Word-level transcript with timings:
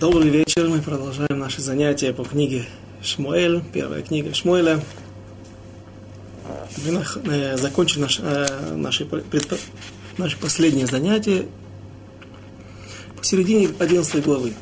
Добрый 0.00 0.28
вечер. 0.28 0.68
Мы 0.68 0.80
продолжаем 0.80 1.40
наши 1.40 1.60
занятия 1.60 2.12
по 2.12 2.22
книге 2.22 2.66
Шмуэль, 3.02 3.60
первая 3.72 4.00
книга 4.02 4.32
Шмуэля. 4.32 4.80
Мы 6.84 7.04
э, 7.32 7.56
закончили 7.56 8.02
наш, 8.02 8.20
э, 8.20 8.74
наши, 8.76 9.04
предпо, 9.04 9.56
наши 10.16 10.38
последние 10.38 10.86
занятия 10.86 11.46
посередине 13.16 13.70
11 13.76 14.24
главы. 14.24 14.52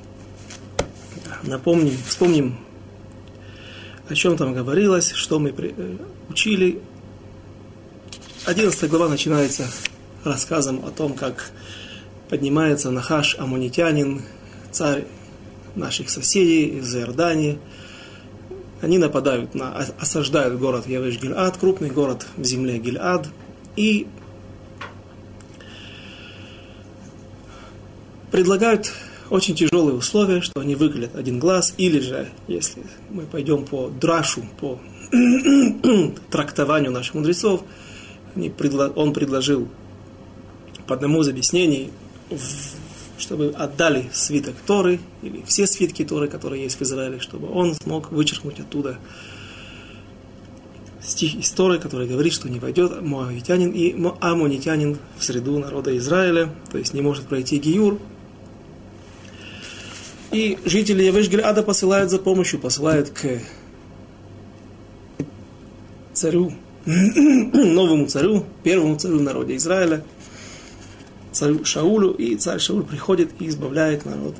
Напомним, 1.42 1.98
вспомним, 2.08 2.56
о 4.08 4.14
чем 4.14 4.38
там 4.38 4.54
говорилось, 4.54 5.10
что 5.10 5.38
мы 5.38 5.50
э, 5.50 5.96
учили. 6.30 6.80
11 8.46 8.88
глава 8.88 9.08
начинается 9.10 9.66
рассказом 10.24 10.82
о 10.86 10.90
том, 10.90 11.12
как 11.12 11.50
поднимается 12.30 12.90
Нахаш 12.90 13.38
Амунитянин, 13.38 14.22
царь 14.72 15.04
наших 15.76 16.10
соседей 16.10 16.78
из 16.78 16.94
Иордании. 16.94 17.58
Они 18.80 18.98
нападают 18.98 19.54
на, 19.54 19.74
осаждают 20.00 20.58
город 20.58 20.86
Явеш 20.86 21.20
Гильад, 21.20 21.56
крупный 21.56 21.90
город 21.90 22.26
в 22.36 22.44
земле 22.44 22.78
Гильад, 22.78 23.26
и 23.74 24.06
предлагают 28.30 28.92
очень 29.30 29.54
тяжелые 29.54 29.96
условия, 29.96 30.40
что 30.40 30.60
они 30.60 30.74
выглядят 30.74 31.16
один 31.16 31.38
глаз, 31.38 31.74
или 31.78 32.00
же, 32.00 32.28
если 32.48 32.82
мы 33.10 33.22
пойдем 33.22 33.64
по 33.64 33.88
драшу, 33.88 34.44
по 34.60 34.78
трактованию 36.30 36.92
наших 36.92 37.14
мудрецов, 37.14 37.62
он 38.94 39.12
предложил 39.12 39.68
по 40.86 40.94
одному 40.94 41.22
из 41.22 41.28
объяснений 41.28 41.90
чтобы 43.18 43.52
отдали 43.56 44.10
свиток 44.12 44.54
Торы, 44.66 45.00
или 45.22 45.42
все 45.46 45.66
свитки 45.66 46.04
Торы, 46.04 46.28
которые 46.28 46.62
есть 46.62 46.78
в 46.78 46.82
Израиле, 46.82 47.20
чтобы 47.20 47.50
он 47.50 47.74
смог 47.74 48.12
вычеркнуть 48.12 48.60
оттуда 48.60 48.98
стих 51.02 51.36
из 51.36 51.50
Торы, 51.50 51.78
который 51.78 52.08
говорит, 52.08 52.32
что 52.32 52.48
не 52.48 52.58
войдет 52.58 53.00
моавитянин 53.00 53.70
и 53.70 53.94
амонитянин 54.20 54.98
в 55.18 55.24
среду 55.24 55.58
народа 55.58 55.96
Израиля, 55.96 56.50
то 56.70 56.78
есть 56.78 56.94
не 56.94 57.00
может 57.00 57.26
пройти 57.26 57.58
Гиюр. 57.58 57.98
И 60.32 60.58
жители 60.64 61.04
Явеш-Гильада 61.04 61.62
посылают 61.62 62.10
за 62.10 62.18
помощью, 62.18 62.58
посылают 62.58 63.10
к 63.10 63.40
царю, 66.12 66.52
новому 66.84 68.06
царю, 68.06 68.44
первому 68.64 68.96
царю 68.96 69.18
в 69.18 69.22
народе 69.22 69.56
Израиля– 69.56 70.04
царю 71.36 71.64
Шаулю, 71.64 72.12
и 72.12 72.36
царь 72.36 72.58
Шауль 72.58 72.84
приходит 72.84 73.30
и 73.38 73.48
избавляет 73.48 74.06
народ. 74.06 74.34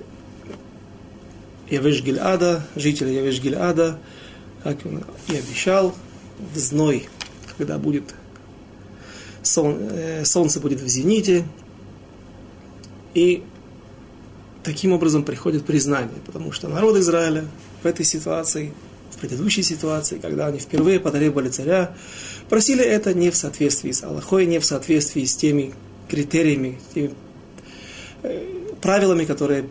Явеш 1.69 2.03
Гильада, 2.03 2.67
жителя 2.75 3.11
Явеш 3.11 3.41
Гильада, 3.41 3.99
как 4.63 4.79
он 4.85 5.05
и 5.29 5.37
обещал, 5.37 5.95
в 6.55 6.59
зной, 6.59 7.09
когда 7.59 7.79
будет 7.79 8.15
сон, 9.43 9.79
э, 9.81 10.25
солнце 10.25 10.61
будет 10.61 10.81
в 10.81 10.89
зените, 10.89 11.45
и 13.15 13.43
таким 14.63 14.93
образом 14.93 15.25
приходит 15.25 15.65
признание, 15.65 16.19
потому 16.25 16.53
что 16.53 16.69
народ 16.69 16.97
Израиля 16.97 17.45
в 17.83 17.87
этой 17.87 18.05
ситуации, 18.05 18.73
в 19.11 19.19
предыдущей 19.19 19.63
ситуации, 19.63 20.19
когда 20.19 20.47
они 20.47 20.59
впервые 20.59 21.01
потребовали 21.01 21.49
царя, 21.49 21.95
просили 22.49 22.85
это 22.85 23.15
не 23.15 23.31
в 23.31 23.37
соответствии 23.37 23.93
с 23.93 24.03
Аллахой, 24.03 24.47
не 24.47 24.59
в 24.59 24.65
соответствии 24.65 25.25
с 25.25 25.37
теми 25.37 25.75
критериями, 26.09 26.79
теми 26.95 27.15
э, 28.23 28.47
правилами, 28.81 29.25
которые 29.25 29.67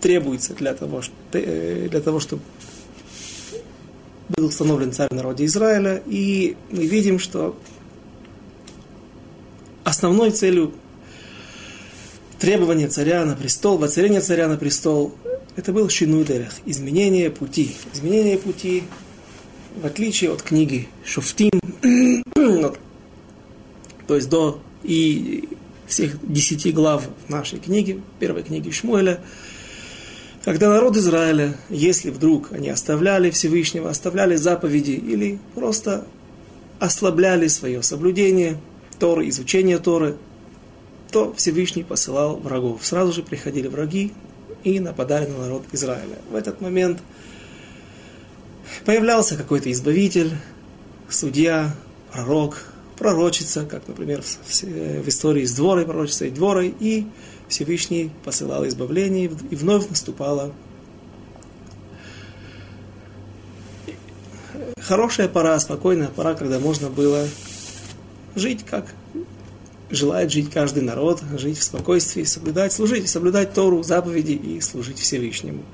требуются 0.00 0.54
для 0.54 0.74
того, 0.74 1.02
э, 1.32 1.88
для 1.90 2.00
того, 2.00 2.20
чтобы 2.20 2.42
был 4.28 4.46
установлен 4.46 4.92
царь 4.92 5.08
в 5.10 5.14
народе 5.14 5.44
Израиля. 5.44 6.02
И 6.06 6.56
мы 6.70 6.86
видим, 6.86 7.18
что 7.18 7.56
основной 9.84 10.30
целью 10.30 10.72
требования 12.38 12.88
царя 12.88 13.24
на 13.24 13.36
престол, 13.36 13.78
воцарения 13.78 14.20
царя 14.20 14.48
на 14.48 14.56
престол, 14.56 15.14
это 15.56 15.72
был 15.72 15.88
шинудерах, 15.88 16.52
изменение 16.64 17.30
пути. 17.30 17.74
Изменение 17.92 18.38
пути, 18.38 18.84
в 19.76 19.84
отличие 19.84 20.32
от 20.32 20.42
книги 20.42 20.88
Шуфтим, 21.04 21.50
то 24.06 24.16
есть 24.16 24.28
до 24.28 24.60
и 24.82 25.48
всех 25.90 26.16
десяти 26.26 26.72
глав 26.72 27.08
нашей 27.28 27.58
книги, 27.58 28.00
первой 28.18 28.42
книги 28.42 28.70
Шмуэля, 28.70 29.20
когда 30.44 30.70
народ 30.70 30.96
Израиля, 30.96 31.56
если 31.68 32.10
вдруг 32.10 32.52
они 32.52 32.70
оставляли 32.70 33.30
Всевышнего, 33.30 33.90
оставляли 33.90 34.36
заповеди 34.36 34.92
или 34.92 35.38
просто 35.54 36.06
ослабляли 36.78 37.48
свое 37.48 37.82
соблюдение 37.82 38.58
Торы, 38.98 39.28
изучение 39.28 39.78
Торы, 39.78 40.16
то 41.10 41.34
Всевышний 41.34 41.82
посылал 41.82 42.36
врагов. 42.36 42.86
Сразу 42.86 43.12
же 43.12 43.22
приходили 43.22 43.68
враги 43.68 44.12
и 44.64 44.80
нападали 44.80 45.26
на 45.26 45.38
народ 45.38 45.64
Израиля. 45.72 46.16
В 46.30 46.34
этот 46.34 46.60
момент 46.60 47.00
появлялся 48.86 49.36
какой-то 49.36 49.70
избавитель, 49.72 50.30
судья, 51.08 51.74
пророк, 52.12 52.69
пророчица, 53.00 53.64
как, 53.64 53.88
например, 53.88 54.20
в, 54.22 55.08
истории 55.08 55.46
с 55.46 55.54
дворой, 55.54 55.86
пророчица 55.86 56.26
и 56.26 56.30
дворой, 56.30 56.74
и 56.78 57.06
Всевышний 57.48 58.10
посылал 58.24 58.68
избавление, 58.68 59.32
и 59.50 59.56
вновь 59.56 59.88
наступала 59.88 60.52
хорошая 64.78 65.28
пора, 65.28 65.58
спокойная 65.58 66.08
пора, 66.08 66.34
когда 66.34 66.58
можно 66.58 66.90
было 66.90 67.26
жить, 68.36 68.66
как 68.68 68.84
желает 69.88 70.30
жить 70.30 70.50
каждый 70.50 70.82
народ, 70.82 71.22
жить 71.38 71.56
в 71.56 71.62
спокойствии, 71.62 72.24
соблюдать, 72.24 72.74
служить, 72.74 73.08
соблюдать 73.08 73.54
Тору, 73.54 73.82
заповеди 73.82 74.32
и 74.32 74.60
служить 74.60 74.98
Всевышнему. 74.98 75.64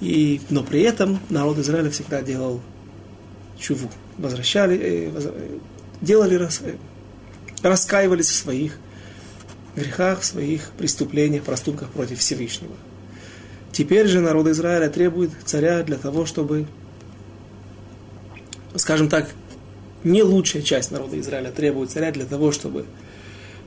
И, 0.00 0.40
но 0.50 0.64
при 0.64 0.82
этом 0.82 1.20
народ 1.30 1.58
Израиля 1.58 1.88
всегда 1.90 2.20
делал 2.20 2.60
чуву, 3.60 3.88
возвращали, 4.18 4.76
э, 4.82 5.58
делали, 6.02 6.48
раскаивались 7.62 8.28
в 8.28 8.34
своих 8.34 8.78
грехах, 9.74 10.20
в 10.20 10.24
своих 10.24 10.70
преступлениях, 10.76 11.44
проступках 11.44 11.88
против 11.90 12.18
Всевышнего. 12.18 12.74
Теперь 13.72 14.06
же 14.06 14.20
народ 14.20 14.46
Израиля 14.48 14.90
требует 14.90 15.30
царя 15.46 15.82
для 15.82 15.96
того, 15.96 16.26
чтобы, 16.26 16.66
скажем 18.76 19.08
так, 19.08 19.30
не 20.04 20.22
лучшая 20.22 20.62
часть 20.62 20.90
народа 20.90 21.18
Израиля 21.20 21.50
требует 21.50 21.90
царя 21.90 22.10
для 22.10 22.26
того, 22.26 22.52
чтобы 22.52 22.84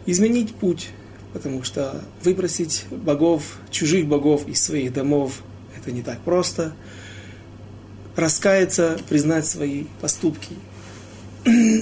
изменить 0.06 0.54
путь, 0.54 0.90
потому 1.34 1.64
что 1.64 2.04
выбросить 2.24 2.86
богов, 2.92 3.58
чужих 3.72 4.06
богов 4.06 4.48
из 4.48 4.62
своих 4.62 4.94
домов, 4.94 5.42
это 5.76 5.92
не 5.92 6.04
так 6.04 6.20
просто. 6.20 6.74
Раскаяться, 8.16 9.00
признать 9.10 9.46
свои 9.46 9.86
поступки, 10.02 10.54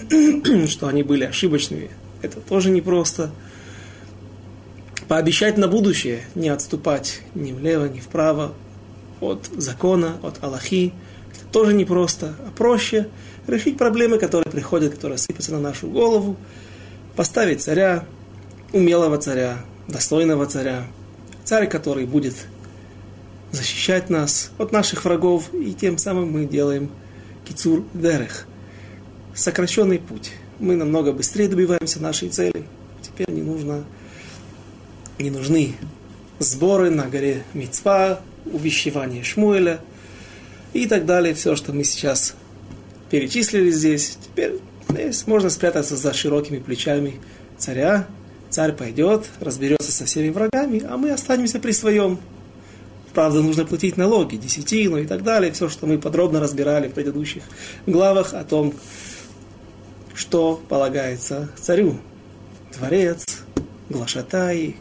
что 0.68 0.88
они 0.88 1.04
были 1.04 1.24
ошибочными, 1.24 1.90
это 2.22 2.40
тоже 2.40 2.70
непросто. 2.70 3.32
Пообещать 5.08 5.58
на 5.58 5.68
будущее, 5.68 6.22
не 6.34 6.50
отступать 6.50 7.22
ни 7.36 7.52
влево, 7.52 7.86
ни 7.86 8.00
вправо 8.00 8.54
от 9.20 9.50
закона, 9.56 10.18
от 10.24 10.44
Аллахи, 10.44 10.94
это 11.32 11.46
тоже 11.52 11.74
непросто, 11.74 12.36
а 12.48 12.52
проще 12.56 13.10
решить 13.48 13.78
проблемы, 13.78 14.18
которые 14.18 14.50
приходят, 14.50 14.94
которые 14.94 15.18
сыпятся 15.18 15.52
на 15.52 15.60
нашу 15.60 15.88
голову, 15.88 16.38
поставить 17.16 17.62
царя, 17.62 18.06
умелого 18.72 19.18
царя, 19.18 19.58
достойного 19.88 20.46
царя, 20.46 20.88
царь, 21.44 21.68
который 21.68 22.06
будет 22.06 22.36
защищать 23.52 24.10
нас 24.10 24.52
от 24.58 24.72
наших 24.72 25.06
врагов, 25.06 25.54
и 25.54 25.74
тем 25.74 25.98
самым 25.98 26.32
мы 26.32 26.46
делаем 26.46 26.90
кицур 27.46 27.84
дерех– 27.94 28.48
сокращенный 29.36 30.00
путь. 30.00 30.32
Мы 30.60 30.76
намного 30.76 31.12
быстрее 31.12 31.48
добиваемся 31.48 32.02
нашей 32.02 32.30
цели. 32.30 32.64
Теперь 33.02 33.30
не 33.30 33.42
нужно, 33.42 33.84
не 35.20 35.30
нужны 35.30 35.76
сборы 36.40 36.90
на 36.90 37.08
горе 37.08 37.44
Мицпа, 37.54 38.22
увещевание 38.46 39.24
Шмуэля 39.24 39.80
и 40.74 40.88
так 40.88 41.06
далее. 41.06 41.34
Все, 41.34 41.56
что 41.56 41.74
мы 41.74 41.84
сейчас 41.84 42.36
перечислили 43.10 43.72
здесь. 43.72 44.18
Теперь 44.24 44.60
здесь 44.90 45.28
можно 45.28 45.50
спрятаться 45.50 45.96
за 45.96 46.14
широкими 46.14 46.60
плечами 46.60 47.16
царя. 47.58 48.08
Царь 48.50 48.74
пойдет, 48.74 49.26
разберется 49.40 49.92
со 49.92 50.06
всеми 50.06 50.30
врагами, 50.30 50.84
а 50.88 50.98
мы 50.98 51.12
останемся 51.12 51.60
при 51.60 51.72
своем. 51.72 52.20
Правда, 53.14 53.42
нужно 53.42 53.66
платить 53.66 53.98
налоги, 53.98 54.36
десятину 54.38 54.98
и 54.98 55.06
так 55.06 55.24
далее. 55.24 55.52
Все, 55.52 55.70
что 55.70 55.86
мы 55.88 55.98
подробно 55.98 56.40
разбирали 56.40 56.88
в 56.88 56.94
предыдущих 56.94 57.44
главах 57.86 58.34
о 58.34 58.44
том, 58.44 58.74
что 60.16 60.62
полагается 60.70 61.50
царю. 61.60 61.98
Дворец, 62.78 63.44
глашатай, 63.90 64.78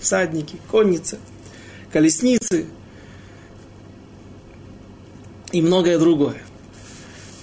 всадники, 0.00 0.56
конницы, 0.70 1.18
колесницы, 1.92 2.66
и 5.52 5.62
многое 5.62 5.98
другое. 5.98 6.42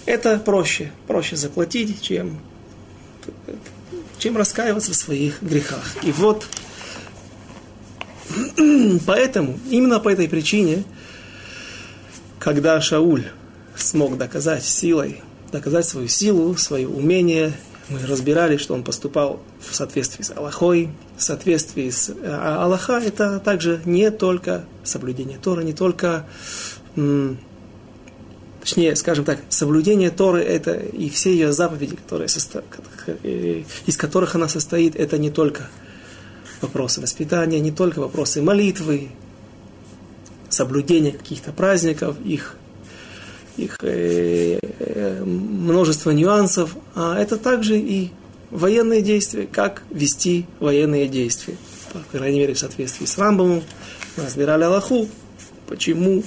Это 0.06 0.38
проще, 0.38 0.92
проще 1.08 1.36
заплатить, 1.36 2.02
чем, 2.02 2.40
чем 4.18 4.38
раскаиваться 4.38 4.92
в 4.92 4.96
своих 4.96 5.42
грехах. 5.42 5.96
И 6.04 6.12
вот 6.12 6.46
поэтому, 9.06 9.58
именно 9.70 10.00
по 10.00 10.10
этой 10.10 10.28
причине, 10.28 10.84
когда 12.40 12.80
Шауль 12.82 13.26
смог 13.76 14.18
доказать 14.18 14.66
силой, 14.66 15.22
доказать 15.54 15.86
свою 15.86 16.10
силу, 16.10 16.56
свое 16.58 16.88
умение, 16.88 17.54
мы 17.88 18.00
разбирали, 18.06 18.58
что 18.58 18.74
он 18.74 18.84
поступал 18.84 19.40
в 19.60 19.74
соответствии 19.76 20.24
с 20.24 20.32
Аллахой. 20.32 20.90
В 21.16 21.24
соответствии 21.24 21.90
с 21.90 22.14
а 22.24 22.64
Аллаха 22.64 22.94
это 22.94 23.40
также 23.40 23.82
не 23.86 24.10
только 24.12 24.66
соблюдение 24.84 25.38
Тора, 25.38 25.62
не 25.62 25.74
только 25.74 26.26
точнее, 28.62 28.96
скажем 28.96 29.26
так, 29.26 29.40
соблюдение 29.50 30.10
Торы 30.10 30.42
это 30.42 30.74
и 30.74 31.10
все 31.10 31.32
ее 31.34 31.52
заповеди, 31.52 31.96
которые 31.98 32.30
состо... 32.30 32.64
из 33.86 33.98
которых 33.98 34.36
она 34.36 34.48
состоит, 34.48 34.96
это 34.96 35.18
не 35.18 35.30
только 35.30 35.70
вопросы 36.62 37.02
воспитания, 37.02 37.60
не 37.60 37.72
только 37.72 38.00
вопросы 38.00 38.42
молитвы, 38.42 39.10
соблюдения 40.50 41.12
каких-то 41.12 41.52
праздников, 41.52 42.16
их, 42.24 42.56
их 43.58 43.78
э, 43.82 44.60
э, 44.80 45.24
множество 45.24 46.12
нюансов, 46.12 46.76
а 46.96 47.18
это 47.20 47.38
также 47.38 47.78
и 47.78 48.12
военные 48.52 49.02
действия, 49.02 49.48
как 49.52 49.84
вести 49.90 50.46
военные 50.60 51.08
действия. 51.08 51.56
По 51.92 52.18
крайней 52.18 52.40
мере, 52.40 52.54
в 52.54 52.60
соответствии 52.60 53.06
с 53.06 53.18
Рамбомом 53.18 53.64
мы 54.18 54.24
разбирали 54.24 54.64
Аллаху, 54.64 55.08
почему 55.68 56.24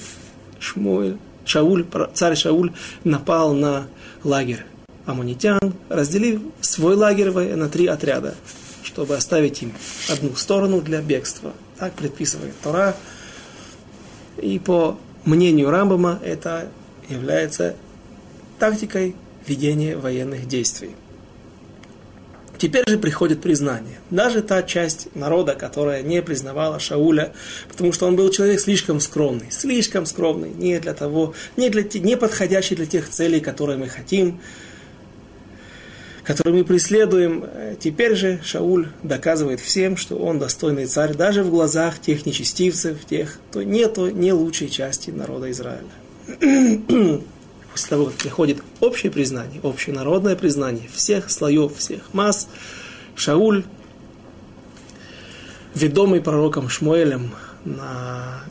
Шмуэль 0.59 1.17
Шауль, 1.47 1.85
царь 2.13 2.35
Шауль 2.35 2.73
напал 3.03 3.53
на 3.53 3.87
лагерь 4.23 4.65
амунитян, 5.05 5.73
разделив 5.89 6.41
свой 6.61 6.95
лагерь 6.95 7.31
на 7.31 7.69
три 7.69 7.87
отряда, 7.87 8.35
чтобы 8.83 9.15
оставить 9.15 9.61
им 9.61 9.73
одну 10.09 10.35
сторону 10.35 10.81
для 10.81 11.01
бегства. 11.01 11.53
Так 11.77 11.93
предписывает 11.93 12.53
Тора. 12.61 12.95
И 14.41 14.59
по 14.59 14.97
мнению 15.25 15.69
Рамбама 15.69 16.19
это 16.23 16.69
является 17.09 17.75
тактикой 18.59 19.15
ведения 19.45 19.95
военных 19.95 20.47
действий. 20.47 20.91
Теперь 22.57 22.89
же 22.89 22.97
приходит 22.97 23.41
признание. 23.41 23.99
Даже 24.09 24.41
та 24.41 24.63
часть 24.63 25.15
народа, 25.15 25.53
которая 25.53 26.01
не 26.01 26.23
признавала 26.23 26.79
Шауля, 26.79 27.33
потому 27.67 27.93
что 27.93 28.07
он 28.07 28.15
был 28.15 28.29
человек 28.31 28.59
слишком 28.59 28.99
скромный, 28.99 29.51
слишком 29.51 30.07
скромный, 30.07 30.49
не 30.49 30.79
для 30.79 30.95
того, 30.95 31.35
не, 31.55 31.69
для, 31.69 31.83
не 31.83 32.17
подходящий 32.17 32.75
для 32.75 32.87
тех 32.87 33.09
целей, 33.09 33.41
которые 33.41 33.77
мы 33.77 33.87
хотим, 33.89 34.39
которые 36.23 36.55
мы 36.55 36.63
преследуем. 36.65 37.45
Теперь 37.79 38.15
же 38.15 38.39
Шауль 38.43 38.87
доказывает 39.03 39.59
всем, 39.59 39.95
что 39.95 40.15
он 40.15 40.39
достойный 40.39 40.87
царь, 40.87 41.13
даже 41.13 41.43
в 41.43 41.51
глазах 41.51 42.01
тех 42.01 42.25
нечестивцев, 42.25 43.05
тех, 43.05 43.39
кто 43.51 43.61
нету 43.61 44.09
не 44.09 44.33
лучшей 44.33 44.69
части 44.69 45.11
народа 45.11 45.51
Израиля 45.51 45.85
после 46.27 47.89
того, 47.89 48.05
как 48.05 48.15
приходит 48.15 48.63
общее 48.79 49.11
признание, 49.11 49.61
общенародное 49.63 50.35
признание 50.35 50.89
всех 50.93 51.29
слоев, 51.29 51.77
всех 51.77 52.13
масс, 52.13 52.47
Шауль, 53.15 53.63
ведомый 55.73 56.21
пророком 56.21 56.69
Шмуэлем 56.69 57.31
на 57.65 58.43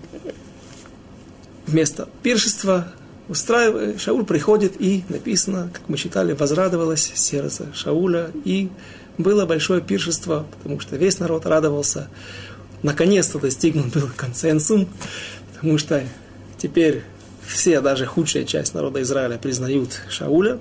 вместо 1.67 2.09
пиршества, 2.23 2.93
устраивает, 3.29 4.01
Шауль 4.01 4.25
приходит 4.25 4.81
и 4.81 5.05
написано, 5.09 5.71
как 5.73 5.89
мы 5.89 5.97
читали, 5.97 6.33
возрадовалось 6.33 7.13
сердце 7.15 7.67
Шауля, 7.75 8.31
и 8.45 8.71
было 9.19 9.47
большое 9.47 9.81
пиршество, 9.81 10.47
потому 10.57 10.81
что 10.81 10.97
весь 10.97 11.19
народ 11.19 11.47
радовался. 11.47 12.09
Наконец-то 12.83 13.39
достигнут 13.39 13.93
был 13.93 14.09
консенсус, 14.17 14.87
потому 15.55 15.79
что 15.79 16.05
теперь 16.59 17.03
все, 17.47 17.81
даже 17.81 18.07
худшая 18.07 18.45
часть 18.45 18.75
народа 18.75 19.01
Израиля 19.03 19.39
признают 19.39 20.01
Шауля, 20.09 20.59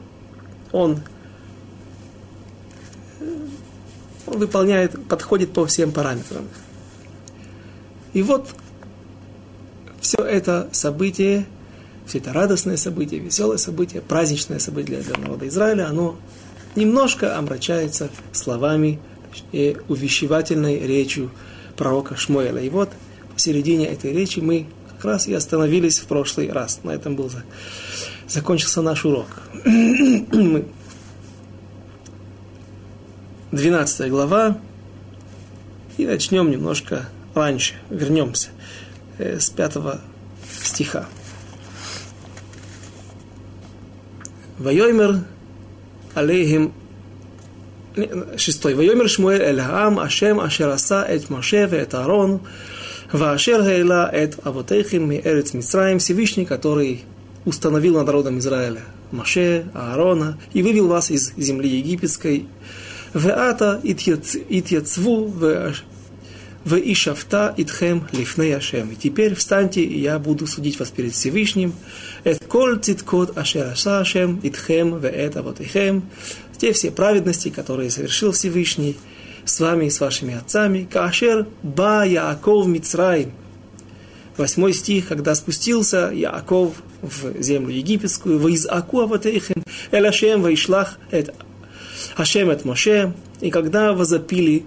он, 0.71 1.01
он 4.27 4.39
выполняет, 4.39 5.07
подходит 5.07 5.51
по 5.51 5.65
всем 5.65 5.91
параметрам. 5.91 6.47
И 8.13 8.21
вот 8.21 8.49
все 9.99 10.19
это 10.19 10.69
событие, 10.71 11.45
все 12.05 12.19
это 12.19 12.31
радостное 12.33 12.77
событие, 12.77 13.19
веселое 13.19 13.57
событие, 13.57 14.01
праздничное 14.01 14.59
событие 14.59 15.01
для 15.01 15.17
народа 15.17 15.47
Израиля, 15.47 15.89
оно 15.89 16.15
немножко 16.75 17.37
омрачается 17.37 18.09
словами 18.31 18.99
и 19.51 19.77
увещевательной 19.89 20.79
речью 20.85 21.31
пророка 21.75 22.15
Шмуэля. 22.15 22.61
И 22.61 22.69
вот 22.69 22.91
посередине 23.33 23.87
этой 23.87 24.13
речи 24.13 24.39
мы 24.39 24.67
раз 25.05 25.27
и 25.27 25.33
остановились 25.33 25.99
в 25.99 26.07
прошлый 26.07 26.51
раз. 26.51 26.81
На 26.83 26.91
этом 26.91 27.15
был 27.15 27.31
закончился 28.27 28.81
наш 28.81 29.05
урок. 29.05 29.27
12 33.51 34.09
глава. 34.09 34.57
И 35.97 36.05
начнем 36.05 36.51
немножко 36.51 37.07
раньше. 37.33 37.75
Вернемся 37.89 38.49
э, 39.17 39.39
с 39.39 39.49
5 39.49 39.77
стиха. 40.61 41.05
Вайомер 44.57 45.21
алейхим 46.13 46.73
шестой. 48.37 48.73
Вайомер 48.73 49.09
Шмуэль 49.09 49.41
эль 49.41 49.61
Хаам 49.61 49.99
Ашем 49.99 50.39
Ашер 50.39 50.69
Аса 50.69 51.05
эт 51.07 51.29
Моше 51.29 51.65
вет 51.65 51.93
Аарон 51.93 52.41
Вашер 53.15 53.63
Гейла 53.63 54.09
Эд 54.11 54.39
Авотейхим 54.43 55.09
Эрец 55.09 55.53
Мицраим, 55.53 55.99
Всевышний, 55.99 56.43
который 56.43 57.05
установил 57.45 57.93
над 57.93 58.07
народом 58.07 58.39
Израиля 58.39 58.81
Маше, 59.11 59.67
Аарона, 59.73 60.37
и 60.51 60.61
вывел 60.61 60.87
вас 60.87 61.11
из 61.11 61.33
земли 61.37 61.69
египетской. 61.69 62.45
Веата 63.13 63.79
итьяцву 63.83 65.27
в 66.65 66.75
Ишафта 66.77 67.53
итхем 67.55 68.05
лифней 68.11 68.53
Ашем. 68.53 68.91
И 68.91 68.95
теперь 68.95 69.33
встаньте, 69.35 69.81
и 69.81 70.01
я 70.01 70.19
буду 70.19 70.45
судить 70.45 70.77
вас 70.77 70.89
перед 70.89 71.13
Всевышним. 71.13 71.73
Эт 72.25 72.43
коль 72.45 72.79
циткот 72.79 73.37
ашер 73.37 73.71
аша 73.71 74.01
Ашем 74.01 74.41
итхем 74.43 74.99
веэт 74.99 75.37
авотейхем. 75.37 76.03
Те 76.57 76.73
все 76.73 76.91
праведности, 76.91 77.47
которые 77.47 77.91
совершил 77.91 78.33
Всевышний– 78.33 78.97
с 79.45 79.59
вами 79.59 79.85
и 79.85 79.89
с 79.89 79.99
вашими 80.01 80.35
отцами. 80.35 80.87
Кашер 80.91 81.47
ба 81.63 82.05
Яаков 82.05 82.67
Мицраим. 82.67 83.31
Восьмой 84.37 84.73
стих, 84.73 85.07
когда 85.07 85.33
спустился 85.33 86.11
Яаков 86.13 86.73
в 87.01 87.41
землю 87.41 87.73
египетскую, 87.73 88.37
«Ваизаку 88.37 89.01
аватейхем, 89.01 89.63
эль 89.91 90.07
Ашем 90.07 90.41
ваишлах 90.41 90.99
эт 91.11 91.33
Ашем 92.17 92.49
эт 92.49 92.65
Моше». 92.65 93.13
И 93.39 93.49
когда 93.49 93.93
возопили 93.93 94.65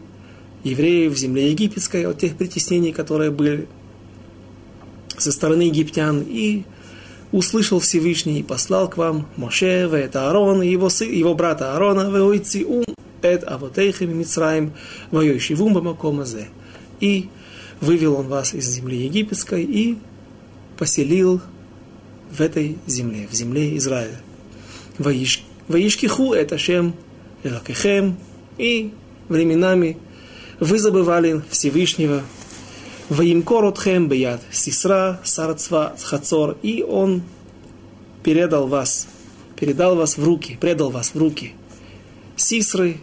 евреи 0.65 1.09
в 1.09 1.17
земле 1.17 1.51
египетской 1.51 2.07
от 2.07 2.19
тех 2.19 2.37
притеснений, 2.37 2.93
которые 2.93 3.31
были 3.31 3.69
со 5.19 5.33
стороны 5.33 5.63
египтян, 5.63 6.25
и 6.27 6.65
услышал 7.33 7.81
Всевышний 7.81 8.41
и 8.41 8.43
послал 8.43 8.89
к 8.89 8.97
вам 8.97 9.27
Моше, 9.37 9.89
это 9.93 10.29
Аарон, 10.29 10.63
его, 10.63 10.89
сын, 10.89 11.11
его 11.13 11.35
брата 11.35 11.75
Аарона, 11.75 12.09
ум 12.09 12.85
эт 13.23 13.45
авотейхем 13.45 14.17
Мицраим, 14.19 14.73
воюющий 15.11 15.55
бамакомазе. 15.55 16.49
И 17.01 17.29
вывел 17.81 18.17
он 18.17 18.29
вас 18.29 18.55
из 18.55 18.69
земли 18.69 19.05
египетской 19.05 19.63
и 19.63 19.99
поселил 20.77 21.41
в 22.31 22.41
этой 22.41 22.79
земле, 22.87 23.29
в 23.31 23.35
земле 23.35 23.77
Израиля. 23.77 24.21
Воишкиху 24.99 26.33
это 26.33 26.59
Шем 26.59 26.95
Элакехем, 27.43 28.17
и 28.57 28.93
временами 29.29 29.97
вы 30.61 30.79
забывали 30.79 31.43
Всевышнего, 31.51 32.23
Ваимкоротхем 33.09 34.09
Беяд 34.09 34.41
Сисра 34.51 35.21
Сарцва 35.25 35.95
Хацор, 36.03 36.57
и 36.63 36.83
он 36.83 37.23
передал 38.23 38.67
вас, 38.67 39.07
передал 39.57 39.97
вас 39.97 40.19
в 40.19 40.25
руки, 40.25 40.59
предал 40.61 40.91
вас 40.91 41.15
в 41.15 41.19
руки 41.19 41.55
Сисры, 42.37 42.99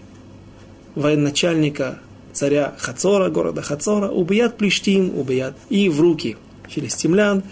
военачальника 0.95 1.99
царя 2.33 2.73
Хацора, 2.77 3.29
города 3.29 3.61
Хацора, 3.61 4.09
убият 4.09 4.57
плештим, 4.57 5.17
убият, 5.17 5.55
и 5.69 5.89
в 5.89 6.01
руки 6.01 6.37
филистимлян, 6.67 7.43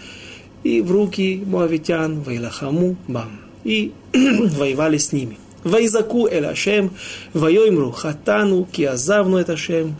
и 0.62 0.80
в 0.80 0.90
руки 0.90 1.42
муавитян, 1.44 2.20
вайлахаму 2.22 2.96
бам, 3.08 3.40
и 3.64 3.92
воевали 4.12 4.98
с 4.98 5.12
ними. 5.12 5.38
Вайзаку 5.64 6.26
эль 6.26 6.46
Ашем, 6.46 6.90
вайоимру 7.32 7.90
хатану, 7.90 8.64
киазавну 8.64 9.38
это 9.38 9.54
Ашем, 9.54 9.96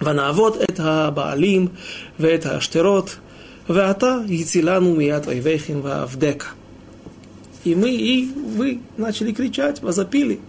ванавот 0.00 0.60
это 0.60 1.12
Баалим, 1.14 1.70
это 2.18 2.56
Аштерот, 2.56 3.18
ваата 3.68 4.24
яцилану 4.26 4.94
мият 4.94 5.28
ойвехин 5.28 5.80
ваавдека. 5.80 6.48
И 7.62 7.74
мы, 7.74 7.90
и 7.90 8.26
вы 8.26 8.80
начали 8.96 9.32
кричать, 9.32 9.80
возопили, 9.80 10.40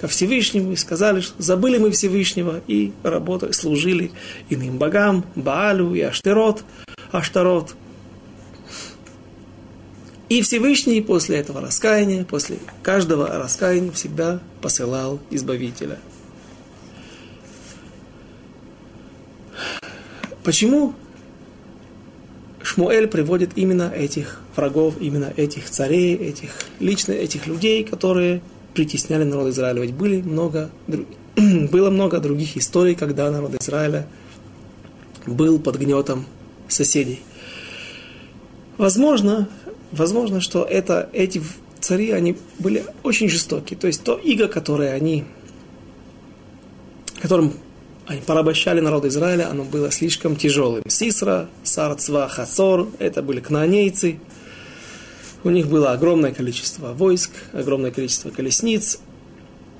ко 0.00 0.08
Всевышнему 0.08 0.72
и 0.72 0.76
сказали, 0.76 1.20
что 1.20 1.40
забыли 1.42 1.78
мы 1.78 1.90
Всевышнего 1.90 2.60
и 2.66 2.92
работали, 3.02 3.52
служили 3.52 4.10
иным 4.48 4.78
богам, 4.78 5.24
Баалю 5.34 5.94
и 5.94 6.00
Аштерот, 6.00 6.64
Аштарот. 7.10 7.74
И 10.28 10.42
Всевышний 10.42 11.00
после 11.00 11.38
этого 11.38 11.60
раскаяния, 11.60 12.24
после 12.24 12.58
каждого 12.82 13.28
раскаяния 13.28 13.90
всегда 13.92 14.40
посылал 14.60 15.20
Избавителя. 15.30 15.98
Почему 20.44 20.94
Шмуэль 22.62 23.06
приводит 23.06 23.52
именно 23.56 23.90
этих 23.94 24.40
врагов, 24.54 24.94
именно 25.00 25.32
этих 25.36 25.70
царей, 25.70 26.14
этих 26.14 26.50
лично 26.80 27.12
этих 27.12 27.46
людей, 27.46 27.84
которые 27.84 28.42
притесняли 28.78 29.24
народ 29.24 29.48
Израиля. 29.48 29.80
Ведь 29.82 29.92
были 29.92 30.22
много, 30.22 30.70
было 31.36 31.90
много 31.90 32.20
других 32.20 32.56
историй, 32.56 32.94
когда 32.94 33.28
народ 33.28 33.60
Израиля 33.60 34.06
был 35.26 35.58
под 35.58 35.78
гнетом 35.78 36.26
соседей. 36.68 37.20
Возможно, 38.76 39.48
возможно, 39.90 40.40
что 40.40 40.62
это, 40.62 41.10
эти 41.12 41.42
цари, 41.80 42.12
они 42.12 42.36
были 42.60 42.84
очень 43.02 43.28
жестоки. 43.28 43.74
То 43.74 43.88
есть 43.88 44.04
то 44.04 44.14
иго, 44.16 44.46
которое 44.46 44.92
они, 44.92 45.24
которым 47.20 47.54
они 48.06 48.20
порабощали 48.20 48.78
народ 48.78 49.06
Израиля, 49.06 49.50
оно 49.50 49.64
было 49.64 49.90
слишком 49.90 50.36
тяжелым. 50.36 50.84
Сисра, 50.86 51.48
Сарцва, 51.64 52.28
Хацор, 52.28 52.86
это 53.00 53.22
были 53.22 53.40
кнаанейцы. 53.40 54.20
У 55.44 55.50
них 55.50 55.68
было 55.68 55.92
огромное 55.92 56.32
количество 56.32 56.92
войск, 56.92 57.30
огромное 57.52 57.90
количество 57.90 58.30
колесниц. 58.30 58.98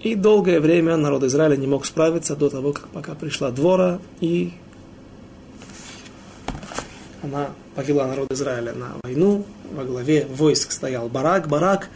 И 0.00 0.14
долгое 0.14 0.60
время 0.60 0.96
народ 0.96 1.24
Израиля 1.24 1.56
не 1.56 1.66
мог 1.66 1.84
справиться 1.84 2.36
до 2.36 2.48
того, 2.48 2.72
как 2.72 2.88
пока 2.88 3.14
пришла 3.14 3.50
двора 3.50 4.00
и 4.20 4.52
она 7.22 7.50
повела 7.74 8.06
народ 8.06 8.32
Израиля 8.32 8.72
на 8.74 8.94
войну. 9.02 9.44
Во 9.72 9.84
главе 9.84 10.26
войск 10.26 10.70
стоял 10.70 11.08
Барак. 11.08 11.48
Барак 11.48 11.88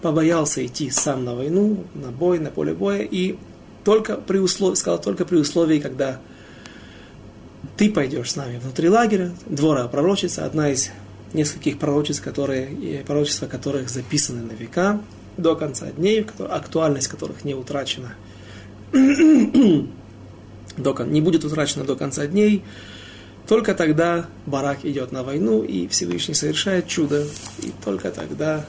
побоялся 0.00 0.64
идти 0.64 0.90
сам 0.90 1.24
на 1.24 1.34
войну, 1.34 1.84
на 1.94 2.10
бой, 2.10 2.38
на 2.38 2.50
поле 2.50 2.72
боя. 2.72 3.02
И 3.02 3.36
только 3.84 4.16
при 4.16 4.38
условии, 4.38 4.76
сказал, 4.76 5.00
только 5.00 5.24
при 5.24 5.36
условии, 5.36 5.80
когда 5.80 6.20
ты 7.76 7.90
пойдешь 7.90 8.30
с 8.30 8.36
нами 8.36 8.58
внутри 8.58 8.88
лагеря, 8.88 9.32
двора 9.46 9.86
пророчица, 9.88 10.44
одна 10.44 10.70
из 10.70 10.90
нескольких 11.32 11.78
пророчеств, 11.78 12.22
которые, 12.22 13.04
пророчества 13.06 13.46
которых 13.46 13.88
записаны 13.88 14.42
на 14.42 14.52
века, 14.52 15.00
до 15.36 15.56
конца 15.56 15.86
дней, 15.90 16.26
актуальность 16.38 17.08
которых 17.08 17.44
не 17.44 17.54
утрачена, 17.54 18.14
до, 20.76 20.92
не 21.04 21.20
будет 21.20 21.44
утрачена 21.44 21.84
до 21.84 21.96
конца 21.96 22.26
дней, 22.26 22.64
только 23.46 23.74
тогда 23.74 24.26
Барак 24.46 24.84
идет 24.84 25.12
на 25.12 25.22
войну, 25.22 25.62
и 25.62 25.88
Всевышний 25.88 26.34
совершает 26.34 26.86
чудо, 26.86 27.26
и 27.58 27.72
только 27.84 28.10
тогда 28.10 28.64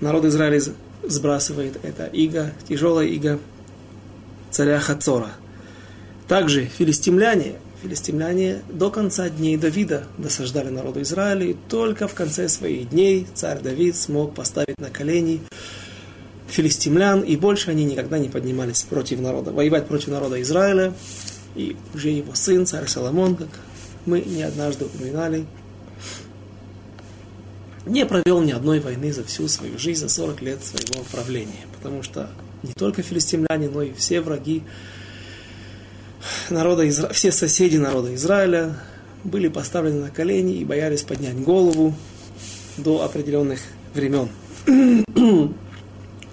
народ 0.00 0.24
Израиля 0.26 0.60
сбрасывает 1.02 1.78
это 1.82 2.06
иго, 2.06 2.52
тяжелое 2.68 3.06
иго 3.06 3.38
царя 4.50 4.78
Хацора. 4.80 5.30
Также 6.28 6.66
филистимляне, 6.66 7.54
филистимляне 7.84 8.62
до 8.70 8.90
конца 8.90 9.28
дней 9.28 9.58
Давида 9.58 10.04
досаждали 10.16 10.70
народу 10.70 11.02
Израиля, 11.02 11.44
и 11.44 11.56
только 11.68 12.08
в 12.08 12.14
конце 12.14 12.48
своих 12.48 12.88
дней 12.88 13.26
царь 13.34 13.60
Давид 13.60 13.94
смог 13.94 14.34
поставить 14.34 14.80
на 14.80 14.88
колени 14.88 15.40
филистимлян, 16.48 17.20
и 17.20 17.36
больше 17.36 17.70
они 17.70 17.84
никогда 17.84 18.18
не 18.18 18.30
поднимались 18.30 18.82
против 18.82 19.20
народа, 19.20 19.52
воевать 19.52 19.86
против 19.86 20.08
народа 20.08 20.40
Израиля, 20.40 20.94
и 21.56 21.76
уже 21.92 22.08
его 22.08 22.34
сын, 22.34 22.64
царь 22.64 22.86
Соломон, 22.86 23.36
как 23.36 23.48
мы 24.06 24.22
не 24.22 24.42
однажды 24.42 24.86
упоминали, 24.86 25.44
не 27.84 28.06
провел 28.06 28.40
ни 28.40 28.52
одной 28.52 28.80
войны 28.80 29.12
за 29.12 29.24
всю 29.24 29.46
свою 29.46 29.78
жизнь, 29.78 30.00
за 30.00 30.08
40 30.08 30.40
лет 30.40 30.64
своего 30.64 31.04
правления. 31.12 31.66
Потому 31.76 32.02
что 32.02 32.30
не 32.62 32.72
только 32.72 33.02
филистимляне, 33.02 33.68
но 33.68 33.82
и 33.82 33.92
все 33.92 34.22
враги 34.22 34.62
народа 36.50 36.88
Изра... 36.88 37.12
все 37.12 37.32
соседи 37.32 37.76
народа 37.76 38.14
Израиля 38.14 38.76
были 39.24 39.48
поставлены 39.48 40.00
на 40.00 40.10
колени 40.10 40.56
и 40.56 40.64
боялись 40.64 41.02
поднять 41.02 41.36
голову 41.36 41.94
до 42.76 43.02
определенных 43.02 43.60
времен. 43.94 44.28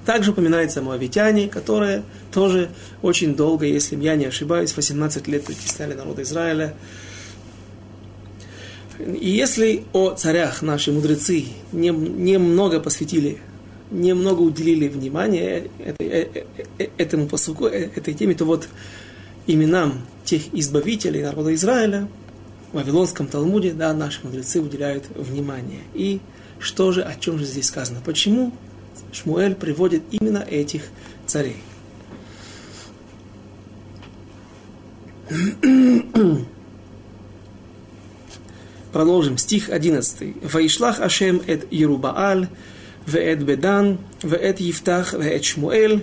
Также 0.06 0.32
упоминается 0.32 0.82
моавитяне, 0.82 1.48
которые 1.48 2.04
тоже 2.32 2.70
очень 3.02 3.36
долго, 3.36 3.66
если 3.66 3.96
я 3.98 4.16
не 4.16 4.26
ошибаюсь, 4.26 4.76
18 4.76 5.28
лет 5.28 5.46
притесняли 5.46 5.94
народ 5.94 6.20
Израиля. 6.20 6.74
И 9.00 9.30
если 9.30 9.84
о 9.94 10.12
царях 10.12 10.62
наши 10.62 10.92
мудрецы 10.92 11.46
немного 11.72 12.76
не 12.76 12.82
посвятили, 12.82 13.40
немного 13.92 14.42
уделили 14.42 14.88
внимания 14.88 15.68
этой, 15.80 16.08
э, 16.08 16.46
э, 16.78 16.88
этому 16.98 17.28
посуку, 17.28 17.68
э, 17.68 17.90
этой 17.96 18.14
теме, 18.14 18.34
то 18.34 18.46
вот 18.46 18.68
именам 19.47 20.00
тех 20.25 20.43
избавителей 20.55 21.23
народа 21.23 21.55
Израиля 21.55 22.09
в 22.73 22.76
Вавилонском 22.76 23.26
Талмуде, 23.26 23.73
да, 23.73 23.93
наши 23.93 24.21
мудрецы 24.25 24.61
уделяют 24.61 25.05
внимание. 25.15 25.83
И 25.95 26.21
что 26.59 26.93
же, 26.93 27.03
о 27.03 27.15
чем 27.15 27.38
же 27.38 27.45
здесь 27.45 27.67
сказано? 27.67 28.00
Почему 28.05 28.53
Шмуэль 29.12 29.55
приводит 29.55 30.03
именно 30.11 30.38
этих 30.38 30.83
царей? 31.26 31.57
Продолжим. 38.93 39.37
Стих 39.37 39.69
11. 39.69 40.37
«Ваишлах 40.53 41.00
Ашем 41.00 41.43
эт 41.47 41.71
Ерубааль, 41.71 42.49
ואת 43.07 43.43
בדן, 43.43 43.97
ואת 44.25 44.61
יפתח, 44.61 45.15
ואת 45.19 45.45
שמואל, 45.45 46.00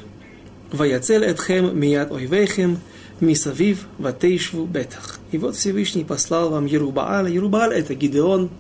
ויצל 0.74 1.24
אתכם 1.30 1.66
מיד 1.74 2.12
אויביכם, 2.12 2.74
Мисавив 3.21 3.87
Ватейшву 3.99 4.65
Бетах. 4.65 5.19
И 5.33 5.39
вот 5.39 5.57
Всевышний 5.57 6.05
послал 6.05 6.51
вам 6.51 6.67
Ерубаал. 6.67 7.27
Ерубаал 7.27 7.71
это 7.71 7.95
Гидеон. 7.95 8.51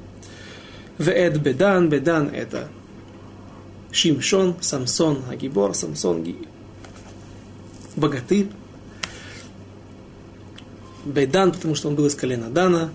Веэд 0.99 1.39
Бедан. 1.39 1.89
Бедан 1.89 2.29
это 2.29 2.69
Шимшон, 3.93 4.57
Самсон, 4.61 5.23
Агибор, 5.31 5.75
Самсон, 5.75 6.37
богатырь. 7.97 8.49
Бедан, 11.05 11.53
потому 11.53 11.75
что 11.75 11.89
он 11.89 11.95
был 11.95 12.07
из 12.07 12.15
колена 12.15 12.51
Дана. 12.51 12.91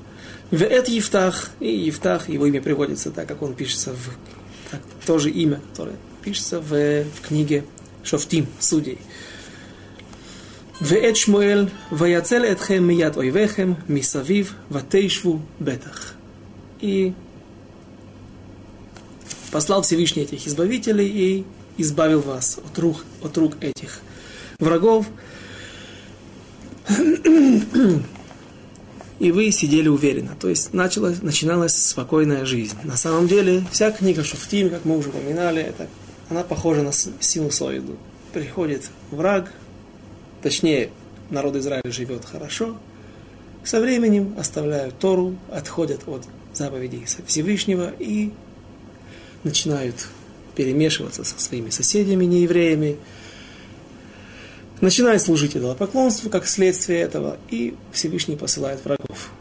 Веэт 0.51 0.87
Евтах. 0.87 1.49
И 1.59 1.67
Евтах, 1.67 2.29
его 2.29 2.45
имя 2.45 2.61
приводится 2.61 3.09
так, 3.11 3.27
как 3.27 3.41
он 3.41 3.53
пишется 3.53 3.91
в... 3.93 4.09
Так, 4.69 4.81
то 5.05 5.17
имя, 5.17 5.61
которое 5.71 5.95
пишется 6.23 6.59
в, 6.59 7.03
в 7.03 7.21
книге 7.27 7.65
Шофтим, 8.03 8.47
Судей. 8.59 8.97
ואת 10.82 11.16
שמואל, 11.16 11.66
ויצל 11.92 12.44
אתכם 12.52 12.86
מיד 12.86 13.16
אויביכם, 13.16 13.72
מסביב, 13.88 14.54
ותשבו 14.70 15.38
בטח. 15.60 16.12
И 16.80 17.12
послал 19.50 19.82
Всевышний 19.82 20.22
этих 20.22 20.46
избавителей 20.46 21.08
и 21.08 21.44
избавил 21.76 22.20
вас 22.20 22.58
от 22.64 22.78
рук, 22.78 23.04
от 23.22 23.36
рук 23.36 23.56
этих 23.60 24.00
врагов 24.60 25.06
и 29.18 29.32
вы 29.32 29.50
сидели 29.50 29.88
уверенно. 29.88 30.36
То 30.38 30.48
есть 30.48 30.72
началась, 30.72 31.22
начиналась 31.22 31.76
спокойная 31.76 32.44
жизнь. 32.44 32.76
На 32.84 32.96
самом 32.96 33.26
деле, 33.26 33.64
вся 33.72 33.90
книга 33.90 34.24
Шуфтим, 34.24 34.70
как 34.70 34.84
мы 34.84 34.96
уже 34.96 35.08
упоминали, 35.08 35.62
это, 35.62 35.88
она 36.28 36.42
похожа 36.42 36.82
на 36.82 36.92
синусоиду. 36.92 37.96
Приходит 38.32 38.90
враг, 39.10 39.52
точнее, 40.43 40.91
народ 41.29 41.55
Израиля 41.55 41.91
живет 41.91 42.25
хорошо, 42.25 42.77
со 43.63 43.79
временем 43.79 44.35
оставляют 44.37 44.99
Тору, 44.99 45.37
отходят 45.51 46.01
от 46.07 46.23
заповедей 46.53 47.05
Всевышнего 47.25 47.91
и 47.97 48.31
начинают 49.43 50.07
перемешиваться 50.55 51.23
со 51.23 51.39
своими 51.39 51.69
соседями, 51.69 52.25
неевреями, 52.25 52.97
начинает 54.81 55.21
служить 55.21 55.55
идолопоклонству 55.55 56.29
как 56.29 56.45
следствие 56.45 56.99
этого, 56.99 57.37
и 57.49 57.73
Всевышний 57.93 58.35
посылает 58.35 58.83
врагов. 58.83 59.31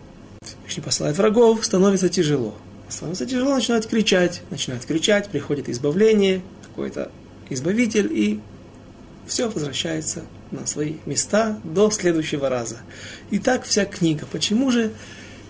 Всевышний 0.45 0.83
посылает 0.83 1.19
врагов, 1.19 1.65
становится 1.65 2.09
тяжело. 2.09 2.55
Становится 2.89 3.27
тяжело, 3.27 3.55
начинает 3.55 3.87
кричать, 3.87 4.43
начинает 4.51 4.85
кричать, 4.85 5.29
приходит 5.29 5.69
избавление, 5.69 6.43
какой-то 6.69 7.11
избавитель, 7.51 8.09
и 8.13 8.41
все 9.27 9.51
возвращается 9.51 10.25
на 10.53 10.67
свои 10.67 10.95
места 11.07 11.59
до 11.65 11.91
следующего 11.91 12.49
раза. 12.49 12.79
И 13.31 13.39
так 13.39 13.65
вся 13.65 13.85
книга. 13.85 14.27
Почему 14.31 14.71
же 14.71 14.93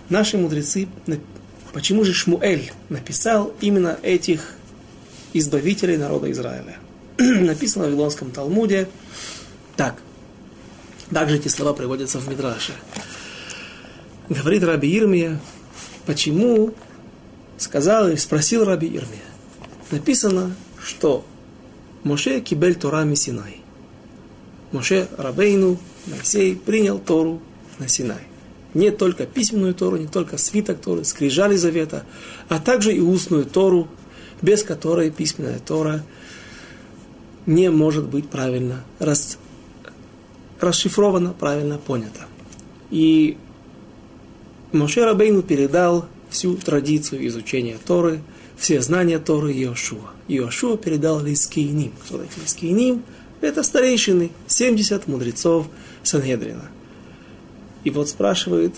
наши 0.09 0.37
мудрецы 0.37 0.87
почему 1.73 2.03
же 2.03 2.13
Шмуэль 2.13 2.71
написал 2.89 3.53
именно 3.59 3.97
этих 4.03 4.55
избавителей 5.33 5.97
народа 5.97 6.31
Израиля. 6.31 6.77
Написано 7.17 7.85
в 7.85 7.87
Вавилонском 7.87 8.31
Талмуде 8.31 8.87
так. 9.75 9.95
Также 11.11 11.37
эти 11.37 11.47
слова 11.47 11.73
приводятся 11.73 12.19
в 12.19 12.29
Мидраше. 12.29 12.73
Говорит 14.29 14.63
Раби 14.63 14.89
Ирмия, 14.89 15.39
почему 16.05 16.73
сказал 17.57 18.09
и 18.09 18.15
спросил 18.15 18.63
Раби 18.63 18.87
Ирмия. 18.87 19.23
Написано, 19.91 20.55
что 20.83 21.25
Моше 22.03 22.39
кибель 22.39 22.75
Тора 22.75 23.03
Синай. 23.15 23.62
Моше 24.73 25.07
Рабейну, 25.17 25.77
Моисей 26.07 26.55
принял 26.55 26.99
Тору 26.99 27.39
на 27.79 27.87
Синай. 27.87 28.23
Не 28.73 28.89
только 28.89 29.27
письменную 29.27 29.75
Тору, 29.75 29.97
не 29.97 30.07
только 30.07 30.37
свиток 30.37 30.81
Торы, 30.81 31.05
скрижали 31.05 31.55
завета, 31.55 32.05
а 32.49 32.59
также 32.59 32.91
и 32.91 32.99
устную 32.99 33.45
Тору, 33.45 33.87
без 34.41 34.63
которой 34.63 35.11
письменная 35.11 35.59
Тора 35.59 36.03
не 37.45 37.69
может 37.69 38.05
быть 38.05 38.27
правильно 38.29 38.83
рас, 38.97 39.37
расшифрована, 40.59 41.33
правильно 41.33 41.77
понята. 41.77 42.25
И 42.89 43.37
Моше 44.71 45.05
Рабейну 45.05 45.43
передал 45.43 46.07
всю 46.31 46.55
традицию 46.55 47.27
изучения 47.27 47.77
Торы, 47.85 48.21
все 48.57 48.81
знания 48.81 49.19
Торы 49.19 49.53
Иошуа. 49.53 50.09
Иошуа 50.27 50.77
передал 50.77 51.21
Лискейним. 51.21 51.91
Кто 52.05 52.17
такие 52.17 52.41
Лискейним? 52.41 53.03
Это 53.43 53.61
старейшины, 53.61 54.31
70 54.47 55.05
мудрецов 55.09 55.67
Сангедрина. 56.01 56.71
И 57.83 57.89
вот 57.89 58.07
спрашивает 58.07 58.73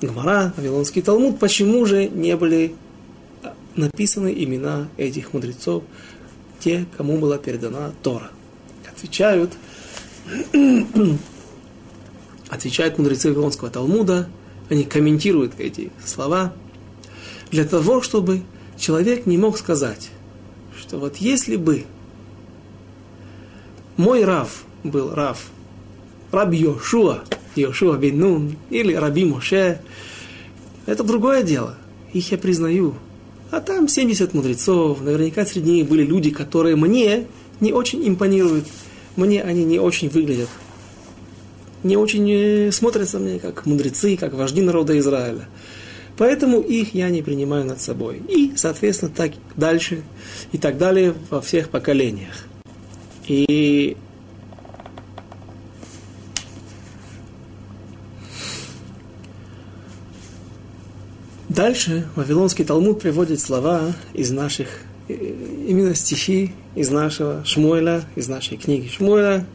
Гмара, 0.00 0.54
Вавилонский 0.56 1.02
Талмуд, 1.02 1.40
почему 1.40 1.84
же 1.86 2.06
не 2.06 2.36
были 2.36 2.76
написаны 3.74 4.32
имена 4.32 4.86
этих 4.96 5.32
мудрецов, 5.32 5.82
те, 6.60 6.86
кому 6.96 7.18
была 7.18 7.36
передана 7.36 7.90
Тора. 8.04 8.30
Отвечают, 8.88 9.54
отвечают 12.48 12.98
мудрецы 12.98 13.30
Вавилонского 13.30 13.70
Талмуда, 13.70 14.28
они 14.70 14.84
комментируют 14.84 15.54
эти 15.58 15.90
слова, 16.04 16.52
для 17.50 17.64
того, 17.64 18.02
чтобы 18.02 18.42
человек 18.78 19.26
не 19.26 19.36
мог 19.36 19.58
сказать, 19.58 20.10
что 20.78 20.98
вот 20.98 21.16
если 21.16 21.56
бы 21.56 21.86
мой 23.96 24.24
Рав 24.24 24.64
был 24.84 25.14
Рав, 25.14 25.46
Раб 26.32 26.52
Йошуа, 26.52 27.24
Йошуа 27.54 27.96
бен 27.96 28.18
Нун, 28.18 28.56
или 28.70 28.94
Раби 28.94 29.24
Моше, 29.24 29.80
это 30.86 31.02
другое 31.02 31.42
дело. 31.42 31.76
Их 32.12 32.30
я 32.30 32.38
признаю. 32.38 32.94
А 33.50 33.60
там 33.60 33.88
70 33.88 34.34
мудрецов, 34.34 35.00
наверняка 35.02 35.44
среди 35.46 35.72
них 35.72 35.88
были 35.88 36.04
люди, 36.04 36.30
которые 36.30 36.76
мне 36.76 37.26
не 37.60 37.72
очень 37.72 38.06
импонируют. 38.06 38.66
Мне 39.16 39.42
они 39.42 39.64
не 39.64 39.78
очень 39.78 40.08
выглядят. 40.08 40.48
Не 41.82 41.96
очень 41.96 42.30
э, 42.30 42.72
смотрятся 42.72 43.18
мне 43.18 43.38
как 43.38 43.66
мудрецы, 43.66 44.16
как 44.16 44.34
вожди 44.34 44.60
народа 44.60 44.98
Израиля. 44.98 45.48
Поэтому 46.18 46.60
их 46.60 46.94
я 46.94 47.08
не 47.10 47.22
принимаю 47.22 47.64
над 47.64 47.80
собой. 47.80 48.22
И, 48.28 48.52
соответственно, 48.56 49.12
так 49.14 49.32
дальше 49.56 50.02
и 50.52 50.58
так 50.58 50.78
далее 50.78 51.14
во 51.30 51.40
всех 51.40 51.68
поколениях. 51.68 52.46
И 53.26 53.96
Дальше 61.48 62.06
Вавилонский 62.16 62.66
Талмуд 62.66 63.00
приводит 63.00 63.40
слова 63.40 63.94
из 64.12 64.30
наших, 64.30 64.68
э, 65.08 65.14
именно 65.14 65.94
стихи 65.94 66.52
из 66.74 66.90
нашего 66.90 67.42
Шмуэля, 67.46 68.04
из 68.14 68.28
нашей 68.28 68.58
книги 68.58 68.88
Шмуэля. 68.88 69.46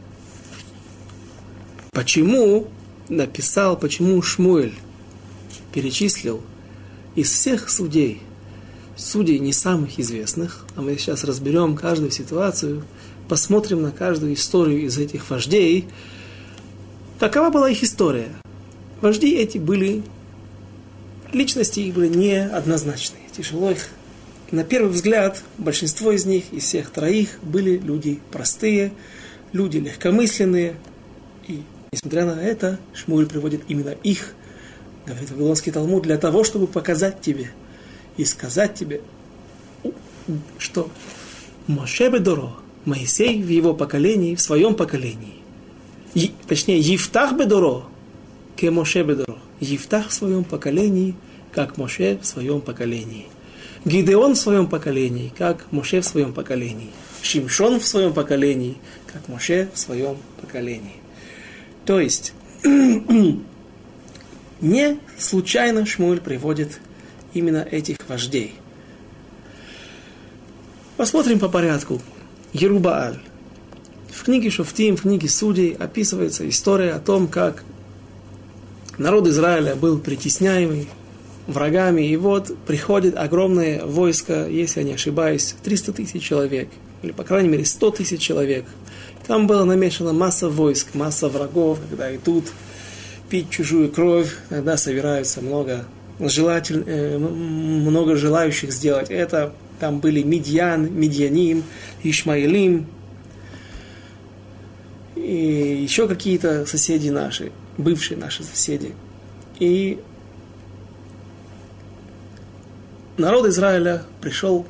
Почему 1.92 2.66
написал, 3.08 3.78
почему 3.78 4.20
Шмуэль 4.20 4.74
перечислил 5.72 6.42
из 7.14 7.30
всех 7.30 7.70
судей, 7.70 8.20
судей 8.96 9.38
не 9.38 9.52
самых 9.52 10.00
известных, 10.00 10.66
а 10.74 10.82
мы 10.82 10.96
сейчас 10.98 11.22
разберем 11.22 11.76
каждую 11.76 12.10
ситуацию, 12.10 12.82
посмотрим 13.28 13.82
на 13.82 13.90
каждую 13.90 14.34
историю 14.34 14.82
из 14.82 14.98
этих 14.98 15.28
вождей, 15.30 15.86
какова 17.18 17.50
была 17.50 17.70
их 17.70 17.82
история. 17.82 18.28
Вожди 19.00 19.34
эти 19.34 19.58
были 19.58 20.02
личности 21.32 21.80
их 21.80 21.94
были 21.94 22.08
неоднозначные. 22.08 23.22
Тяжело 23.34 23.70
их. 23.70 23.88
На 24.50 24.64
первый 24.64 24.92
взгляд, 24.92 25.42
большинство 25.56 26.12
из 26.12 26.26
них, 26.26 26.52
из 26.52 26.64
всех 26.64 26.90
троих, 26.90 27.38
были 27.42 27.78
люди 27.78 28.20
простые, 28.30 28.92
люди 29.52 29.78
легкомысленные. 29.78 30.76
И, 31.48 31.62
несмотря 31.90 32.26
на 32.26 32.40
это, 32.40 32.78
Шмуль 32.92 33.26
приводит 33.26 33.62
именно 33.68 33.94
их, 34.02 34.34
говорит 35.06 35.30
Вавилонский 35.30 35.72
Талмуд, 35.72 36.02
для 36.02 36.18
того, 36.18 36.44
чтобы 36.44 36.66
показать 36.66 37.22
тебе 37.22 37.50
и 38.18 38.26
сказать 38.26 38.74
тебе, 38.74 39.00
что 40.58 40.90
Моше 41.66 42.10
Бедоро, 42.10 42.52
Моисей 42.84 43.42
в 43.42 43.48
его 43.48 43.74
поколении, 43.74 44.34
в 44.34 44.40
своем 44.40 44.74
поколении, 44.74 45.42
и, 46.14 46.30
точнее, 46.46 46.78
Евтах 46.78 47.32
Бедоро, 47.32 47.84
ке 48.56 48.70
Моше 48.70 49.02
Бедоро, 49.02 49.38
Евтах 49.60 50.08
в 50.08 50.12
своем 50.12 50.44
поколении, 50.44 51.14
как 51.52 51.78
Моше 51.78 52.18
в 52.20 52.26
своем 52.26 52.60
поколении. 52.60 53.26
Гидеон 53.84 54.34
в 54.34 54.38
своем 54.38 54.66
поколении, 54.68 55.32
как 55.36 55.70
Моше 55.72 56.00
в 56.00 56.04
своем 56.04 56.32
поколении. 56.32 56.90
Шимшон 57.22 57.80
в 57.80 57.86
своем 57.86 58.12
поколении, 58.12 58.76
как 59.12 59.28
Моше 59.28 59.68
в 59.72 59.78
своем 59.78 60.16
поколении. 60.40 60.96
То 61.84 61.98
есть, 61.98 62.32
не 64.60 64.98
случайно 65.18 65.84
Шмуль 65.86 66.20
приводит 66.20 66.80
именно 67.34 67.66
этих 67.68 67.96
вождей. 68.08 68.54
Посмотрим 70.96 71.40
по 71.40 71.48
порядку. 71.48 72.00
Ерубааль. 72.52 73.18
В 74.10 74.24
книге 74.24 74.50
Шофтим, 74.50 74.96
в 74.96 75.02
книге 75.02 75.28
Судей 75.28 75.72
описывается 75.72 76.46
история 76.48 76.92
о 76.92 77.00
том, 77.00 77.26
как 77.26 77.64
народ 78.98 79.26
Израиля 79.26 79.74
был 79.74 79.98
притесняемый 79.98 80.88
врагами, 81.46 82.02
и 82.02 82.16
вот 82.16 82.54
приходит 82.66 83.16
огромное 83.16 83.84
войско, 83.84 84.46
если 84.48 84.80
я 84.80 84.86
не 84.86 84.92
ошибаюсь, 84.92 85.54
300 85.64 85.92
тысяч 85.94 86.22
человек, 86.22 86.68
или, 87.02 87.12
по 87.12 87.24
крайней 87.24 87.48
мере, 87.48 87.64
100 87.64 87.90
тысяч 87.92 88.20
человек. 88.20 88.66
Там 89.26 89.46
была 89.46 89.64
намешана 89.64 90.12
масса 90.12 90.48
войск, 90.50 90.94
масса 90.94 91.28
врагов, 91.28 91.78
когда 91.88 92.14
идут 92.14 92.44
пить 93.30 93.48
чужую 93.48 93.90
кровь, 93.90 94.36
когда 94.50 94.76
собираются 94.76 95.40
много, 95.40 95.86
желатель, 96.20 96.84
э, 96.86 97.16
много 97.16 98.16
желающих 98.16 98.72
сделать 98.72 99.10
это. 99.10 99.52
Там 99.82 99.98
были 99.98 100.22
Медьян, 100.22 100.94
Медьяним, 100.94 101.64
Ишмаилим, 102.04 102.86
и 105.16 105.82
еще 105.82 106.06
какие-то 106.06 106.66
соседи 106.66 107.08
наши 107.08 107.50
бывшие 107.76 108.16
наши 108.16 108.44
соседи. 108.44 108.94
И 109.58 109.98
народ 113.16 113.46
Израиля 113.46 114.04
пришел 114.20 114.68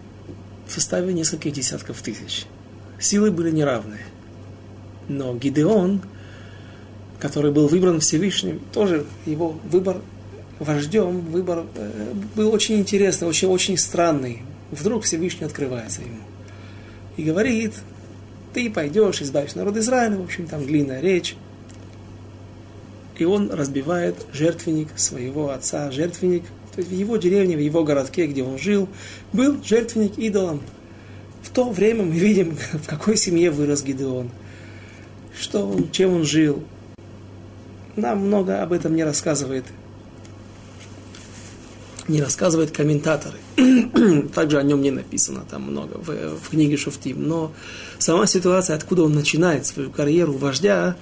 в 0.67 0.73
составе 0.73 1.13
нескольких 1.13 1.53
десятков 1.53 2.01
тысяч. 2.01 2.47
Силы 2.99 3.31
были 3.31 3.51
неравные. 3.51 4.07
Но 5.09 5.35
Гидеон, 5.35 6.01
который 7.19 7.53
был 7.53 7.69
выбран 7.69 8.01
Всевышним, 8.01 8.63
тоже 8.73 9.05
его 9.27 9.61
выбор 9.71 10.01
вождем, 10.59 11.21
выбор 11.21 11.67
э, 11.75 12.15
был 12.35 12.51
очень 12.51 12.77
интересный, 12.79 13.29
очень, 13.29 13.49
очень 13.49 13.77
странный. 13.77 14.45
Вдруг 14.73 15.05
Всевышний 15.05 15.47
открывается 15.47 16.01
ему. 16.01 16.19
И 17.17 17.23
говорит, 17.23 17.75
ты 18.53 18.69
пойдешь, 18.69 19.23
избавишь 19.23 19.55
народ 19.55 19.77
Израиля, 19.77 20.17
в 20.17 20.25
общем, 20.25 20.49
там 20.49 20.67
длинная 20.67 21.01
речь 21.01 21.37
и 23.23 23.25
он 23.25 23.51
разбивает 23.51 24.17
жертвенник 24.33 24.89
своего 24.97 25.51
отца, 25.51 25.93
жертвенник, 25.93 26.43
то 26.75 26.79
есть 26.79 26.91
в 26.91 26.95
его 26.95 27.17
деревне, 27.17 27.57
в 27.57 27.61
его 27.61 27.85
городке, 27.85 28.27
где 28.27 28.43
он 28.43 28.59
жил, 28.59 28.89
был 29.33 29.63
жертвенник 29.63 30.19
идолом. 30.19 30.61
В 31.43 31.51
то 31.51 31.71
время 31.71 32.03
мы 32.05 32.15
видим, 32.15 32.57
в 32.73 32.87
какой 32.89 33.17
семье 33.17 33.53
вырос 33.53 33.85
Гидеон, 33.85 34.31
что 35.39 35.69
он, 35.69 35.91
чем 35.91 36.15
он 36.15 36.25
жил. 36.25 36.65
Нам 37.95 38.27
много 38.27 38.61
об 38.63 38.73
этом 38.73 38.97
не 38.97 39.05
рассказывает 39.05 39.67
не 42.09 42.21
рассказывают 42.21 42.71
комментаторы. 42.71 43.39
Также 44.35 44.59
о 44.59 44.63
нем 44.63 44.83
не 44.83 44.91
написано 44.91 45.45
там 45.49 45.63
много 45.63 45.99
в, 45.99 46.37
в 46.37 46.51
книге 46.51 46.77
Шуфтим. 46.77 47.29
Но 47.29 47.53
сама 47.99 48.27
ситуация, 48.27 48.77
откуда 48.77 49.05
он 49.05 49.13
начинает 49.13 49.67
свою 49.67 49.91
карьеру 49.91 50.33
вождя, 50.33 50.97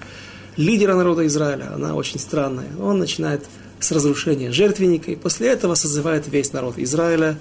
лидера 0.56 0.94
народа 0.94 1.26
Израиля, 1.26 1.72
она 1.74 1.94
очень 1.94 2.18
странная. 2.18 2.68
Он 2.78 2.98
начинает 2.98 3.44
с 3.78 3.90
разрушения 3.92 4.52
жертвенника, 4.52 5.10
и 5.10 5.16
после 5.16 5.48
этого 5.48 5.74
созывает 5.74 6.28
весь 6.28 6.52
народ 6.52 6.74
Израиля 6.78 7.38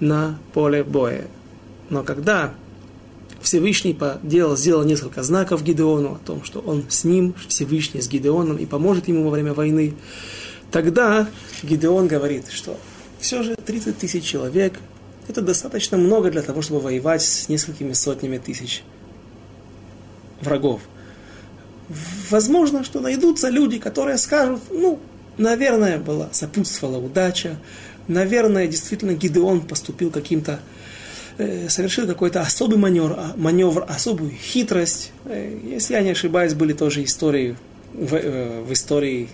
на 0.00 0.38
поле 0.52 0.84
боя. 0.84 1.26
Но 1.90 2.04
когда 2.04 2.54
Всевышний 3.40 3.96
делал, 4.22 4.56
сделал 4.56 4.84
несколько 4.84 5.22
знаков 5.22 5.62
Гидеону 5.64 6.12
о 6.12 6.26
том, 6.26 6.44
что 6.44 6.60
он 6.60 6.84
с 6.88 7.04
ним, 7.04 7.34
Всевышний 7.48 8.00
с 8.00 8.08
Гидеоном, 8.08 8.56
и 8.56 8.66
поможет 8.66 9.08
ему 9.08 9.24
во 9.24 9.30
время 9.30 9.52
войны, 9.52 9.94
тогда 10.70 11.28
Гидеон 11.62 12.06
говорит, 12.06 12.46
что 12.50 12.78
все 13.22 13.42
же 13.42 13.54
30 13.54 13.96
тысяч 13.98 14.24
человек– 14.24 14.74
это 15.28 15.40
достаточно 15.40 15.96
много 15.96 16.30
для 16.30 16.42
того, 16.42 16.60
чтобы 16.60 16.80
воевать 16.80 17.22
с 17.22 17.48
несколькими 17.48 17.92
сотнями 17.92 18.38
тысяч 18.38 18.82
врагов. 20.40 20.82
Возможно, 22.30 22.84
что 22.84 23.00
найдутся 23.00 23.48
люди, 23.48 23.78
которые 23.78 24.18
скажут, 24.18 24.60
ну, 24.70 24.98
наверное, 25.38 25.98
была, 25.98 26.28
сопутствовала 26.32 26.98
удача, 26.98 27.58
наверное, 28.08 28.66
действительно 28.66 29.14
Гидеон 29.14 29.60
поступил 29.60 30.10
каким-то, 30.10 30.58
э, 31.38 31.68
совершил 31.68 32.08
какой-то 32.08 32.40
особый 32.40 32.78
маневр, 32.78 33.14
а, 33.16 33.32
маневр, 33.36 33.86
особую 33.88 34.32
хитрость. 34.32 35.12
Э, 35.26 35.58
если 35.64 35.94
я 35.94 36.02
не 36.02 36.10
ошибаюсь, 36.10 36.54
были 36.54 36.72
тоже 36.72 37.04
истории 37.04 37.56
в, 37.94 38.14
э, 38.14 38.62
в 38.62 38.72
истории 38.72 39.28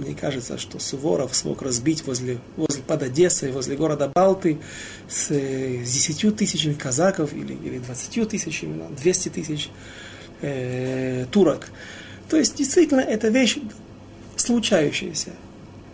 мне 0.00 0.14
кажется, 0.14 0.56
что 0.56 0.78
Суворов 0.78 1.36
смог 1.36 1.60
разбить 1.60 2.06
возле, 2.06 2.38
возле 2.56 2.82
под 2.82 3.02
Одессой, 3.02 3.52
возле 3.52 3.76
города 3.76 4.10
Балты 4.14 4.58
с, 5.08 5.30
с 5.30 5.92
10 5.92 6.36
тысячами 6.36 6.72
казаков 6.72 7.34
или, 7.34 7.52
или 7.52 7.78
20 7.78 8.28
тысячами, 8.28 8.82
200 8.96 9.28
тысяч 9.28 9.68
э, 10.40 11.26
турок. 11.30 11.68
То 12.30 12.38
есть, 12.38 12.56
действительно, 12.56 13.00
это 13.00 13.28
вещь 13.28 13.58
случающаяся. 14.36 15.32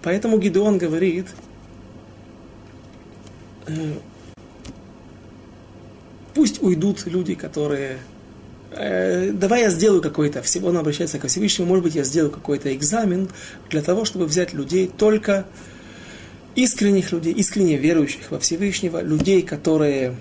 Поэтому 0.02 0.38
Гидеон 0.38 0.78
говорит, 0.78 1.26
э, 3.66 3.94
пусть 6.32 6.62
уйдут 6.62 7.06
люди, 7.06 7.34
которые 7.34 7.98
э, 8.76 9.30
давай 9.32 9.62
я 9.62 9.70
сделаю 9.70 10.02
какой-то, 10.02 10.42
он 10.62 10.76
обращается 10.76 11.18
ко 11.18 11.28
Всевышнему, 11.28 11.68
может 11.68 11.84
быть, 11.84 11.94
я 11.94 12.04
сделаю 12.04 12.30
какой-то 12.30 12.74
экзамен 12.74 13.28
для 13.70 13.82
того, 13.82 14.04
чтобы 14.04 14.26
взять 14.26 14.52
людей 14.52 14.90
только 14.96 15.46
искренних 16.54 17.12
людей, 17.12 17.32
искренне 17.34 17.76
верующих 17.76 18.30
во 18.30 18.38
Всевышнего, 18.38 19.02
людей, 19.02 19.42
которые 19.42 20.16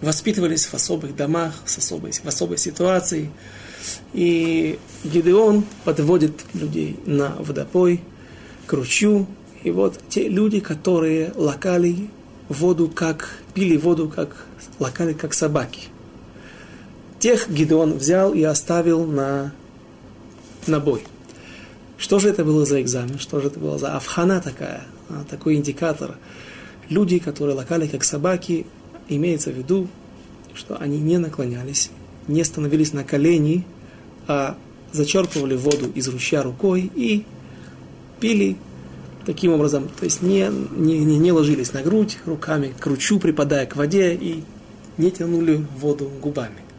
воспитывались 0.00 0.66
в 0.66 0.74
особых 0.74 1.14
домах, 1.14 1.54
с 1.66 1.78
особой, 1.78 2.12
в 2.12 2.26
особой 2.26 2.58
ситуации. 2.58 3.30
И 4.12 4.78
Гидеон 5.04 5.64
подводит 5.84 6.32
людей 6.54 6.98
на 7.06 7.36
водопой, 7.38 8.00
к 8.66 8.72
ручью. 8.72 9.26
И 9.62 9.70
вот 9.70 10.00
те 10.08 10.28
люди, 10.28 10.60
которые 10.60 11.32
лакали 11.34 12.08
воду, 12.48 12.88
как 12.88 13.38
пили 13.52 13.76
воду, 13.76 14.08
как 14.08 14.46
лакали, 14.78 15.12
как 15.12 15.34
собаки– 15.34 15.80
Тех 17.20 17.50
Гидеон 17.50 17.98
взял 17.98 18.32
и 18.32 18.42
оставил 18.42 19.04
на, 19.04 19.52
на 20.66 20.80
бой. 20.80 21.04
Что 21.98 22.18
же 22.18 22.30
это 22.30 22.46
было 22.46 22.64
за 22.64 22.80
экзамен? 22.80 23.18
Что 23.18 23.42
же 23.42 23.48
это 23.48 23.60
было 23.60 23.78
за 23.78 23.94
авхана 23.94 24.40
такая? 24.40 24.84
А, 25.10 25.24
такой 25.28 25.56
индикатор. 25.56 26.16
Люди, 26.88 27.18
которые 27.18 27.54
лакали 27.54 27.86
как 27.88 28.04
собаки, 28.04 28.66
имеется 29.10 29.50
в 29.50 29.54
виду, 29.54 29.86
что 30.54 30.78
они 30.80 30.98
не 30.98 31.18
наклонялись, 31.18 31.90
не 32.26 32.42
становились 32.42 32.94
на 32.94 33.04
колени, 33.04 33.66
а 34.26 34.56
зачерпывали 34.92 35.56
воду 35.56 35.92
из 35.94 36.08
ручья 36.08 36.42
рукой 36.42 36.90
и 36.94 37.26
пили 38.18 38.56
таким 39.26 39.52
образом, 39.52 39.90
то 39.90 40.06
есть 40.06 40.22
не, 40.22 40.50
не, 40.74 41.04
не, 41.04 41.18
не 41.18 41.32
ложились 41.32 41.74
на 41.74 41.82
грудь 41.82 42.16
руками 42.24 42.74
к 42.80 42.86
ручью, 42.86 43.20
припадая 43.20 43.66
к 43.66 43.76
воде 43.76 44.14
и 44.14 44.42
не 44.96 45.10
тянули 45.10 45.66
воду 45.76 46.10
губами 46.22 46.69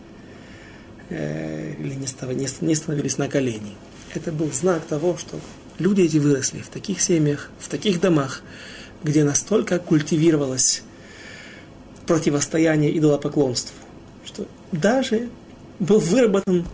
э, 1.12 1.74
или 1.80 1.93
не, 1.93 2.65
не 2.65 2.76
становились 2.76 3.17
на 3.17 3.28
колени. 3.28 3.76
Это 4.13 4.32
был 4.32 4.52
знак 4.52 4.84
того, 4.86 5.17
что 5.17 5.39
люди 5.78 6.02
эти 6.02 6.17
выросли 6.17 6.60
в 6.60 6.69
таких 6.69 7.02
семьях, 7.02 7.50
в 7.60 7.67
таких 7.67 8.02
домах, 8.02 8.41
где 9.04 9.24
настолько 9.24 9.80
культивировалось 9.80 10.84
противостояние 12.08 12.97
идолопоклонству, 12.97 13.76
что 14.26 14.47
даже 14.71 15.30
был 15.80 16.00
выработан 16.00 16.65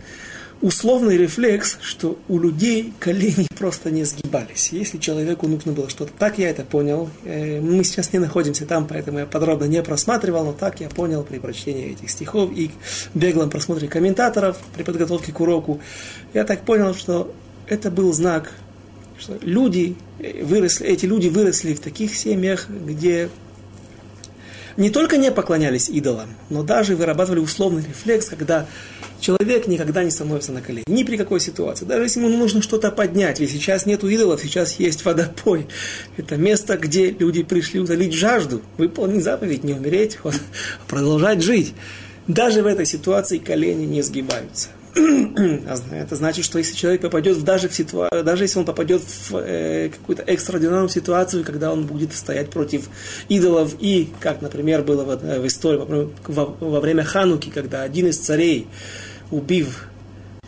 условный 0.60 1.16
рефлекс, 1.16 1.78
что 1.80 2.18
у 2.28 2.38
людей 2.38 2.92
колени 2.98 3.46
просто 3.58 3.90
не 3.90 4.04
сгибались. 4.04 4.70
Если 4.72 4.98
человеку 4.98 5.46
нужно 5.46 5.72
было 5.72 5.88
что-то, 5.88 6.12
так 6.18 6.38
я 6.38 6.50
это 6.50 6.64
понял. 6.64 7.10
Э, 7.24 7.60
мы 7.60 7.84
сейчас 7.84 8.12
не 8.12 8.18
находимся 8.18 8.66
там, 8.66 8.86
поэтому 8.86 9.20
я 9.20 9.26
подробно 9.26 9.64
не 9.64 9.82
просматривал, 9.82 10.44
но 10.44 10.52
так 10.52 10.80
я 10.80 10.88
понял 10.88 11.22
при 11.22 11.38
прочтении 11.38 11.92
этих 11.92 12.10
стихов 12.10 12.50
и 12.54 12.70
беглом 13.14 13.50
просмотре 13.50 13.88
комментаторов 13.88 14.58
при 14.74 14.82
подготовке 14.82 15.32
к 15.32 15.40
уроку. 15.40 15.80
Я 16.34 16.44
так 16.44 16.62
понял, 16.62 16.94
что 16.94 17.32
это 17.66 17.90
был 17.90 18.12
знак, 18.12 18.52
что 19.18 19.38
люди 19.40 19.96
выросли, 20.42 20.86
эти 20.86 21.06
люди 21.06 21.28
выросли 21.28 21.74
в 21.74 21.80
таких 21.80 22.14
семьях, 22.14 22.68
где 22.68 23.28
не 24.78 24.90
только 24.90 25.16
не 25.16 25.32
поклонялись 25.32 25.88
идолам, 25.88 26.28
но 26.50 26.62
даже 26.62 26.94
вырабатывали 26.94 27.40
условный 27.40 27.82
рефлекс, 27.82 28.28
когда 28.28 28.64
человек 29.20 29.66
никогда 29.66 30.04
не 30.04 30.10
становится 30.12 30.52
на 30.52 30.62
колени. 30.62 30.84
Ни 30.86 31.02
при 31.02 31.16
какой 31.16 31.40
ситуации. 31.40 31.84
Даже 31.84 32.04
если 32.04 32.20
ему 32.20 32.28
нужно 32.28 32.62
что-то 32.62 32.92
поднять. 32.92 33.40
Ведь 33.40 33.50
сейчас 33.50 33.86
нет 33.86 34.04
идолов, 34.04 34.40
сейчас 34.40 34.78
есть 34.78 35.04
водопой. 35.04 35.66
Это 36.16 36.36
место, 36.36 36.78
где 36.78 37.10
люди 37.10 37.42
пришли 37.42 37.80
утолить 37.80 38.14
жажду, 38.14 38.62
выполнить 38.76 39.24
заповедь, 39.24 39.64
не 39.64 39.74
умереть, 39.74 40.18
вот, 40.22 40.36
продолжать 40.86 41.42
жить. 41.42 41.74
Даже 42.28 42.62
в 42.62 42.66
этой 42.66 42.86
ситуации 42.86 43.38
колени 43.38 43.84
не 43.84 44.02
сгибаются. 44.02 44.68
Это 45.92 46.16
значит, 46.16 46.44
что 46.44 46.58
если 46.58 46.74
человек 46.74 47.02
попадет 47.02 47.42
даже 47.44 47.68
в 47.68 47.74
ситуацию, 47.74 48.24
даже 48.24 48.44
если 48.44 48.58
он 48.58 48.64
попадет 48.64 49.02
в 49.02 49.36
э, 49.36 49.90
какую-то 49.90 50.22
экстраординарную 50.22 50.88
ситуацию, 50.88 51.44
когда 51.44 51.72
он 51.72 51.86
будет 51.86 52.12
стоять 52.12 52.50
против 52.50 52.88
идолов, 53.28 53.74
и, 53.78 54.10
как, 54.20 54.42
например, 54.42 54.82
было 54.82 55.04
в, 55.04 55.16
в 55.16 55.46
истории 55.46 56.10
во, 56.26 56.44
во 56.44 56.80
время 56.80 57.04
Хануки, 57.04 57.50
когда 57.50 57.82
один 57.82 58.08
из 58.08 58.18
царей, 58.18 58.66
убив, 59.30 59.88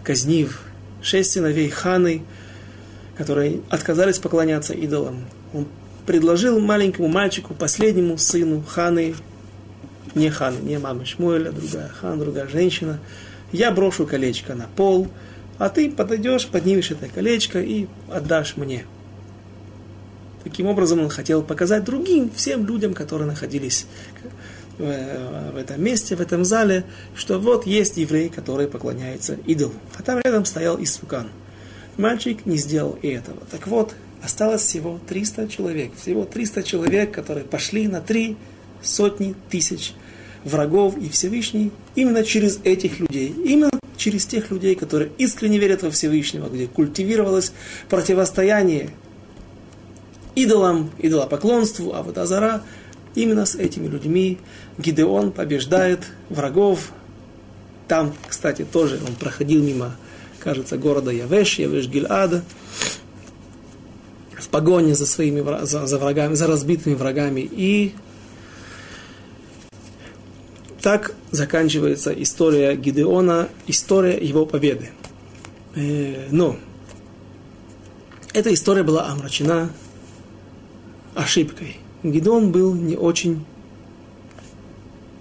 казнив 0.03 0.63
шесть 1.03 1.33
сыновей 1.33 1.69
Ханы, 1.69 2.23
которые 3.17 3.61
отказались 3.69 4.19
поклоняться 4.19 4.75
идолам, 4.75 5.27
он 5.53 5.67
предложил 6.07 6.59
маленькому 6.59 7.09
мальчику, 7.09 7.55
последнему 7.55 8.19
сыну 8.19 8.65
Ханы, 8.67 9.15
не 10.15 10.31
Ханы, 10.31 10.59
не 10.63 10.79
мамы 10.79 11.05
Шмуэля, 11.05 11.53
другая 11.53 11.89
Хан, 12.01 12.19
другая 12.19 12.49
женщина, 12.49 12.99
я 13.53 13.71
брошу 13.71 14.07
колечко 14.07 14.55
на 14.55 14.67
пол, 14.77 15.09
а 15.59 15.69
ты 15.69 15.91
подойдешь, 15.91 16.47
поднимешь 16.47 16.91
это 16.91 17.09
колечко 17.09 17.61
и 17.61 17.87
отдашь 18.11 18.57
мне. 18.57 18.85
Таким 20.43 20.67
образом, 20.67 21.01
он 21.01 21.11
хотел 21.11 21.43
показать 21.43 21.85
другим, 21.85 22.31
всем 22.35 22.67
людям, 22.67 22.95
которые 22.95 23.27
находились 23.27 23.87
в 24.79 25.57
этом 25.59 25.83
месте, 25.83 26.17
в 26.17 26.21
этом 26.21 26.45
зале, 26.45 26.85
что 27.15 27.39
вот 27.39 27.67
есть 27.67 27.99
еврей, 27.99 28.31
который 28.31 28.67
поклоняется 28.67 29.37
идолу. 29.47 29.75
А 29.99 30.03
там 30.03 30.21
рядом 30.25 30.47
стоял 30.47 30.83
Исукан. 30.83 31.29
Мальчик 31.99 32.47
не 32.47 32.57
сделал 32.57 32.99
и 33.03 33.09
этого. 33.09 33.43
Так 33.51 33.67
вот, 33.67 33.95
осталось 34.23 34.63
всего 34.63 34.99
300 35.07 35.49
человек. 35.49 35.93
Всего 36.01 36.25
300 36.25 36.63
человек, 36.63 37.13
которые 37.13 37.45
пошли 37.45 37.89
на 37.89 38.01
три 38.01 38.39
сотни 38.83 39.35
тысяч 39.51 39.93
врагов 40.45 40.97
и 40.97 41.09
Всевышний 41.09 41.71
именно 41.95 42.25
через 42.25 42.61
этих 42.65 42.99
людей, 43.01 43.35
именно 43.45 43.71
через 43.97 44.25
тех 44.27 44.51
людей, 44.51 44.75
которые 44.75 45.13
искренне 45.19 45.59
верят 45.59 45.83
во 45.83 45.91
Всевышнего, 45.91 46.49
где 46.49 46.67
культивировалось 46.67 47.53
противостояние 47.89 48.91
идолам, 50.35 50.91
идолопоклонству, 50.99 51.93
а 51.95 52.03
вот 52.03 52.17
Азара, 52.19 52.63
именно 53.15 53.45
с 53.45 53.55
этими 53.55 53.87
людьми 53.89 54.39
Гидеон 54.79 55.33
побеждает 55.33 56.07
врагов. 56.29 56.93
Там, 57.89 58.15
кстати, 58.29 58.65
тоже 58.65 59.01
он 59.07 59.15
проходил 59.17 59.63
мимо, 59.63 59.97
кажется, 60.39 60.79
города 60.79 61.11
Явеш, 61.11 61.59
Явеш 61.59 61.89
Гильада, 61.89 62.43
в 64.39 64.49
погоне 64.49 64.95
за 64.95 65.07
своими 65.07 65.65
за, 65.67 65.87
за 65.87 65.99
врагами, 65.99 66.35
за 66.35 66.47
разбитыми 66.47 66.95
врагами. 66.95 67.41
И 67.41 67.95
так 70.83 71.15
заканчивается 71.31 72.11
история 72.11 72.75
Гидеона, 72.75 73.49
история 73.67 74.19
его 74.19 74.47
победы. 74.47 74.91
Э, 75.75 76.29
но 76.31 76.57
эта 78.33 78.53
история 78.53 78.83
была 78.83 79.09
омрачена 79.09 79.71
ошибкой. 81.15 81.77
Гидеон 82.03 82.51
был 82.51 82.75
не 82.75 82.97
очень 82.97 83.45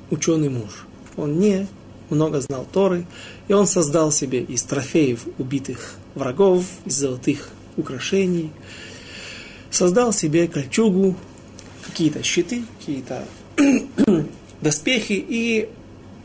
ученый 0.09 0.49
муж. 0.49 0.85
Он 1.17 1.39
не 1.39 1.67
много 2.09 2.39
знал 2.41 2.65
Торы, 2.71 3.05
и 3.47 3.53
он 3.53 3.67
создал 3.67 4.11
себе 4.11 4.41
из 4.41 4.63
трофеев 4.63 5.27
убитых 5.37 5.95
врагов, 6.15 6.65
из 6.85 6.95
золотых 6.95 7.49
украшений. 7.77 8.51
Создал 9.69 10.13
себе 10.13 10.47
кольчугу, 10.47 11.15
какие-то 11.85 12.23
щиты, 12.23 12.63
какие-то 12.79 13.25
доспехи, 14.61 15.13
и 15.13 15.69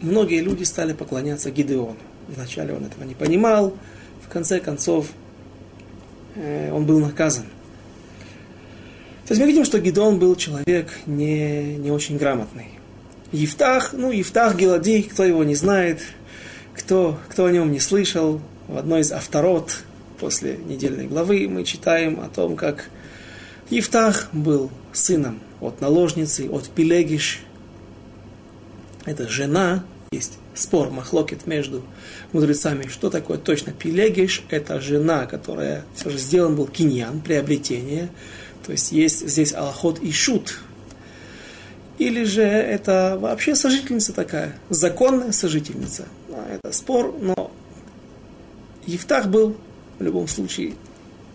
многие 0.00 0.40
люди 0.40 0.64
стали 0.64 0.92
поклоняться 0.92 1.50
Гидеону. 1.50 1.96
Вначале 2.28 2.74
он 2.74 2.84
этого 2.84 3.04
не 3.04 3.14
понимал, 3.14 3.74
в 4.24 4.28
конце 4.28 4.60
концов 4.60 5.08
э, 6.34 6.72
он 6.72 6.86
был 6.86 6.98
наказан. 7.00 7.44
То 9.26 9.32
есть 9.32 9.40
мы 9.40 9.46
видим, 9.46 9.64
что 9.64 9.78
Гидеон 9.78 10.18
был 10.18 10.36
человек 10.36 10.90
не, 11.06 11.76
не 11.76 11.90
очень 11.90 12.18
грамотный. 12.18 12.68
Евтах, 13.32 13.92
ну, 13.92 14.10
Евтах 14.10 14.56
Геладий, 14.56 15.02
кто 15.02 15.24
его 15.24 15.44
не 15.44 15.54
знает, 15.54 16.00
кто, 16.74 17.18
кто 17.28 17.46
о 17.46 17.52
нем 17.52 17.72
не 17.72 17.80
слышал, 17.80 18.40
в 18.68 18.76
одной 18.76 19.00
из 19.00 19.12
авторот 19.12 19.82
после 20.18 20.56
недельной 20.56 21.06
главы 21.06 21.48
мы 21.48 21.64
читаем 21.64 22.20
о 22.20 22.28
том, 22.28 22.56
как 22.56 22.90
Евтах 23.70 24.28
был 24.32 24.70
сыном 24.92 25.40
от 25.60 25.80
наложницы, 25.80 26.48
от 26.48 26.68
Пилегиш. 26.68 27.40
Это 29.04 29.28
жена, 29.28 29.84
есть 30.12 30.38
спор, 30.54 30.90
махлокет 30.90 31.46
между 31.46 31.82
мудрецами, 32.32 32.86
что 32.88 33.10
такое 33.10 33.38
точно 33.38 33.72
Пилегиш. 33.72 34.44
Это 34.48 34.80
жена, 34.80 35.26
которая 35.26 35.84
все 35.94 36.10
же 36.10 36.18
сделан 36.18 36.56
был 36.56 36.66
киньян, 36.66 37.20
приобретение. 37.20 38.08
То 38.64 38.72
есть 38.72 38.92
есть 38.92 39.28
здесь 39.28 39.52
аллахот 39.52 40.00
и 40.00 40.10
шут. 40.12 40.60
Или 41.98 42.24
же 42.24 42.42
это 42.42 43.16
вообще 43.20 43.54
сожительница 43.54 44.12
такая, 44.12 44.56
законная 44.68 45.32
сожительница. 45.32 46.06
Это 46.28 46.72
спор, 46.72 47.14
но 47.20 47.52
Евтах 48.86 49.28
был 49.28 49.56
в 49.98 50.02
любом 50.02 50.26
случае 50.26 50.74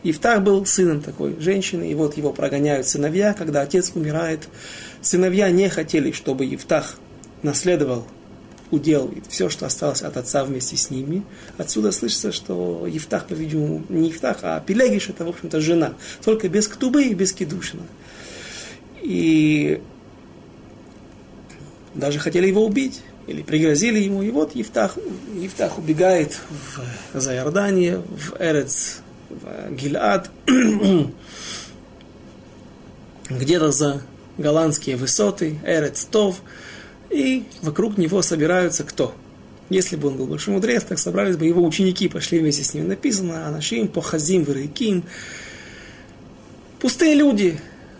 Ифтах 0.04 0.42
был 0.42 0.66
сыном 0.66 1.02
такой 1.02 1.36
женщины, 1.40 1.92
и 1.92 1.96
вот 1.96 2.16
его 2.16 2.32
прогоняют 2.32 2.88
сыновья, 2.88 3.34
когда 3.34 3.62
отец 3.62 3.92
умирает. 3.96 4.48
Сыновья 5.02 5.50
не 5.52 5.68
хотели, 5.68 6.12
чтобы 6.12 6.46
Ифтах 6.46 6.96
наследовал 7.44 8.06
удел 8.72 9.08
и 9.08 9.22
все, 9.30 9.50
что 9.50 9.66
осталось 9.66 10.02
от 10.02 10.18
отца 10.18 10.44
вместе 10.44 10.78
с 10.78 10.90
ними. 10.90 11.24
Отсюда 11.58 11.92
слышится, 11.92 12.32
что 12.32 12.86
Евтах, 12.88 13.26
по-видимому, 13.26 13.84
не 13.90 14.10
Евтах, 14.10 14.40
а 14.44 14.60
Пелегиш, 14.60 15.10
это, 15.10 15.26
в 15.26 15.30
общем-то, 15.30 15.60
жена. 15.60 15.94
Только 16.24 16.50
без 16.50 16.68
ктубы 16.68 17.04
и 17.04 17.14
без 17.14 17.34
кедушина. 17.34 17.84
И 19.02 19.82
даже 21.96 22.20
хотели 22.20 22.48
его 22.48 22.66
убить, 22.66 23.02
или 23.28 23.42
пригрозили 23.42 24.00
ему. 24.00 24.22
И 24.22 24.32
вот 24.32 24.56
Евтах, 24.56 24.98
Евтах 25.36 25.78
убегает 25.78 26.40
в, 26.50 27.20
за 27.20 27.36
Иордание, 27.36 27.98
в 27.98 28.36
Эрец 28.40 29.02
в 29.30 29.72
Гильад, 29.76 30.30
где-то 33.30 33.72
за 33.72 34.02
голландские 34.38 34.96
высоты, 34.96 35.60
Эрец 35.64 36.06
Тов, 36.06 36.42
и 37.10 37.44
вокруг 37.62 37.98
него 37.98 38.22
собираются 38.22 38.84
кто? 38.84 39.16
Если 39.70 39.96
бы 39.96 40.08
он 40.08 40.18
был 40.18 40.26
большой 40.26 40.56
мудрец, 40.56 40.84
так 40.84 40.98
собрались 40.98 41.38
бы 41.38 41.46
его 41.46 41.64
ученики, 41.64 42.08
пошли 42.08 42.40
вместе 42.40 42.64
с 42.64 42.74
ним. 42.74 42.88
Написано, 42.88 43.48
Анашим, 43.48 43.88
Похазим, 43.88 44.44
Вырыким. 44.44 45.04
Пустые 46.80 47.14
люди, 47.14 47.60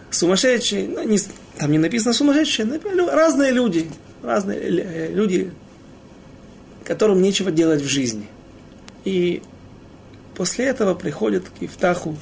сумасшедшие, 0.10 0.88
ну, 0.88 1.04
не, 1.04 1.20
там 1.58 1.72
не 1.72 1.78
написано 1.78 2.14
сумасшедшие, 2.14 2.80
разные 3.12 3.52
люди, 3.52 3.88
разные 4.24 4.60
э, 4.60 5.14
люди, 5.14 5.52
которым 6.86 7.22
нечего 7.22 7.52
делать 7.52 7.82
в 7.82 7.88
жизни. 7.88 8.26
И 9.06 9.44
После 10.40 10.68
этого 10.68 10.94
приходят 10.94 11.50
к 11.50 11.62
Ифтаху 11.62 12.18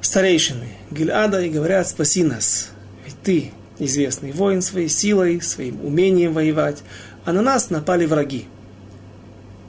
старейшины 0.00 0.70
Гильада 0.90 1.40
и 1.40 1.50
говорят, 1.50 1.86
спаси 1.86 2.24
нас, 2.24 2.70
ведь 3.06 3.14
ты 3.22 3.52
известный 3.78 4.32
воин 4.32 4.62
своей 4.62 4.88
силой, 4.88 5.40
своим 5.40 5.84
умением 5.84 6.32
воевать, 6.34 6.82
а 7.24 7.32
на 7.32 7.42
нас 7.42 7.70
напали 7.70 8.06
враги. 8.06 8.46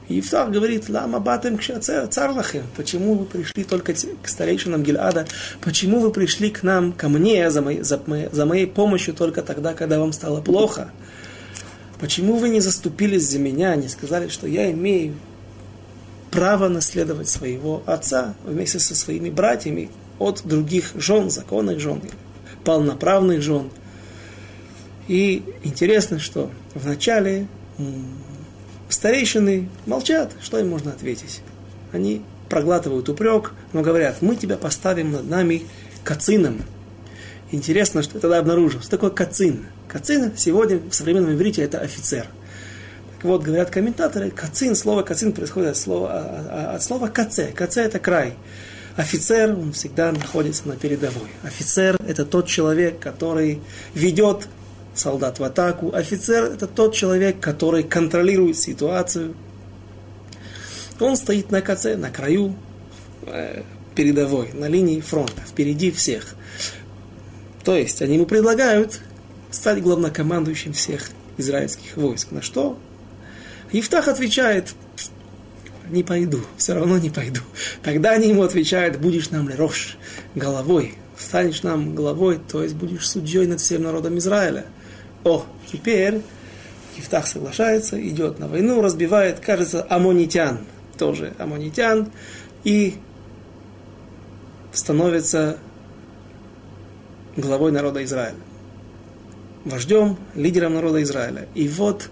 И 0.08 0.20
Ифтах 0.20 0.50
говорит, 0.50 0.90
лама 0.90 1.18
батем 1.18 1.58
царлахем, 1.58 2.64
почему 2.76 3.14
вы 3.14 3.24
пришли 3.24 3.64
только 3.64 3.94
к 3.94 4.28
старейшинам 4.28 4.82
Гильада, 4.82 5.26
почему 5.62 5.98
вы 6.00 6.10
пришли 6.10 6.50
к 6.50 6.62
нам, 6.62 6.92
ко 6.92 7.08
мне, 7.08 7.50
за 7.50 7.62
моей, 7.62 7.82
за, 7.82 8.00
моей, 8.04 8.28
за 8.30 8.44
моей 8.44 8.66
помощью 8.66 9.14
только 9.14 9.40
тогда, 9.42 9.72
когда 9.72 9.98
вам 9.98 10.12
стало 10.12 10.42
плохо? 10.42 10.90
Почему 12.00 12.36
вы 12.36 12.50
не 12.50 12.60
заступились 12.60 13.30
за 13.30 13.38
меня, 13.38 13.76
не 13.76 13.88
сказали, 13.88 14.28
что 14.28 14.46
я 14.46 14.70
имею 14.72 15.14
право 16.34 16.68
наследовать 16.68 17.28
своего 17.28 17.82
отца 17.86 18.34
вместе 18.44 18.80
со 18.80 18.94
своими 18.94 19.30
братьями 19.30 19.88
от 20.18 20.42
других 20.44 20.90
жен, 20.96 21.30
законных 21.30 21.78
жен, 21.78 22.02
полноправных 22.64 23.40
жен. 23.40 23.70
И 25.08 25.42
интересно, 25.62 26.18
что 26.18 26.50
вначале 26.74 27.46
старейшины 28.88 29.68
молчат, 29.86 30.32
что 30.40 30.58
им 30.58 30.68
можно 30.68 30.92
ответить. 30.92 31.40
Они 31.92 32.22
проглатывают 32.48 33.08
упрек, 33.08 33.52
но 33.72 33.82
говорят, 33.82 34.22
мы 34.22 34.36
тебя 34.36 34.56
поставим 34.56 35.12
над 35.12 35.28
нами 35.28 35.62
кацином. 36.04 36.62
Интересно, 37.50 38.02
что 38.02 38.18
тогда 38.18 38.38
обнаружил, 38.38 38.80
что 38.80 38.90
такое 38.90 39.10
кацин. 39.10 39.66
Кацин 39.88 40.32
сегодня 40.36 40.78
в 40.78 40.94
современном 40.94 41.34
иврите 41.34 41.62
это 41.62 41.78
офицер– 41.78 42.26
вот 43.24 43.42
говорят 43.42 43.70
комментаторы, 43.70 44.30
кацин, 44.30 44.76
слово 44.76 45.02
кацин 45.02 45.32
происходит 45.32 45.70
от 45.70 45.76
слова, 45.78 46.10
а, 46.12 46.46
а, 46.72 46.74
от 46.76 46.82
слова 46.82 47.08
каце. 47.08 47.52
Каце 47.52 47.80
это 47.80 47.98
край. 47.98 48.34
Офицер, 48.96 49.52
он 49.52 49.72
всегда 49.72 50.12
находится 50.12 50.68
на 50.68 50.76
передовой. 50.76 51.30
Офицер 51.42 51.96
это 52.06 52.26
тот 52.26 52.46
человек, 52.46 53.00
который 53.00 53.60
ведет 53.94 54.46
солдат 54.94 55.38
в 55.38 55.44
атаку. 55.44 55.94
Офицер 55.94 56.44
это 56.44 56.66
тот 56.66 56.94
человек, 56.94 57.40
который 57.40 57.82
контролирует 57.82 58.58
ситуацию. 58.58 59.34
Он 61.00 61.16
стоит 61.16 61.50
на 61.50 61.60
каце, 61.60 61.96
на 61.96 62.10
краю 62.10 62.54
э, 63.26 63.62
передовой, 63.94 64.50
на 64.52 64.68
линии 64.68 65.00
фронта, 65.00 65.42
впереди 65.46 65.90
всех. 65.90 66.34
То 67.64 67.74
есть 67.74 68.00
они 68.02 68.14
ему 68.14 68.26
предлагают 68.26 69.00
стать 69.50 69.82
главнокомандующим 69.82 70.72
всех 70.72 71.10
израильских 71.36 71.96
войск. 71.96 72.30
На 72.30 72.42
что 72.42 72.78
Ифтах 73.72 74.08
отвечает, 74.08 74.74
не 75.90 76.02
пойду, 76.02 76.40
все 76.56 76.74
равно 76.74 76.98
не 76.98 77.10
пойду. 77.10 77.40
Тогда 77.82 78.12
они 78.12 78.28
ему 78.28 78.42
отвечают, 78.42 78.98
будешь 78.98 79.30
нам 79.30 79.48
лерош, 79.48 79.96
головой, 80.34 80.94
станешь 81.18 81.62
нам 81.62 81.94
головой, 81.94 82.38
то 82.50 82.62
есть 82.62 82.74
будешь 82.74 83.08
судьей 83.08 83.46
над 83.46 83.60
всем 83.60 83.82
народом 83.82 84.18
Израиля. 84.18 84.66
О, 85.24 85.44
теперь 85.70 86.20
Ифтах 86.96 87.26
соглашается, 87.26 88.00
идет 88.00 88.38
на 88.38 88.46
войну, 88.46 88.80
разбивает, 88.82 89.40
кажется, 89.40 89.84
амонитян, 89.88 90.60
тоже 90.98 91.34
амонитян, 91.38 92.10
и 92.62 92.94
становится 94.72 95.58
главой 97.36 97.72
народа 97.72 98.04
Израиля, 98.04 98.36
вождем, 99.64 100.18
лидером 100.34 100.74
народа 100.74 101.02
Израиля. 101.02 101.48
И 101.54 101.68
вот 101.68 102.10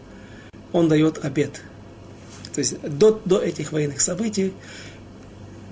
он 0.72 0.88
дает 0.88 1.24
обед. 1.24 1.62
То 2.54 2.58
есть 2.58 2.80
до, 2.82 3.20
до 3.24 3.40
этих 3.40 3.72
военных 3.72 4.00
событий 4.00 4.52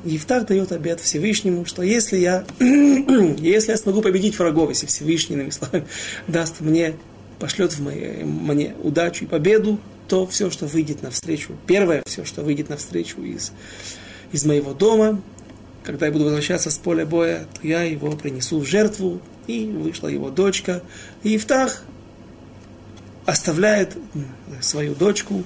Евтах 0.05 0.47
дает 0.47 0.73
обед 0.73 1.01
Всевышнему, 1.01 1.67
что 1.67 1.83
если 1.83 2.17
я, 2.17 2.45
если 2.59 3.73
я 3.73 3.77
смогу 3.77 4.01
победить 4.01 4.39
врагов, 4.39 4.71
если 4.71 4.87
Всевышний, 4.87 5.37
иными 5.37 5.51
словами, 5.51 5.87
даст 6.27 6.61
мне, 6.61 6.95
пошлет 7.41 7.73
в 7.73 7.83
моей, 7.83 8.23
мне 8.23 8.75
удачу 8.83 9.25
и 9.25 9.29
победу, 9.29 9.81
то 10.07 10.27
все, 10.27 10.51
что 10.51 10.67
выйдет 10.67 11.03
навстречу, 11.03 11.55
первое 11.67 12.03
все, 12.07 12.25
что 12.25 12.43
выйдет 12.43 12.69
навстречу 12.69 13.23
из, 13.23 13.53
из 14.31 14.45
моего 14.45 14.75
дома, 14.75 15.21
когда 15.83 16.07
я 16.07 16.13
буду 16.13 16.27
возвращаться 16.27 16.71
с 16.71 16.79
поля 16.79 17.07
боя, 17.07 17.47
то 17.55 17.67
я 17.67 17.83
его 17.83 18.13
принесу 18.13 18.61
в 18.61 18.67
жертву, 18.67 19.21
и 19.47 19.67
вышла 19.67 20.09
его 20.09 20.31
дочка. 20.31 20.83
И 21.23 21.31
Евтах 21.31 21.83
оставляет 23.27 23.97
свою 24.61 24.95
дочку 24.95 25.43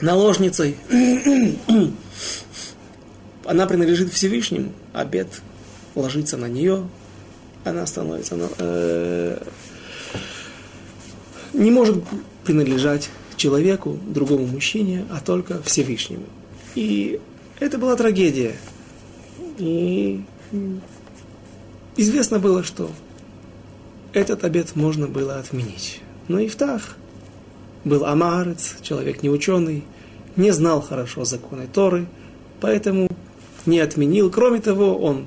наложницей. 0.00 0.76
Она 3.44 3.66
принадлежит 3.66 4.12
Всевышнему, 4.12 4.72
обед 4.92 5.28
ложится 5.94 6.36
на 6.36 6.46
нее, 6.46 6.88
она 7.64 7.86
становится 7.86 8.36
э, 8.58 9.38
не 11.56 11.70
может 11.70 12.02
принадлежать 12.44 13.10
человеку, 13.36 13.98
другому 14.06 14.46
мужчине, 14.46 15.04
а 15.10 15.20
только 15.20 15.62
Всевышнему. 15.62 16.26
И 16.74 17.20
это 17.58 17.78
была 17.78 17.96
трагедия. 17.96 18.54
И 19.58 20.22
известно 21.96 22.38
было, 22.38 22.62
что 22.62 22.90
этот 24.12 24.44
обед 24.44 24.76
можно 24.76 25.06
было 25.06 25.38
отменить. 25.38 26.00
Но 26.28 26.44
Ифтах 26.44 26.96
был 27.84 28.04
амарец, 28.04 28.76
человек 28.82 29.22
неученый, 29.22 29.84
не 30.36 30.50
знал 30.50 30.82
хорошо 30.82 31.24
законы 31.24 31.66
Торы, 31.72 32.06
поэтому 32.60 33.08
не 33.64 33.80
отменил. 33.80 34.30
Кроме 34.30 34.60
того, 34.60 34.98
он 34.98 35.26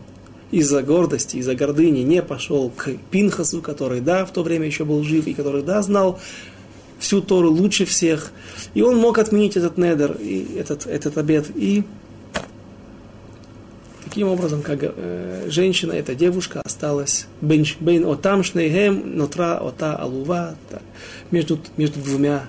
из-за 0.51 0.81
гордости, 0.81 1.37
из-за 1.37 1.55
гордыни 1.55 1.99
не 1.99 2.21
пошел 2.21 2.69
к 2.69 2.91
Пинхасу, 3.11 3.61
который, 3.61 4.01
да, 4.01 4.25
в 4.25 4.31
то 4.31 4.43
время 4.43 4.65
еще 4.65 4.85
был 4.85 5.03
жив, 5.03 5.27
и 5.27 5.33
который, 5.33 5.63
да, 5.63 5.81
знал 5.81 6.19
всю 6.99 7.21
Тору 7.21 7.51
лучше 7.51 7.85
всех. 7.85 8.31
И 8.73 8.81
он 8.81 8.97
мог 8.97 9.17
отменить 9.17 9.55
этот 9.57 9.77
недер, 9.77 10.17
и 10.19 10.57
этот, 10.57 10.85
этот 10.85 11.17
обед. 11.17 11.47
И 11.55 11.83
таким 14.03 14.27
образом, 14.27 14.61
как 14.61 14.79
э, 14.81 15.47
женщина, 15.49 15.93
эта 15.93 16.15
девушка 16.15 16.61
осталась 16.63 17.27
бейн 17.41 18.05
отам 18.05 18.43
шнейхем 18.43 19.17
нотра 19.17 19.57
ота 19.57 19.95
алува 19.95 20.55
между, 21.31 21.59
между 21.77 21.99
двумя 21.99 22.45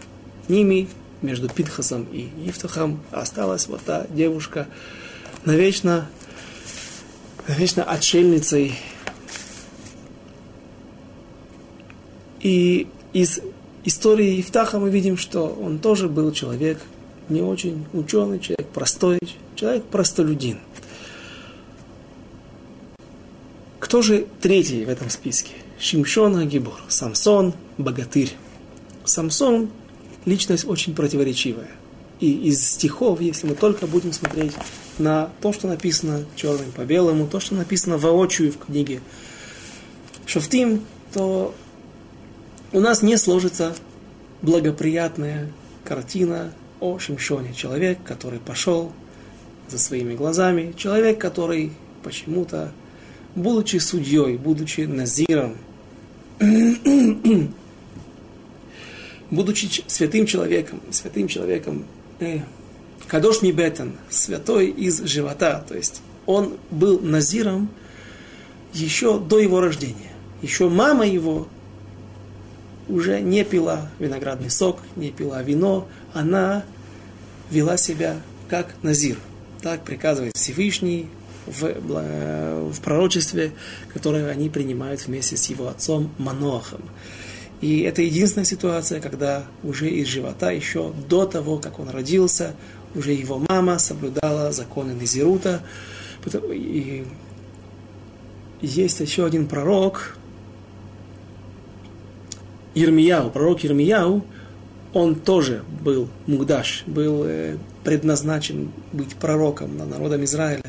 ними, 0.49 0.89
между 1.23 1.49
Пинхасом 1.49 2.07
и 2.11 2.29
Ифтахом 2.47 3.01
осталась 3.11 3.69
вот 3.69 3.83
та 3.83 4.07
девушка 4.11 4.67
навечно, 5.45 6.09
навечно 7.51 7.83
отшельницей. 7.83 8.75
И 12.41 12.87
из 13.13 13.41
истории 13.85 14.41
Ифтаха 14.41 14.79
мы 14.79 14.89
видим, 14.91 15.17
что 15.17 15.49
он 15.49 15.81
тоже 15.81 16.09
был 16.09 16.31
человек 16.31 16.79
не 17.29 17.43
очень 17.43 17.87
ученый, 17.93 18.39
человек 18.39 18.69
простой, 18.69 19.19
человек 19.57 19.85
простолюдин. 19.85 20.59
Кто 23.81 24.01
же 24.01 24.27
третий 24.41 24.85
в 24.85 24.89
этом 24.89 25.11
списке? 25.11 25.55
Шимшон 25.81 26.37
Агибор, 26.37 26.81
Самсон, 26.89 27.53
богатырь. 27.79 28.33
Самсон– 29.05 29.71
личность 30.25 30.67
очень 30.69 30.95
противоречивая. 30.95 31.71
И 32.21 32.31
из 32.31 32.65
стихов, 32.65 33.21
если 33.21 33.49
мы 33.49 33.57
только 33.57 33.89
будем 33.89 34.13
смотреть 34.13 34.53
на 35.01 35.31
то, 35.41 35.53
что 35.53 35.67
написано 35.67 36.25
черным 36.37 36.71
по 36.73 36.83
белому, 36.83 37.27
то, 37.27 37.41
что 37.41 37.55
написано 37.55 37.99
воочию 37.99 38.53
в 38.53 38.59
книге 38.59 39.01
Шофтим, 40.27 40.85
то 41.13 41.55
у 42.73 42.81
нас 42.81 43.03
не 43.03 43.17
сложится 43.17 43.75
благоприятная 44.43 45.51
картина 45.85 46.53
о 46.79 46.99
Шимшоне. 46.99 47.53
Человек, 47.53 47.99
который 48.05 48.39
пошел 48.39 48.93
за 49.69 49.79
своими 49.79 50.15
глазами, 50.15 50.73
человек, 50.77 51.21
который 51.21 51.73
почему-то, 52.03 52.73
будучи 53.35 53.79
судьей, 53.79 54.37
будучи 54.37 54.83
назиром, 54.83 55.57
будучи 59.31 59.85
святым 59.87 60.27
человеком, 60.27 60.81
святым 60.91 61.29
человеком, 61.29 61.85
э, 62.21 62.41
Кадош 63.11 63.43
Мибетен, 63.43 63.95
святой 64.09 64.69
из 64.69 65.03
живота, 65.03 65.65
то 65.69 65.75
есть 65.75 66.01
он 66.27 66.59
был 66.71 67.01
назиром 67.01 67.69
еще 68.73 69.19
до 69.19 69.41
его 69.41 69.61
рождения. 69.61 70.13
Еще 70.43 70.69
мама 70.69 71.05
его 71.05 71.49
уже 72.87 73.21
не 73.21 73.43
пила 73.43 73.91
виноградный 73.99 74.49
сок, 74.49 74.79
не 74.95 75.11
пила 75.11 75.43
вино, 75.43 75.89
она 76.15 76.65
вела 77.51 77.77
себя 77.77 78.21
как 78.49 78.77
назир. 78.83 79.17
Так 79.61 79.83
приказывает 79.83 80.37
Всевышний 80.37 81.09
в, 81.47 82.71
в 82.71 82.81
пророчестве, 82.81 83.51
которое 83.93 84.29
они 84.29 84.49
принимают 84.49 85.05
вместе 85.09 85.37
с 85.37 85.47
его 85.47 85.67
отцом 85.67 86.13
Манохом. 86.19 86.83
И 87.61 87.81
это 87.81 88.03
единственная 88.03 88.47
ситуация, 88.47 89.01
когда 89.01 89.45
уже 89.63 89.91
из 89.91 90.07
живота, 90.07 90.51
еще 90.51 90.93
до 91.09 91.27
того, 91.27 91.59
как 91.59 91.79
он 91.79 91.91
родился, 91.91 92.55
уже 92.95 93.13
его 93.13 93.39
мама 93.39 93.79
соблюдала 93.79 94.53
законы 94.53 94.95
Назирута. 94.95 95.63
И 96.53 97.07
есть 98.61 99.01
еще 99.01 99.25
один 99.25 99.47
пророк, 99.47 100.17
Ирмияу, 102.75 103.31
пророк 103.31 103.65
Ирмияу, 103.65 104.25
он 104.93 105.15
тоже 105.15 105.63
был 105.83 106.09
мугдаш, 106.27 106.85
был 106.87 107.25
э, 107.25 107.57
предназначен 107.85 108.71
быть 108.93 109.15
пророком 109.17 109.77
на 109.77 109.87
народом 109.87 110.25
Израиля 110.25 110.65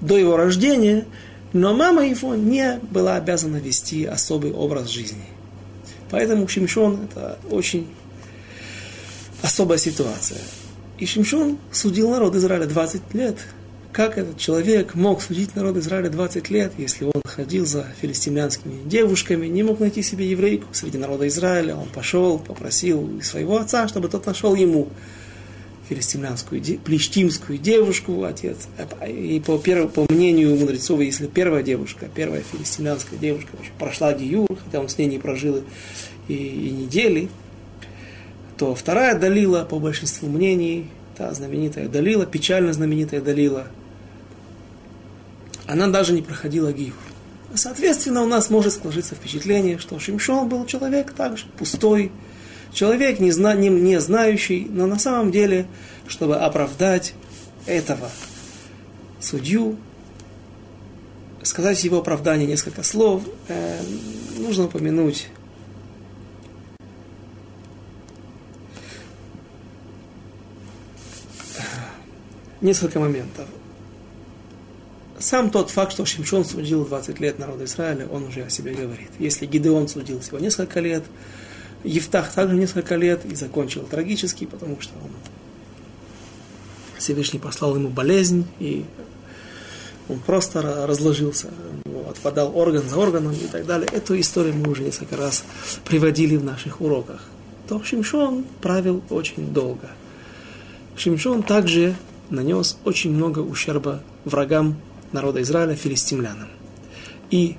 до 0.00 0.16
его 0.16 0.36
рождения, 0.36 1.06
но 1.52 1.74
мама 1.74 2.06
его 2.06 2.34
не 2.34 2.78
была 2.90 3.16
обязана 3.16 3.56
вести 3.56 4.04
особый 4.04 4.52
образ 4.52 4.88
жизни. 4.88 5.24
Поэтому 6.10 6.46
Шимшон– 6.48 7.00
это 7.10 7.38
очень 7.50 7.88
особая 9.42 9.78
ситуация. 9.78 10.40
И 11.02 11.06
Шимшон 11.06 11.58
судил 11.72 12.10
народ 12.10 12.36
Израиля 12.36 12.66
20 12.66 13.14
лет– 13.14 13.36
как 13.92 14.16
этот 14.16 14.38
человек 14.38 14.94
мог 14.94 15.20
судить 15.20 15.54
народ 15.54 15.76
Израиля 15.76 16.08
20 16.08 16.48
лет, 16.48 16.72
если 16.78 17.04
он 17.04 17.20
ходил 17.26 17.66
за 17.66 17.84
филистимлянскими 18.00 18.88
девушками, 18.88 19.48
не 19.48 19.62
мог 19.62 19.80
найти 19.80 20.00
себе 20.00 20.30
еврейку 20.30 20.68
среди 20.72 20.96
народа 20.96 21.28
Израиля? 21.28 21.76
Он 21.76 21.88
пошел, 21.88 22.38
попросил 22.38 23.20
своего 23.20 23.58
отца, 23.58 23.88
чтобы 23.88 24.08
тот 24.08 24.24
нашел 24.24 24.54
ему 24.54 24.88
филистимлянскую, 25.90 26.62
плештимскую 26.82 27.58
девушку, 27.58 28.24
отец. 28.24 28.68
И 29.06 29.42
по, 29.44 29.58
первому, 29.58 29.90
по 29.90 30.06
мнению 30.08 30.56
мудрецов, 30.56 31.00
если 31.00 31.26
первая 31.26 31.62
девушка, 31.62 32.08
первая 32.14 32.42
филистимлянская 32.50 33.18
девушка 33.18 33.50
прошла 33.78 34.14
Гиюр, 34.14 34.48
хотя 34.64 34.80
он 34.80 34.88
с 34.88 34.96
ней 34.96 35.06
не 35.06 35.18
прожил 35.18 35.62
и, 36.28 36.34
и 36.34 36.70
недели, 36.70 37.28
то 38.62 38.76
вторая 38.76 39.18
Далила, 39.18 39.64
по 39.64 39.80
большинству 39.80 40.28
мнений, 40.28 40.88
та 41.18 41.34
знаменитая 41.34 41.88
Далила, 41.88 42.26
печально 42.26 42.72
знаменитая 42.72 43.20
Далила– 43.20 43.66
она 45.66 45.88
даже 45.88 46.12
не 46.12 46.22
проходила 46.22 46.72
гиюр. 46.72 46.94
Соответственно, 47.54 48.22
у 48.22 48.26
нас 48.26 48.50
может 48.50 48.74
сложиться 48.74 49.14
впечатление, 49.14 49.78
что 49.78 49.98
Шимшон 49.98 50.48
был 50.48 50.64
человек 50.66 51.12
также 51.12 51.46
пустой, 51.58 52.12
человек 52.72 53.20
не, 53.20 53.32
зна, 53.32 53.54
не, 53.54 53.68
не 53.68 54.00
знающий, 54.00 54.66
но 54.70 54.86
на 54.86 54.98
самом 54.98 55.32
деле, 55.32 55.66
чтобы 56.06 56.36
оправдать 56.36 57.14
этого 57.66 58.10
судью, 59.20 59.76
сказать 61.42 61.82
его 61.82 61.98
оправдание 61.98 62.46
несколько 62.46 62.82
слов, 62.82 63.22
э, 63.48 63.80
нужно 64.38 64.66
упомянуть 64.66 65.28
несколько 72.62 72.98
моментов 72.98 73.46
сам 75.22 75.50
тот 75.50 75.70
факт, 75.70 75.92
что 75.92 76.04
Шимшон 76.04 76.44
судил 76.44 76.84
20 76.84 77.20
лет 77.20 77.38
народа 77.38 77.64
Израиля, 77.64 78.06
он 78.10 78.24
уже 78.24 78.42
о 78.42 78.50
себе 78.50 78.74
говорит. 78.74 79.10
Если 79.18 79.46
Гидеон 79.46 79.88
судил 79.88 80.20
всего 80.20 80.38
несколько 80.38 80.80
лет, 80.80 81.04
Евтах 81.84 82.32
также 82.32 82.56
несколько 82.56 82.96
лет 82.96 83.24
и 83.24 83.34
закончил 83.34 83.82
трагически, 83.82 84.46
потому 84.46 84.80
что 84.80 84.94
он 85.02 85.10
Всевышний 86.98 87.38
послал 87.38 87.76
ему 87.76 87.88
болезнь, 87.88 88.46
и 88.58 88.84
он 90.08 90.18
просто 90.20 90.62
разложился, 90.86 91.48
отпадал 92.08 92.56
орган 92.56 92.82
за 92.88 92.96
органом 92.96 93.32
и 93.32 93.46
так 93.46 93.66
далее. 93.66 93.88
Эту 93.92 94.18
историю 94.18 94.54
мы 94.54 94.70
уже 94.70 94.82
несколько 94.82 95.16
раз 95.16 95.44
приводили 95.84 96.36
в 96.36 96.44
наших 96.44 96.80
уроках. 96.80 97.22
То 97.68 97.82
Шимшон 97.82 98.44
правил 98.60 99.02
очень 99.10 99.52
долго. 99.52 99.88
Шимшон 100.96 101.42
также 101.42 101.96
нанес 102.32 102.76
очень 102.84 103.12
много 103.12 103.40
ущерба 103.40 104.02
врагам 104.24 104.76
народа 105.12 105.42
Израиля 105.42 105.76
филистимлянам. 105.76 106.48
И 107.30 107.56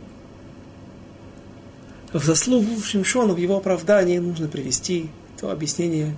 в 2.11 2.23
заслугу 2.23 2.81
Шимшона, 2.81 3.33
в 3.33 3.37
его 3.37 3.57
оправдании 3.57 4.19
нужно 4.19 4.47
привести 4.47 5.09
то 5.39 5.51
объяснение, 5.51 6.15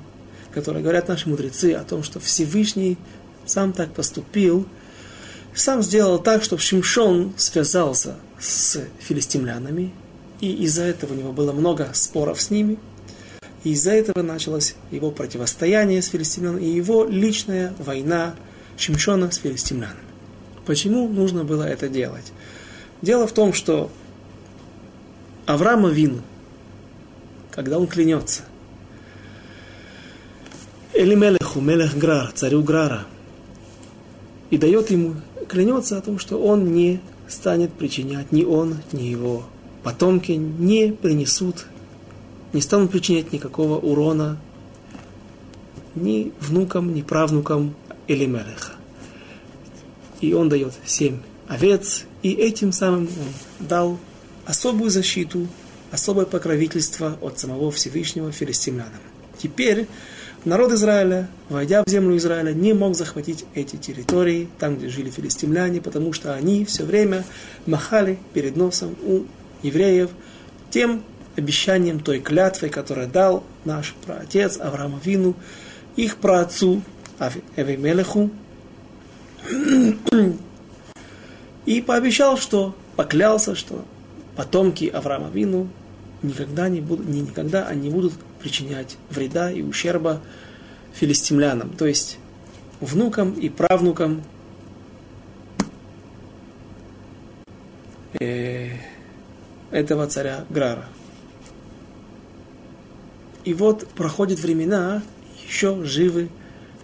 которое 0.53 0.81
говорят 0.81 1.07
наши 1.07 1.29
мудрецы 1.29 1.73
о 1.73 1.83
том, 1.83 2.03
что 2.03 2.19
Всевышний 2.19 2.97
сам 3.45 3.73
так 3.73 3.93
поступил, 3.93 4.65
сам 5.53 5.81
сделал 5.81 6.19
так, 6.19 6.43
чтобы 6.43 6.61
Шимшон 6.61 7.33
связался 7.37 8.15
с 8.39 8.81
филистимлянами, 8.99 9.93
и 10.41 10.51
из-за 10.65 10.83
этого 10.83 11.13
у 11.13 11.15
него 11.15 11.31
было 11.31 11.53
много 11.53 11.89
споров 11.93 12.41
с 12.41 12.49
ними, 12.49 12.77
и 13.63 13.71
из-за 13.71 13.91
этого 13.91 14.21
началось 14.21 14.75
его 14.91 15.11
противостояние 15.11 16.01
с 16.01 16.07
филистимлянами 16.07 16.65
и 16.65 16.69
его 16.75 17.05
личная 17.05 17.73
война 17.79 18.35
Шимшона 18.77 19.31
с 19.31 19.37
филистимлянами. 19.37 19.99
Почему 20.65 21.07
нужно 21.07 21.43
было 21.43 21.63
это 21.63 21.87
делать? 21.87 22.33
Дело 23.01 23.27
в 23.27 23.31
том, 23.31 23.53
что 23.53 23.91
Авраама 25.45 25.89
Вину, 25.89 26.21
когда 27.51 27.77
он 27.77 27.87
клянется, 27.87 28.43
Элимелеху, 30.93 31.61
Мелех 31.61 31.97
Грар, 31.97 32.31
царю 32.31 32.63
Грара, 32.63 33.05
и 34.49 34.57
дает 34.57 34.89
ему, 34.91 35.15
клянется 35.47 35.97
о 35.97 36.01
том, 36.01 36.19
что 36.19 36.41
он 36.41 36.73
не 36.73 36.99
станет 37.27 37.73
причинять, 37.73 38.31
ни 38.31 38.43
он, 38.43 38.77
ни 38.91 39.03
его 39.03 39.43
потомки 39.83 40.31
не 40.31 40.91
принесут, 40.91 41.65
не 42.53 42.61
станут 42.61 42.91
причинять 42.91 43.31
никакого 43.31 43.77
урона 43.77 44.37
ни 45.95 46.31
внукам, 46.39 46.93
ни 46.93 47.01
правнукам 47.01 47.75
Элимелеха. 48.07 48.73
и 50.21 50.33
он 50.33 50.49
дает 50.49 50.73
семь 50.85 51.19
овец, 51.47 52.05
и 52.23 52.31
этим 52.31 52.71
самым 52.71 53.03
он 53.03 53.67
дал 53.67 53.99
особую 54.45 54.89
защиту, 54.89 55.47
особое 55.91 56.25
покровительство 56.25 57.17
от 57.21 57.39
самого 57.39 57.71
Всевышнего 57.71 58.31
филистимлянам. 58.31 59.01
Теперь 59.37 59.87
народ 60.43 60.71
Израиля, 60.71 61.29
войдя 61.49 61.83
в 61.83 61.89
землю 61.89 62.17
Израиля, 62.17 62.53
не 62.53 62.73
мог 62.73 62.95
захватить 62.95 63.45
эти 63.53 63.75
территории, 63.75 64.49
там, 64.59 64.77
где 64.77 64.89
жили 64.89 65.09
филистимляне, 65.09 65.81
потому 65.81 66.13
что 66.13 66.33
они 66.33 66.65
все 66.65 66.83
время 66.83 67.23
махали 67.65 68.17
перед 68.33 68.55
носом 68.55 68.95
у 69.03 69.23
евреев 69.61 70.09
тем 70.69 71.03
обещанием, 71.35 71.99
той 71.99 72.19
клятвой, 72.19 72.69
которую 72.69 73.07
дал 73.07 73.43
наш 73.65 73.93
праотец 74.05 74.57
Авраам 74.59 74.99
Вину, 75.03 75.35
их 75.95 76.17
праотцу 76.17 76.81
Эвимелеху, 77.55 78.29
и 81.65 81.81
пообещал, 81.81 82.37
что 82.37 82.75
поклялся, 82.95 83.55
что 83.55 83.85
потомки 84.35 84.85
Авраама 84.85 85.29
Вину 85.29 85.67
никогда 86.21 86.69
не 86.69 86.81
будут, 86.81 87.07
не 87.07 87.21
никогда 87.21 87.67
они 87.67 87.89
будут 87.89 88.13
причинять 88.39 88.97
вреда 89.09 89.51
и 89.51 89.61
ущерба 89.61 90.21
филистимлянам, 90.93 91.69
то 91.69 91.85
есть 91.85 92.17
внукам 92.79 93.33
и 93.33 93.49
правнукам 93.49 94.23
э, 98.19 98.71
этого 99.71 100.07
царя 100.07 100.45
Грара. 100.49 100.85
И 103.43 103.53
вот 103.53 103.87
проходят 103.89 104.39
времена, 104.39 105.03
еще 105.47 105.83
живы 105.83 106.29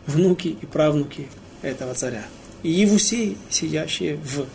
внуки 0.08 0.49
и 0.62 0.66
правнуки 0.66 1.28
этого 1.62 1.93
царя. 1.93 2.24
И 2.64 2.70
Евусей, 2.70 3.38
сидящие 3.49 4.18
в 4.18 4.45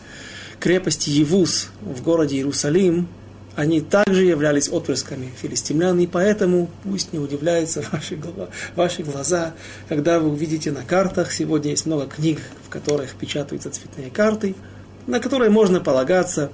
крепости 0.60 1.10
Евус 1.10 1.68
в 1.80 2.02
городе 2.02 2.36
Иерусалим, 2.36 3.08
они 3.56 3.80
также 3.80 4.24
являлись 4.24 4.68
отпрысками 4.68 5.30
филистимлян, 5.40 5.98
и 5.98 6.06
поэтому 6.06 6.70
пусть 6.84 7.12
не 7.14 7.18
удивляются 7.18 7.82
ваши, 7.90 8.18
ваши 8.74 9.02
глаза, 9.02 9.54
когда 9.88 10.20
вы 10.20 10.28
увидите 10.28 10.70
на 10.70 10.82
картах, 10.82 11.32
сегодня 11.32 11.70
есть 11.70 11.86
много 11.86 12.06
книг, 12.06 12.38
в 12.66 12.68
которых 12.68 13.14
печатаются 13.14 13.70
цветные 13.70 14.10
карты, 14.10 14.54
на 15.06 15.20
которые 15.20 15.50
можно 15.50 15.80
полагаться, 15.80 16.52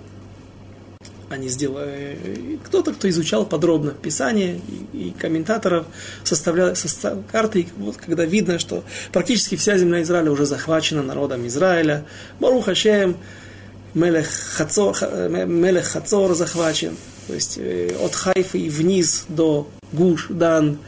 они 1.32 1.48
сделали, 1.48 2.58
кто-то, 2.64 2.92
кто 2.92 3.08
изучал 3.08 3.44
подробно 3.44 3.90
Писание 3.90 4.60
и, 4.92 5.08
и 5.08 5.10
комментаторов, 5.12 5.86
составлял, 6.24 6.76
составлял 6.76 7.24
карты, 7.30 7.68
вот, 7.76 7.96
когда 7.96 8.24
видно, 8.24 8.58
что 8.58 8.84
практически 9.12 9.56
вся 9.56 9.78
земля 9.78 10.02
Израиля 10.02 10.30
уже 10.30 10.46
захвачена 10.46 11.02
народом 11.02 11.46
Израиля, 11.46 12.04
Барух 12.40 12.66
Хашем, 12.66 13.16
Мелех 13.94 14.28
Хацор, 14.28 14.96
Мелех 15.28 15.86
Хацор 15.86 16.34
захвачен, 16.34 16.96
то 17.26 17.34
есть 17.34 17.58
э, 17.58 17.94
от 18.00 18.14
Хайфы 18.14 18.58
и 18.58 18.70
вниз 18.70 19.26
до 19.28 19.68
Гуш, 19.92 20.26
Дан, 20.30 20.78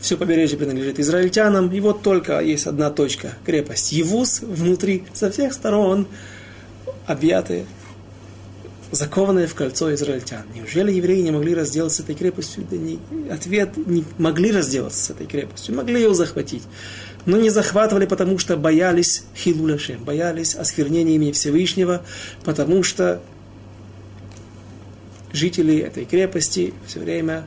все 0.00 0.16
побережье 0.16 0.58
принадлежит 0.58 1.00
израильтянам, 1.00 1.72
и 1.72 1.80
вот 1.80 2.02
только 2.02 2.40
есть 2.40 2.66
одна 2.66 2.90
точка, 2.90 3.32
крепость 3.44 3.92
Евус, 3.92 4.40
внутри, 4.40 5.04
со 5.12 5.30
всех 5.30 5.52
сторон 5.52 6.06
объятые, 7.06 7.66
закованные 8.90 9.46
в 9.46 9.54
кольцо 9.54 9.92
израильтян. 9.94 10.42
Неужели 10.54 10.92
евреи 10.92 11.20
не 11.20 11.30
могли 11.30 11.54
разделаться 11.54 11.98
с 11.98 12.04
этой 12.04 12.14
крепостью? 12.14 12.66
Да 12.70 12.76
не, 12.76 12.98
ответ, 13.30 13.76
не 13.76 14.04
могли 14.18 14.52
разделаться 14.52 15.04
с 15.04 15.10
этой 15.10 15.26
крепостью, 15.26 15.74
могли 15.74 16.00
ее 16.00 16.14
захватить 16.14 16.62
но 17.28 17.36
не 17.36 17.50
захватывали, 17.50 18.06
потому 18.06 18.38
что 18.38 18.56
боялись 18.56 19.24
хилуляшем, 19.36 20.02
боялись 20.02 20.54
осквернения 20.54 21.16
имени 21.16 21.32
Всевышнего, 21.32 22.02
потому 22.42 22.82
что 22.82 23.20
жители 25.30 25.76
этой 25.76 26.06
крепости 26.06 26.72
все 26.86 27.00
время 27.00 27.44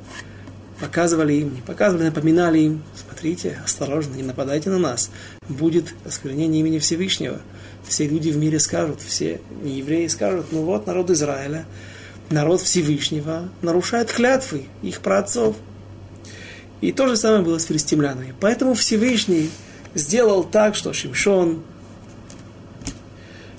показывали 0.80 1.34
им, 1.34 1.56
не 1.56 1.62
показывали, 1.62 2.06
напоминали 2.06 2.60
им, 2.60 2.84
смотрите, 2.96 3.60
осторожно, 3.64 4.14
не 4.14 4.24
нападайте 4.24 4.70
на 4.70 4.78
нас, 4.78 5.10
будет 5.50 5.96
осквернение 6.06 6.60
имени 6.60 6.78
Всевышнего. 6.78 7.42
Все 7.88 8.08
люди 8.08 8.30
в 8.30 8.38
мире 8.38 8.60
скажут, 8.60 9.02
все 9.02 9.42
неевреи 9.64 10.08
скажут, 10.08 10.48
ну 10.52 10.64
вот 10.64 10.88
народ 10.88 11.10
Израиля, 11.10 11.66
народ 12.30 12.62
Всевышнего 12.62 13.50
нарушает 13.62 14.12
клятвы 14.12 14.66
их 14.82 15.02
праотцов. 15.02 15.56
И 16.80 16.92
то 16.92 17.08
же 17.08 17.16
самое 17.16 17.44
было 17.44 17.58
с 17.60 17.66
филистимлянами. 17.66 18.34
Поэтому 18.40 18.74
Всевышний 18.74 19.50
сделал 19.94 20.44
так, 20.44 20.76
что 20.76 20.94
Шимшон 20.94 21.64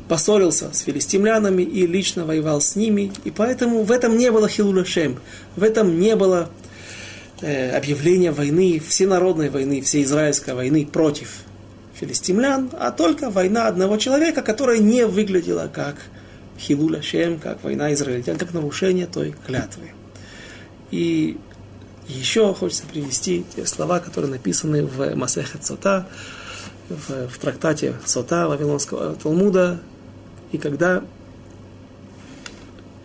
поссорился 0.08 0.72
с 0.72 0.80
филистимлянами 0.80 1.62
и 1.62 1.86
лично 1.86 2.26
воевал 2.26 2.60
с 2.60 2.76
ними, 2.76 3.12
и 3.24 3.30
поэтому 3.30 3.82
в 3.82 3.90
этом 3.90 4.18
не 4.18 4.30
было 4.30 4.48
хилуляшем, 4.48 5.18
в 5.56 5.62
этом 5.62 5.98
не 5.98 6.16
было 6.16 6.50
э, 7.40 7.70
объявления 7.74 8.32
войны, 8.32 8.82
всенародной 8.86 9.48
войны, 9.48 9.80
всеизраильской 9.80 10.54
войны 10.54 10.84
против 10.84 11.44
филистимлян, 12.02 12.68
а 12.80 12.90
только 12.90 13.30
война 13.30 13.68
одного 13.68 13.96
человека, 13.96 14.42
которая 14.42 14.78
не 14.78 15.06
выглядела 15.06 15.70
как 15.72 15.94
хилуляшем, 16.58 17.38
как 17.38 17.62
война 17.62 17.92
израильтян, 17.92 18.38
как 18.38 18.52
нарушение 18.52 19.06
той 19.06 19.36
клятвы. 19.46 19.92
И 20.90 21.38
еще 22.08 22.52
хочется 22.54 22.82
привести 22.92 23.44
те 23.54 23.64
слова, 23.66 24.00
которые 24.00 24.32
написаны 24.32 24.84
в 24.84 25.14
Масехет 25.14 25.64
Сота, 25.64 26.08
в, 26.88 27.28
в 27.28 27.38
трактате 27.38 27.94
Сота 28.04 28.48
Вавилонского 28.48 29.14
Талмуда, 29.14 29.80
и 30.50 30.58
когда 30.58 31.04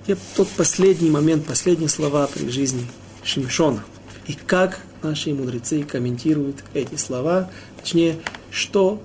те, 0.07 0.17
тот 0.35 0.47
последний 0.49 1.11
момент, 1.11 1.45
последние 1.45 1.89
слова 1.89 2.25
при 2.25 2.49
жизни 2.49 2.87
Шимшона, 3.23 3.83
и 4.25 4.33
как 4.33 4.79
наши 5.03 5.33
мудрецы 5.35 5.83
комментируют 5.83 6.63
эти 6.73 6.95
слова, 6.95 7.49
точнее, 7.87 8.17
что 8.51 9.01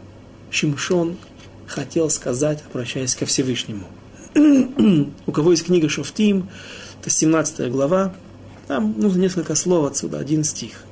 Шимшон 0.50 1.16
хотел 1.68 2.10
сказать, 2.10 2.64
обращаясь 2.68 3.14
ко 3.14 3.26
Всевышнему. 3.26 3.86
У 5.26 5.30
кого 5.30 5.52
есть 5.52 5.66
книга 5.66 5.88
Шофтим, 5.88 6.48
это 7.00 7.08
17 7.08 7.70
глава, 7.70 8.12
там 8.66 8.98
нужно 8.98 9.20
несколько 9.20 9.54
слов 9.54 9.86
отсюда, 9.86 10.18
один 10.18 10.42
стих. 10.42 10.82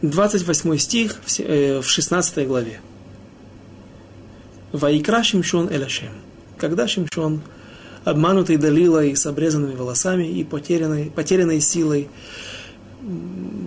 Двадцать 0.00 0.46
восьмой 0.46 0.78
стих 0.78 1.16
в 1.22 1.40
э, 1.40 1.82
шестнадцатой 1.82 2.46
главе. 2.46 2.80
Ваикра 4.72 5.22
Шимшон 5.22 5.68
Эляшем. 5.68 6.12
Когда 6.56 6.88
Шимшон, 6.88 7.42
обманутый 8.06 8.56
Далилой 8.56 9.16
с 9.16 9.26
обрезанными 9.26 9.74
волосами 9.74 10.24
и 10.24 10.44
потерянной, 10.44 11.10
потерянной 11.10 11.60
силой, 11.60 12.08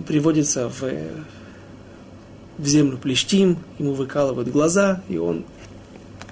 приводится 0.08 0.70
в, 0.70 0.82
в 2.56 2.66
землю 2.66 2.96
Плештим, 2.96 3.58
ему 3.78 3.92
выкалывают 3.92 4.48
глаза, 4.48 5.02
и 5.10 5.18
он 5.18 5.44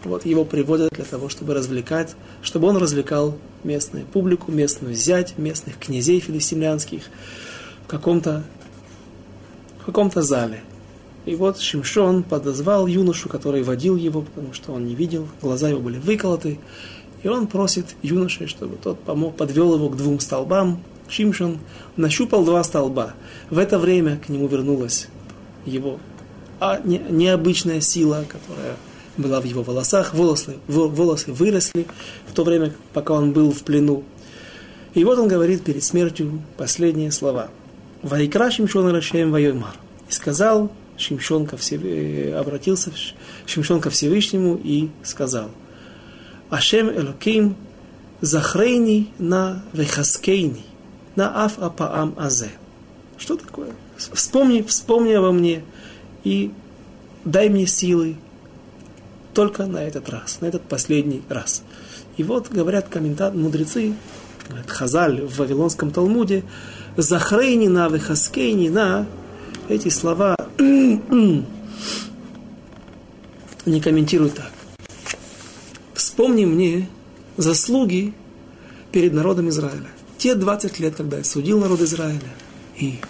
вот 0.05 0.25
его 0.25 0.47
приводят 0.47 0.91
для 0.93 1.05
того, 1.05 1.29
чтобы 1.29 1.53
развлекать, 1.53 2.17
чтобы 2.41 2.69
он 2.69 2.79
развлекал 2.79 3.37
местную 3.63 4.07
публику, 4.07 4.51
местную 4.53 4.95
зять, 4.95 5.37
местных 5.37 5.79
князей 5.79 6.21
филистимлянских 6.21 7.03
в 7.85 7.89
каком-то 7.89 8.43
в 9.81 9.85
каком-то 9.85 10.23
зале. 10.23 10.63
И 11.27 11.35
вот 11.35 11.59
Шимшон 11.59 12.23
подозвал 12.23 12.87
юношу, 12.87 13.29
который 13.29 13.63
водил 13.63 13.97
его, 13.97 14.23
потому 14.23 14.55
что 14.55 14.73
он 14.73 14.87
не 14.87 14.95
видел, 14.95 15.29
глаза 15.43 15.69
его 15.69 15.81
были 15.81 15.99
выколоты. 15.99 16.59
И 17.23 17.29
он 17.29 17.47
просит 17.47 17.97
юноши, 18.03 18.47
чтобы 18.47 18.77
тот 18.77 19.01
помог, 19.01 19.37
подвел 19.37 19.75
его 19.75 19.89
к 19.89 19.97
двум 19.97 20.21
столбам. 20.21 20.83
Шимшон 21.09 21.59
нащупал 21.97 22.45
два 22.45 22.63
столба. 22.65 23.15
В 23.51 23.59
это 23.59 23.79
время 23.79 24.19
к 24.19 24.29
нему 24.29 24.47
вернулась 24.47 25.09
его 25.65 25.99
а, 26.61 26.81
не, 26.85 26.99
необычная 26.99 27.81
сила, 27.81 28.25
которая 28.29 28.77
была 29.17 29.41
в 29.41 29.45
его 29.45 29.63
волосах, 29.63 30.15
волосы, 30.15 30.57
волосы 30.69 31.33
выросли 31.33 31.87
в 32.27 32.35
то 32.35 32.45
время, 32.45 32.73
пока 32.93 33.15
он 33.15 33.33
был 33.33 33.53
в 33.53 33.63
плену. 33.63 34.05
И 34.95 35.05
вот 35.05 35.19
он 35.19 35.29
говорит 35.29 35.65
перед 35.65 35.85
смертью 35.85 36.43
последние 36.57 37.13
слова. 37.13 37.51
«Вайкра 38.03 38.51
Шимшон 38.51 38.91
Рашем 38.91 39.33
Вайомар». 39.33 39.75
И 40.09 40.13
сказал 40.13 40.71
Шимшон 40.97 41.47
ко 41.47 41.57
Всев... 41.57 41.83
Э, 41.85 42.35
обратился 42.39 42.93
Шимшон 43.47 43.81
ко 43.81 43.91
Всевышнему 43.91 44.59
и 44.63 44.89
сказал, 45.03 45.51
«Ашем 46.51 46.91
Элоким 46.91 47.57
захрейни 48.21 49.11
на 49.19 49.63
вехаскейни, 49.73 50.65
на 51.17 51.45
аф 51.45 51.59
апаам 51.59 52.15
азе». 52.17 52.51
Что 53.19 53.37
такое? 53.37 53.71
Вспомни, 53.97 54.63
вспомни 54.63 55.13
обо 55.13 55.33
мне 55.33 55.63
и 56.25 56.53
дай 57.25 57.49
мне 57.49 57.67
силы 57.67 58.17
только 59.35 59.67
на 59.67 59.79
этот 59.79 60.09
раз, 60.09 60.41
на 60.41 60.47
этот 60.47 60.63
последний 60.63 61.23
раз. 61.29 61.63
И 62.17 62.23
вот 62.23 62.49
говорят 62.49 62.89
комментаторы, 62.89 63.39
мудрецы, 63.41 63.95
говорят, 64.49 64.71
Хазаль 64.71 65.21
в 65.23 65.39
Вавилонском 65.39 65.91
Талмуде, 65.91 66.45
Захрейни 66.97 67.69
на 67.69 67.89
Вехаскейни 67.89 68.69
на 68.69 69.07
эти 69.69 69.89
слова 69.89 70.35
не 70.59 71.45
комментируют 73.81 74.35
так. 74.35 74.51
Вспомни 75.99 76.45
мне 76.45 76.89
заслуги 77.37 78.15
перед 78.93 79.13
народом 79.13 79.49
Израиля. 79.49 79.89
Те 80.17 80.37
20 80.37 80.79
лет, 80.79 80.95
когда 80.95 81.19
я 81.19 81.25
судил 81.25 81.59
народ 81.59 81.81
Израиля. 81.81 82.21
И 82.77 83.01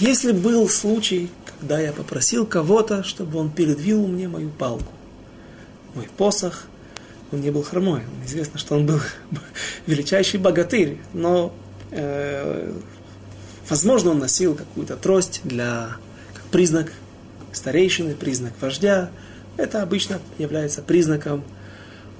если 0.00 0.32
был 0.32 0.68
случай, 0.68 1.30
когда 1.46 1.78
я 1.78 1.92
попросил 1.92 2.44
кого-то, 2.44 3.04
чтобы 3.04 3.38
он 3.38 3.48
передвинул 3.48 4.08
мне 4.08 4.26
мою 4.26 4.50
палку, 4.50 4.92
мой 5.94 6.08
посох, 6.16 6.64
он 7.30 7.42
не 7.42 7.52
был 7.52 7.62
хромой. 7.62 8.00
Известно, 8.26 8.58
что 8.58 8.74
он 8.74 8.86
был 8.86 8.98
величайший 9.86 10.40
богатырь, 10.40 10.98
но, 11.12 11.54
э, 11.92 12.76
возможно, 13.68 14.10
он 14.10 14.18
носил 14.18 14.56
какую-то 14.56 14.96
трость 14.96 15.42
для 15.44 15.96
как 16.34 16.42
признак 16.46 16.92
старейшины, 17.52 18.16
признак 18.16 18.54
вождя. 18.60 19.10
Это 19.56 19.80
обычно 19.80 20.18
является 20.38 20.82
признаком 20.82 21.44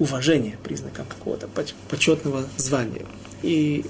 уважения, 0.03 0.57
признаком 0.63 1.05
какого-то 1.07 1.47
почетного 1.89 2.43
звания. 2.57 3.05
И 3.41 3.85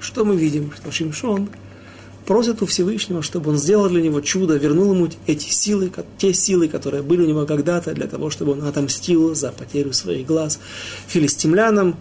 что 0.00 0.24
мы 0.24 0.36
видим? 0.36 0.72
Что 0.76 0.90
Шимшон 0.90 1.48
просит 2.26 2.60
у 2.60 2.66
Всевышнего, 2.66 3.22
чтобы 3.22 3.50
он 3.50 3.58
сделал 3.58 3.88
для 3.88 4.02
него 4.02 4.20
чудо, 4.20 4.56
вернул 4.56 4.92
ему 4.92 5.08
эти 5.26 5.48
силы, 5.48 5.90
те 6.18 6.34
силы, 6.34 6.68
которые 6.68 7.02
были 7.02 7.22
у 7.22 7.26
него 7.26 7.46
когда-то, 7.46 7.94
для 7.94 8.06
того, 8.06 8.30
чтобы 8.30 8.52
он 8.52 8.64
отомстил 8.64 9.34
за 9.34 9.52
потерю 9.52 9.92
своих 9.92 10.26
глаз 10.26 10.58
филистимлянам. 11.06 11.96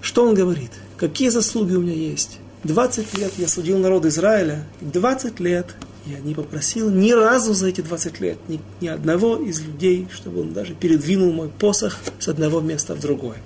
Что 0.00 0.26
он 0.26 0.34
говорит? 0.34 0.70
Какие 0.96 1.28
заслуги 1.28 1.74
у 1.74 1.80
меня 1.80 1.94
есть? 1.94 2.38
20 2.64 3.18
лет 3.18 3.32
я 3.38 3.48
судил 3.48 3.78
народ 3.78 4.06
Израиля, 4.06 4.64
20 4.80 5.40
лет 5.40 5.66
я 6.06 6.18
не 6.18 6.34
попросил 6.34 6.90
ни 6.90 7.12
разу 7.12 7.54
за 7.54 7.68
эти 7.68 7.80
20 7.80 8.20
лет 8.20 8.38
ни, 8.48 8.60
ни 8.80 8.88
одного 8.88 9.36
из 9.36 9.60
людей, 9.60 10.08
чтобы 10.12 10.40
он 10.40 10.52
даже 10.52 10.74
передвинул 10.74 11.32
мой 11.32 11.48
посох 11.48 11.98
с 12.18 12.28
одного 12.28 12.60
места 12.60 12.94
в 12.94 13.00
другое. 13.00 13.36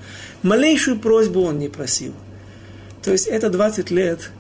Малейшую 0.43 0.99
просьбу 0.99 1.43
он 1.43 1.59
не 1.59 1.69
просил. 1.69 2.15
То 3.03 3.13
есть 3.13 3.27
это 3.27 3.51
20 3.51 3.91
лет 3.91 4.31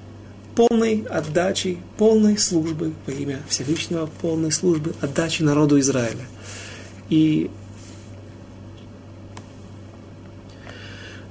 полной 0.54 1.04
отдачи, 1.10 1.78
полной 1.98 2.38
службы 2.38 2.94
во 3.06 3.12
имя 3.12 3.40
Всевышнего, 3.48 4.08
полной 4.22 4.50
службы, 4.50 4.94
отдачи 5.02 5.42
народу 5.42 5.78
Израиля. 5.78 6.24
И 7.10 7.50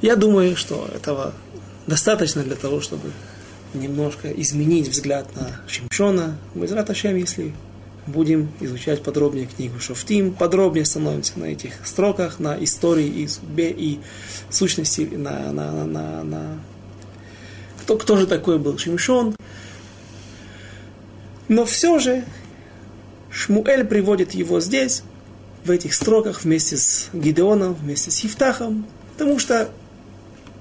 я 0.02 0.16
думаю, 0.16 0.56
что 0.56 0.88
этого 0.94 1.34
достаточно 1.88 2.44
для 2.44 2.56
того, 2.56 2.80
чтобы 2.80 3.12
немножко 3.76 4.32
изменить 4.32 4.88
взгляд 4.88 5.36
на 5.36 5.61
Шимшона. 5.67 6.38
Мы 6.53 6.65
Ашем, 6.65 7.15
если 7.15 7.53
будем 8.07 8.51
изучать 8.59 9.01
подробнее 9.03 9.47
книгу 9.47 9.80
Шофтим, 9.80 10.34
подробнее 10.34 10.86
становимся 10.86 11.39
на 11.39 11.45
этих 11.45 11.86
строках, 11.86 12.39
на 12.39 12.61
истории 12.63 13.07
и 13.07 13.28
судьбе, 13.28 13.71
и 13.71 13.99
сущности, 14.49 15.01
на, 15.01 15.51
на, 15.51 15.86
на, 15.86 16.23
на 16.23 16.59
кто, 17.82 17.97
кто 17.97 18.17
же 18.17 18.28
такой 18.28 18.59
был 18.59 18.78
Шимшон. 18.78 19.36
Но 21.47 21.65
все 21.65 21.99
же 21.99 22.26
Шмуэль 23.30 23.86
приводит 23.86 24.34
его 24.34 24.59
здесь, 24.59 25.03
в 25.65 25.71
этих 25.71 25.95
строках, 25.95 26.43
вместе 26.43 26.78
с 26.78 27.09
Гидеоном, 27.11 27.73
вместе 27.73 28.11
с 28.11 28.19
Евтахом, 28.19 28.86
потому 29.13 29.39
что 29.39 29.69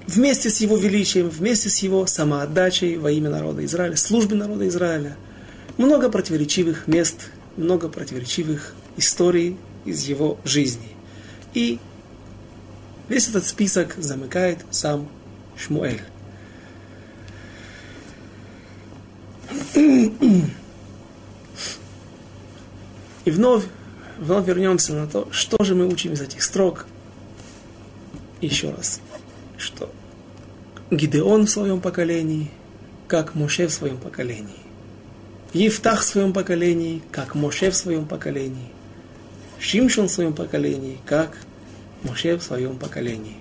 вместе 0.07 0.49
с 0.49 0.61
его 0.61 0.77
величием, 0.77 1.29
вместе 1.29 1.69
с 1.69 1.79
его 1.79 2.05
самоотдачей 2.05 2.97
во 2.97 3.11
имя 3.11 3.29
народа 3.29 3.63
Израиля, 3.65 3.95
службы 3.95 4.35
народа 4.35 4.67
Израиля, 4.67 5.15
много 5.77 6.09
противоречивых 6.09 6.87
мест, 6.87 7.29
много 7.57 7.89
противоречивых 7.89 8.73
историй 8.97 9.57
из 9.85 10.03
его 10.03 10.37
жизни. 10.43 10.89
И 11.53 11.79
весь 13.09 13.29
этот 13.29 13.45
список 13.45 13.95
замыкает 13.97 14.59
сам 14.71 15.07
Шмуэль. 15.57 16.01
И 23.25 23.31
вновь, 23.31 23.63
вновь 24.17 24.47
вернемся 24.47 24.93
на 24.93 25.07
то, 25.07 25.27
что 25.31 25.63
же 25.63 25.75
мы 25.75 25.87
учим 25.87 26.13
из 26.13 26.21
этих 26.21 26.43
строк. 26.43 26.85
Еще 28.41 28.69
раз, 28.69 28.99
что 29.57 29.91
Гидеон 30.91 31.45
в 31.45 31.49
своем 31.49 31.81
поколении, 31.81 32.51
как 33.07 33.35
Моше 33.35 33.67
в 33.67 33.71
своем 33.71 33.97
поколении. 33.97 34.49
Евтах 35.53 36.01
в 36.01 36.05
своем 36.05 36.33
поколении, 36.33 37.01
как 37.11 37.35
Моше 37.35 37.71
в 37.71 37.75
своем 37.75 38.05
поколении. 38.05 38.69
Шимшон 39.59 40.07
в 40.07 40.11
своем 40.11 40.33
поколении, 40.33 40.99
как 41.05 41.37
Моше 42.03 42.37
в 42.37 42.43
своем 42.43 42.77
поколении. 42.77 43.37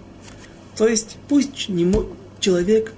То 0.76 0.88
есть 0.88 1.16
пусть 1.28 1.68
не, 1.68 1.92
человек 2.40 2.92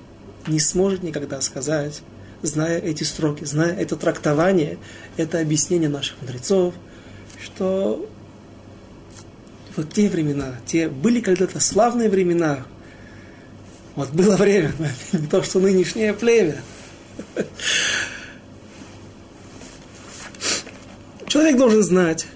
не 0.46 0.60
сможет 0.60 1.02
никогда 1.02 1.40
сказать, 1.40 2.02
зная 2.42 2.78
эти 2.78 3.02
строки, 3.02 3.44
зная 3.44 3.74
это 3.74 3.96
трактование, 3.96 4.78
это 5.16 5.40
объяснение 5.40 5.88
наших 5.88 6.20
мудрецов, 6.20 6.74
что 7.42 8.08
вот 9.76 9.92
те 9.92 10.08
времена, 10.08 10.54
те 10.66 10.88
были 10.88 11.20
когда-то 11.20 11.60
славные 11.60 12.08
времена, 12.08 12.64
вот 13.97 14.11
было 14.11 14.36
время, 14.36 14.72
не 15.12 15.26
то, 15.30 15.42
что 15.42 15.59
нынешнее 15.59 16.12
племя. 16.12 16.61
Человек 21.26 21.57
должен 21.57 21.82
знать, 21.82 22.26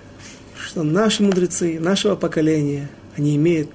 что 0.58 0.82
наши 0.82 1.22
мудрецы, 1.22 1.78
нашего 1.78 2.16
поколения, 2.16 2.88
они 3.16 3.36
имеют 3.36 3.70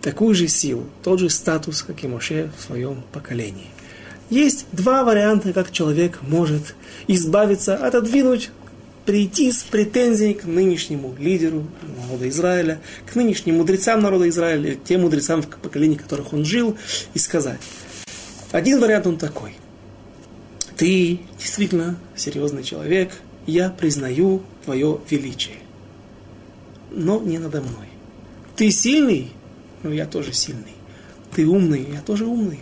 такую 0.00 0.34
же 0.34 0.48
силу, 0.48 0.86
тот 1.02 1.18
же 1.18 1.30
статус, 1.30 1.82
как 1.82 2.04
и 2.04 2.06
Моше 2.06 2.50
в 2.56 2.62
своем 2.62 3.02
поколении. 3.12 3.66
Есть 4.30 4.66
два 4.72 5.04
варианта, 5.04 5.52
как 5.52 5.72
человек 5.72 6.18
может 6.22 6.74
избавиться, 7.08 7.76
отодвинуть, 7.76 8.50
прийти 9.06 9.50
с 9.50 9.62
претензией 9.62 10.34
к 10.34 10.44
нынешнему 10.44 11.14
лидеру 11.18 11.66
народа 12.02 12.28
Израиля, 12.28 12.80
к 13.10 13.14
нынешним 13.14 13.56
мудрецам 13.56 14.02
народа 14.02 14.28
Израиля, 14.28 14.76
тем 14.84 15.02
мудрецам, 15.02 15.42
в 15.42 15.48
поколении 15.48 15.96
которых 15.96 16.32
он 16.32 16.44
жил, 16.44 16.76
и 17.14 17.18
сказать. 17.18 17.60
Один 18.52 18.80
вариант 18.80 19.06
он 19.06 19.16
такой. 19.16 19.54
Ты 20.76 21.20
действительно 21.38 21.98
серьезный 22.14 22.62
человек, 22.62 23.12
я 23.46 23.70
признаю 23.70 24.42
твое 24.64 25.00
величие. 25.08 25.56
Но 26.90 27.20
не 27.20 27.38
надо 27.38 27.60
мной. 27.60 27.88
Ты 28.56 28.70
сильный, 28.70 29.32
но 29.82 29.92
я 29.92 30.06
тоже 30.06 30.32
сильный. 30.32 30.74
Ты 31.34 31.46
умный, 31.46 31.86
я 31.92 32.00
тоже 32.00 32.26
умный 32.26 32.60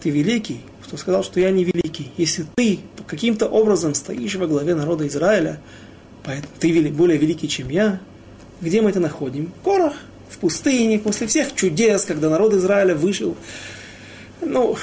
ты 0.00 0.10
великий, 0.10 0.60
кто 0.88 0.96
сказал, 0.96 1.22
что 1.22 1.38
я 1.38 1.50
не 1.50 1.64
великий. 1.64 2.10
Если 2.16 2.46
ты 2.56 2.80
каким-то 3.06 3.46
образом 3.46 3.94
стоишь 3.94 4.34
во 4.36 4.46
главе 4.46 4.74
народа 4.74 5.06
Израиля, 5.06 5.60
поэтому 6.24 6.52
ты 6.58 6.88
более 6.90 7.18
великий, 7.18 7.46
чем 7.46 7.68
я, 7.68 8.00
где 8.62 8.80
мы 8.80 8.90
это 8.90 8.98
находим? 8.98 9.52
В 9.60 9.64
горах, 9.64 9.92
в 10.30 10.38
пустыне, 10.38 10.98
после 10.98 11.26
всех 11.26 11.54
чудес, 11.54 12.06
когда 12.06 12.30
народ 12.30 12.54
Израиля 12.54 12.94
вышел. 12.94 13.36
Ну, 14.40 14.76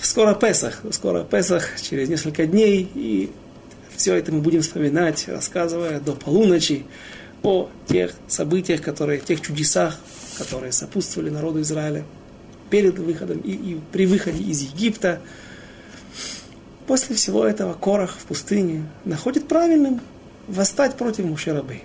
скоро 0.00 0.34
Песах, 0.34 0.80
скоро 0.92 1.24
Песах, 1.24 1.80
через 1.80 2.08
несколько 2.08 2.46
дней, 2.46 2.88
и 2.94 3.30
все 3.96 4.14
это 4.14 4.30
мы 4.30 4.42
будем 4.42 4.62
вспоминать, 4.62 5.26
рассказывая 5.26 5.98
до 5.98 6.12
полуночи 6.12 6.84
о 7.42 7.68
тех 7.88 8.12
событиях, 8.28 8.80
которые, 8.80 9.18
тех 9.18 9.40
чудесах, 9.40 9.98
которые 10.38 10.70
сопутствовали 10.70 11.30
народу 11.30 11.60
Израиля 11.62 12.04
перед 12.72 12.98
выходом 12.98 13.38
и, 13.40 13.52
и 13.52 13.80
при 13.92 14.06
выходе 14.06 14.42
из 14.42 14.62
Египта. 14.62 15.20
После 16.86 17.14
всего 17.14 17.44
этого 17.44 17.74
Корах 17.74 18.16
в 18.18 18.24
пустыне 18.24 18.88
находит 19.04 19.46
правильным 19.46 20.00
восстать 20.48 20.96
против 20.96 21.26
Мушерабы. 21.26 21.82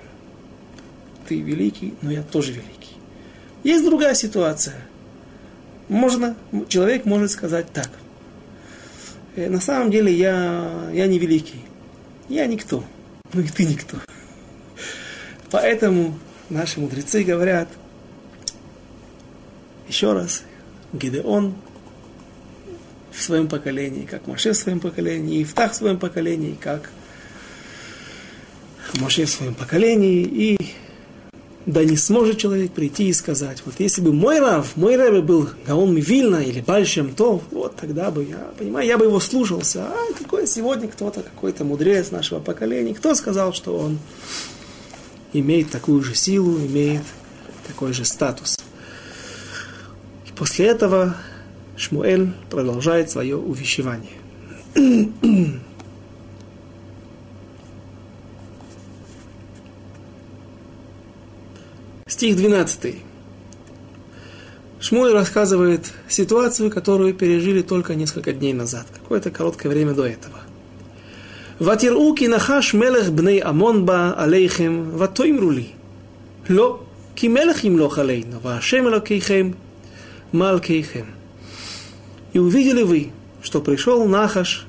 Ты 1.27 1.41
великий, 1.41 1.93
но 2.01 2.09
я 2.09 2.23
тоже 2.23 2.53
великий. 2.53 2.95
Есть 3.65 3.83
другая 3.83 4.13
ситуация. 4.13 4.75
Можно, 5.89 6.37
человек 6.69 7.03
может 7.03 7.31
сказать 7.31 7.69
так. 7.73 7.89
«Э, 9.35 9.49
на 9.49 9.59
самом 9.59 9.91
деле 9.91 10.13
я, 10.13 10.89
я 10.93 11.05
не 11.07 11.19
великий. 11.19 11.65
Я 12.29 12.45
никто. 12.47 12.81
Ну 13.33 13.41
и 13.41 13.47
ты 13.49 13.65
никто. 13.65 13.97
Поэтому 15.51 16.17
наши 16.49 16.79
мудрецы 16.79 17.23
говорят, 17.23 17.67
еще 19.89 20.13
раз, 20.13 20.43
Гидеон 20.93 21.53
в 23.11 23.21
своем 23.21 23.47
поколении, 23.47 24.05
как 24.05 24.27
Моше 24.27 24.53
в 24.53 24.57
своем 24.57 24.79
поколении, 24.79 25.39
и 25.39 25.43
Ифтах 25.43 25.71
в 25.71 25.75
своем 25.75 25.97
поколении, 25.97 26.57
как 26.59 26.89
Моше 28.99 29.25
в 29.25 29.29
своем 29.29 29.55
поколении, 29.55 30.21
и 30.21 30.57
да 31.67 31.83
не 31.83 31.97
сможет 31.97 32.37
человек 32.37 32.71
прийти 32.71 33.09
и 33.09 33.13
сказать, 33.13 33.61
вот 33.65 33.75
если 33.79 34.01
бы 34.01 34.13
мой 34.13 34.39
Рав, 34.39 34.77
мой 34.77 34.95
Рэбе 34.95 35.21
был 35.21 35.49
Гаон 35.65 35.93
Мивильна 35.93 36.37
или 36.37 36.61
Большем 36.61 37.13
то, 37.13 37.41
вот 37.51 37.75
тогда 37.75 38.09
бы 38.09 38.23
я, 38.23 38.37
понимаю, 38.57 38.87
я 38.87 38.97
бы 38.97 39.05
его 39.05 39.19
слушался. 39.19 39.83
А 39.83 40.13
какой 40.17 40.47
сегодня 40.47 40.87
кто-то, 40.87 41.21
какой-то 41.21 41.65
мудрец 41.65 42.09
нашего 42.11 42.39
поколения, 42.39 42.93
кто 42.93 43.13
сказал, 43.15 43.53
что 43.53 43.77
он 43.77 43.99
имеет 45.33 45.69
такую 45.69 46.01
же 46.03 46.15
силу, 46.15 46.57
имеет 46.57 47.03
такой 47.67 47.91
же 47.91 48.05
статус. 48.05 48.56
И 50.36 50.36
после 50.36 50.66
этого 50.66 51.16
Шмуэль 51.76 52.32
продолжает 52.50 53.10
свое 53.10 53.36
увещевание. 53.36 54.12
Стих 62.06 62.36
12. 62.36 62.96
Шмуль 64.80 65.12
рассказывает 65.12 65.92
ситуацию, 66.08 66.70
которую 66.70 67.14
пережили 67.14 67.62
только 67.62 67.94
несколько 67.94 68.32
дней 68.32 68.52
назад, 68.52 68.86
какое-то 68.92 69.30
короткое 69.30 69.68
время 69.68 69.94
до 69.94 70.04
этого. 70.04 70.40
ותראו 71.60 72.14
כי 72.16 72.28
נחש 72.28 72.74
מלך 72.74 73.08
בני 73.08 73.42
עמון 73.42 73.86
בא 73.86 74.12
עליכם, 74.16 74.82
ותאמרו 74.98 75.50
לי, 75.50 75.66
לא, 76.48 76.78
כי 77.16 77.28
מלך 77.28 77.64
ימלוך 77.64 77.98
עלינו, 77.98 78.40
והשם 78.42 78.86
אלוקיכם 78.86 79.50
Малкейхем. 80.31 81.07
И 82.33 82.39
увидели 82.39 82.83
вы, 82.83 83.11
что 83.41 83.61
пришел 83.61 84.05
Нахаш, 84.05 84.65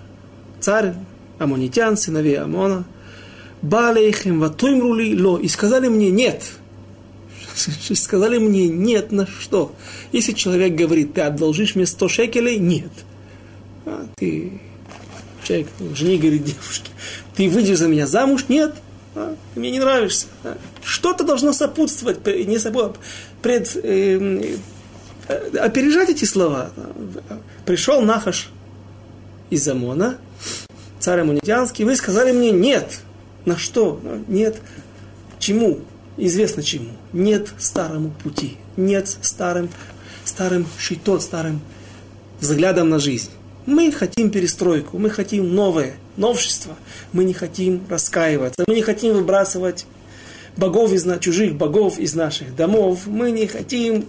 царь 0.61 0.95
амонитян, 1.39 1.97
сыновей 1.97 2.39
Амона, 2.39 2.85
Балейхем 3.63 4.41
ватуймрули 4.41 5.21
ло, 5.21 5.39
и 5.39 5.49
сказали 5.49 5.89
мне 5.89 6.11
нет. 6.11 6.43
сказали 7.95 8.39
мне 8.39 8.69
нет 8.69 9.11
на 9.11 9.27
что. 9.27 9.75
Если 10.13 10.33
человек 10.33 10.75
говорит, 10.75 11.15
ты 11.15 11.23
одолжишь 11.23 11.75
мне 11.75 11.87
100 11.87 12.09
шекелей, 12.09 12.59
нет. 12.59 12.93
А 13.85 14.07
ты, 14.17 14.61
человек, 15.43 15.69
жени 15.95 16.19
говорит 16.19 16.45
девушке, 16.45 16.91
ты 17.35 17.49
выйдешь 17.49 17.79
за 17.79 17.89
меня 17.89 18.07
замуж, 18.07 18.45
нет. 18.49 18.75
А, 19.15 19.35
ты 19.55 19.61
мне 19.61 19.71
не 19.71 19.81
нравишься. 19.81 20.27
А. 20.45 20.57
Что-то 20.85 21.25
должно 21.25 21.53
сопутствовать, 21.53 22.25
не 22.27 22.59
сопутствовать, 22.59 23.01
пред, 23.43 23.77
э, 23.83 24.57
опережать 25.29 26.11
эти 26.11 26.25
слова. 26.25 26.71
Пришел 27.67 28.01
Нахаш 28.03 28.51
из 29.51 29.67
Амона, 29.69 30.19
царь 30.99 31.21
Амунитянский, 31.21 31.85
вы 31.85 31.97
сказали 31.97 32.33
мне 32.33 32.51
нет. 32.51 33.01
На 33.45 33.57
что? 33.57 34.01
Нет. 34.27 34.57
Чему? 35.39 35.81
известно 36.19 36.63
чему. 36.63 36.91
Нет 37.13 37.49
старому 37.59 38.11
пути, 38.23 38.57
нет 38.77 39.09
старым, 39.23 39.71
старым 40.25 40.67
шитот, 40.79 41.23
старым 41.23 41.61
взглядом 42.41 42.91
на 42.91 42.99
жизнь. 42.99 43.31
Мы 43.67 43.93
хотим 43.93 44.31
перестройку, 44.31 44.99
мы 44.99 45.11
хотим 45.11 45.55
новое, 45.55 45.97
новшество. 46.17 46.75
Мы 47.13 47.25
не 47.25 47.35
хотим 47.35 47.83
раскаиваться, 47.89 48.65
мы 48.67 48.75
не 48.75 48.83
хотим 48.83 49.15
выбрасывать 49.15 49.87
богов 50.57 50.93
из, 50.93 51.07
чужих 51.21 51.55
богов 51.55 51.99
из 51.99 52.15
наших 52.15 52.57
домов. 52.57 53.07
Мы 53.07 53.31
не 53.31 53.47
хотим 53.47 54.07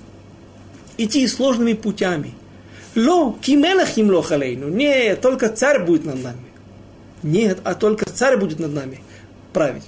идти 0.99 1.27
сложными 1.27 1.73
путями. 1.73 2.33
Ло, 2.95 3.37
кимелах 3.41 3.97
им 3.97 4.09
лохалейну. 4.09 4.67
Нет, 4.69 5.21
только 5.21 5.49
царь 5.49 5.83
будет 5.85 6.05
над 6.05 6.21
нами. 6.23 6.45
Нет, 7.23 7.59
а 7.63 7.75
только 7.75 8.05
царь 8.05 8.37
будет 8.37 8.59
над 8.59 8.73
нами 8.73 9.01
править. 9.53 9.83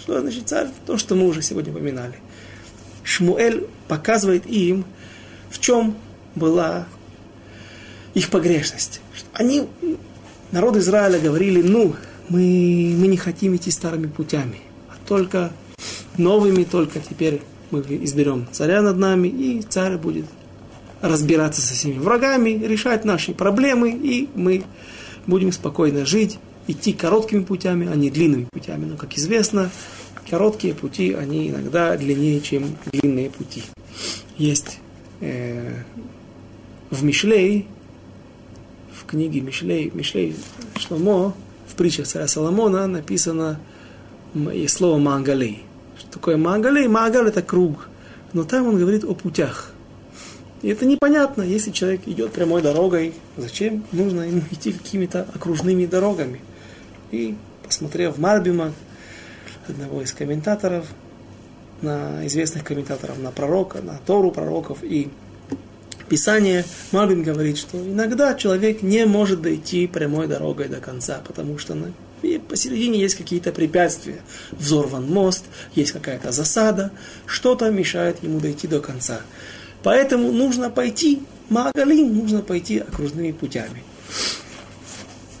Что 0.00 0.20
значит 0.20 0.48
царь? 0.48 0.68
То, 0.86 0.96
что 0.98 1.14
мы 1.14 1.26
уже 1.26 1.42
сегодня 1.42 1.72
упоминали. 1.72 2.14
Шмуэль 3.04 3.66
показывает 3.88 4.46
им, 4.46 4.84
в 5.50 5.58
чем 5.58 5.96
была 6.34 6.86
их 8.14 8.30
погрешность. 8.30 9.00
Они, 9.32 9.68
народ 10.50 10.76
Израиля, 10.76 11.18
говорили, 11.18 11.62
ну, 11.62 11.94
мы, 12.28 12.94
мы 12.96 13.06
не 13.08 13.16
хотим 13.16 13.56
идти 13.56 13.70
старыми 13.70 14.06
путями, 14.06 14.60
а 14.88 14.94
только 15.08 15.52
новыми, 16.16 16.64
только 16.64 17.00
теперь 17.00 17.42
мы 17.70 17.80
изберем 17.80 18.46
царя 18.52 18.82
над 18.82 18.98
нами, 18.98 19.28
и 19.28 19.62
царь 19.62 19.96
будет 19.96 20.26
разбираться 21.02 21.60
со 21.60 21.74
всеми 21.74 21.98
врагами, 21.98 22.50
решать 22.50 23.04
наши 23.04 23.34
проблемы, 23.34 23.90
и 23.90 24.28
мы 24.34 24.64
будем 25.26 25.52
спокойно 25.52 26.06
жить 26.06 26.38
идти 26.66 26.92
короткими 26.92 27.42
путями, 27.42 27.88
а 27.92 27.96
не 27.96 28.08
длинными 28.08 28.46
путями. 28.50 28.86
Но, 28.86 28.96
как 28.96 29.14
известно, 29.18 29.70
короткие 30.30 30.74
пути, 30.74 31.12
они 31.12 31.50
иногда 31.50 31.96
длиннее, 31.96 32.40
чем 32.40 32.76
длинные 32.92 33.28
пути. 33.28 33.64
Есть 34.38 34.78
э, 35.20 35.82
в 36.90 37.04
Мишлей, 37.04 37.66
в 38.94 39.04
книге 39.04 39.40
Мишлей, 39.40 39.90
Мишлей 39.92 40.36
Шломо, 40.76 41.34
в 41.66 41.74
притчах 41.74 42.06
царя 42.06 42.28
Соломона 42.28 42.86
написано 42.86 43.58
есть 44.52 44.76
слово 44.76 44.98
Мангалей. 44.98 45.62
Что 45.98 46.12
такое 46.12 46.36
Мангалей? 46.36 46.86
Мангаль 46.88 47.28
это 47.28 47.42
круг. 47.42 47.88
Но 48.32 48.44
там 48.44 48.66
он 48.66 48.78
говорит 48.78 49.04
о 49.04 49.14
путях. 49.14 49.71
И 50.62 50.68
это 50.68 50.86
непонятно, 50.86 51.42
если 51.42 51.72
человек 51.72 52.02
идет 52.06 52.32
прямой 52.32 52.62
дорогой, 52.62 53.14
зачем 53.36 53.84
нужно 53.92 54.22
ему 54.22 54.42
идти 54.50 54.72
какими-то 54.72 55.26
окружными 55.34 55.86
дорогами. 55.86 56.40
И 57.10 57.36
посмотрев 57.66 58.16
Марбима, 58.16 58.72
одного 59.68 60.02
из 60.02 60.12
комментаторов, 60.12 60.86
на 61.82 62.24
известных 62.26 62.64
комментаторов, 62.64 63.18
на 63.18 63.32
пророка, 63.32 63.82
на 63.82 63.98
Тору 64.06 64.30
пророков 64.30 64.78
и 64.82 65.10
Писание, 66.08 66.64
Марбин 66.92 67.22
говорит, 67.22 67.56
что 67.56 67.78
иногда 67.78 68.34
человек 68.34 68.82
не 68.82 69.06
может 69.06 69.40
дойти 69.40 69.86
прямой 69.86 70.26
дорогой 70.26 70.68
до 70.68 70.78
конца, 70.78 71.22
потому 71.26 71.58
что 71.58 71.74
на, 71.74 71.92
и 72.22 72.38
посередине 72.38 73.00
есть 73.00 73.14
какие-то 73.14 73.50
препятствия. 73.50 74.20
Взорван 74.52 75.06
мост, 75.10 75.44
есть 75.74 75.92
какая-то 75.92 76.30
засада, 76.30 76.92
что-то 77.26 77.70
мешает 77.70 78.22
ему 78.22 78.40
дойти 78.40 78.68
до 78.68 78.80
конца. 78.80 79.22
Поэтому 79.82 80.32
нужно 80.32 80.70
пойти, 80.70 81.22
Магалин, 81.48 82.16
нужно 82.16 82.40
пойти 82.40 82.78
окружными 82.78 83.32
путями. 83.32 83.82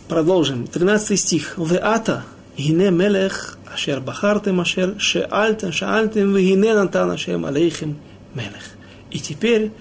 Продолжим. 0.08 0.66
13 0.66 1.18
стих. 1.18 1.54
Веата, 1.56 2.24
гине 2.56 2.90
мелех, 2.90 3.58
ашер 3.72 4.00
бахартем, 4.00 4.60
ашер 4.60 4.94
шеальтем, 4.98 5.72
шаальтем, 5.72 6.34
вегине 6.34 6.74
нантан 6.74 7.10
ашем 7.10 7.46
алейхим 7.46 7.96
мелех. 8.34 8.76
И 9.10 9.18
теперь, 9.18 9.72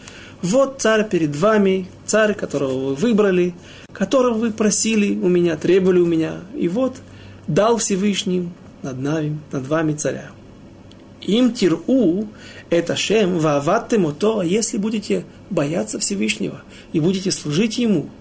вот 0.42 0.82
царь 0.82 1.08
перед 1.08 1.36
вами, 1.36 1.88
царь, 2.06 2.34
которого 2.34 2.90
вы 2.90 2.96
выбрали, 2.96 3.54
которого 3.92 4.36
вы 4.36 4.52
просили 4.52 5.16
у 5.16 5.28
меня, 5.28 5.58
требовали 5.58 6.00
у 6.00 6.06
меня, 6.06 6.36
и 6.56 6.68
вот 6.68 6.98
дал 7.48 7.78
Всевышний 7.78 8.50
над 8.84 9.00
нами, 9.00 9.40
над 9.52 9.68
вами 9.68 9.94
царя. 9.94 10.32
Им 11.22 11.54
тиру 11.54 12.28
это 12.70 12.96
шем 12.96 13.40
вааваттем 13.40 14.06
ото, 14.06 14.40
а 14.40 14.46
если 14.46 14.78
будете 14.78 15.26
бояться 15.50 16.00
Всевышнего 16.00 16.62
и 16.94 17.00
будете 17.00 17.32
служить 17.32 17.78
Ему– 17.78 18.10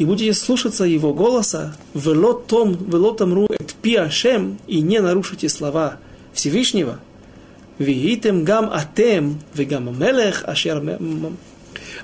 и 0.00 0.04
будете 0.06 0.32
слушаться 0.32 0.84
его 0.84 1.12
голоса, 1.12 1.76
велотом, 1.92 2.72
велотомру 2.90 3.44
эт 3.50 3.74
пиашем, 3.82 4.58
и 4.66 4.80
не 4.80 4.98
нарушите 4.98 5.50
слова 5.50 5.98
Всевышнего, 6.32 6.98
виитем 7.78 8.44
гам 8.44 8.70
атем, 8.72 9.38
вегам 9.52 9.94
мелех, 10.00 10.42
ашер 10.46 10.82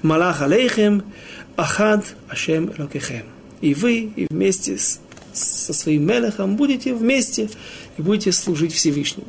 малах 0.02 0.42
алейхем, 0.42 1.04
ахад 1.56 2.04
ашем 2.28 2.70
элокехем. 2.76 3.24
И 3.62 3.72
вы, 3.72 4.12
и 4.14 4.26
вместе 4.28 4.76
с, 4.76 5.00
со 5.32 5.72
своим 5.72 6.06
мелехом 6.06 6.56
будете 6.56 6.92
вместе 6.92 7.48
и 7.96 8.02
будете 8.02 8.30
служить 8.30 8.74
Всевышнему. 8.74 9.28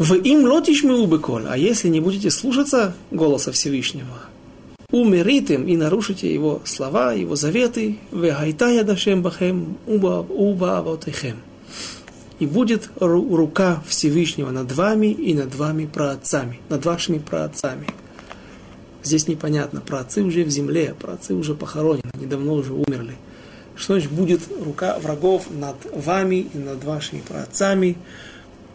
В 0.00 0.14
им 0.14 0.46
лотиш 0.46 0.82
мы 0.82 0.96
а 1.46 1.58
если 1.58 1.88
не 1.88 2.00
будете 2.00 2.30
слушаться 2.30 2.94
голоса 3.10 3.52
Всевышнего, 3.52 4.20
умеритым 4.90 5.68
и 5.68 5.76
нарушите 5.76 6.32
его 6.32 6.62
слова, 6.64 7.12
его 7.12 7.36
заветы, 7.36 7.98
вегайтая 8.10 8.82
дашем 8.82 9.20
бахем 9.20 9.76
уба 9.86 10.78
авотехем. 10.78 11.36
И 12.38 12.46
будет 12.46 12.88
рука 12.98 13.82
Всевышнего 13.86 14.50
над 14.50 14.72
вами 14.72 15.08
и 15.08 15.34
над 15.34 15.54
вами 15.54 15.84
праотцами, 15.84 16.60
над 16.70 16.82
вашими 16.86 17.18
праотцами. 17.18 17.86
Здесь 19.02 19.28
непонятно, 19.28 19.82
праотцы 19.82 20.22
уже 20.22 20.44
в 20.44 20.48
земле, 20.48 20.94
праотцы 20.98 21.34
уже 21.34 21.54
похоронены, 21.54 22.10
недавно 22.18 22.52
уже 22.52 22.72
умерли. 22.72 23.16
Что 23.76 23.92
значит 23.92 24.12
будет 24.12 24.40
рука 24.64 24.98
врагов 24.98 25.48
над 25.50 25.76
вами 25.92 26.46
и 26.54 26.56
над 26.56 26.82
вашими 26.84 27.20
праотцами? 27.20 27.98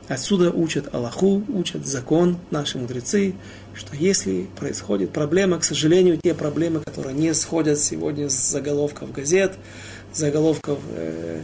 Отсюда 0.08 0.52
учат 0.52 0.94
Аллаху, 0.94 1.44
учат 1.50 1.88
закон 1.88 2.38
наши 2.52 2.78
мудрецы, 2.78 3.34
что 3.74 3.96
если 3.96 4.48
происходит 4.56 5.12
проблема, 5.12 5.58
к 5.58 5.64
сожалению, 5.64 6.20
те 6.22 6.36
проблемы, 6.36 6.82
которые 6.82 7.16
не 7.16 7.34
сходят 7.34 7.80
сегодня 7.80 8.30
с 8.30 8.34
заголовков 8.34 9.12
газет, 9.12 9.54
заголовков 10.14 10.78
э, 10.92 11.42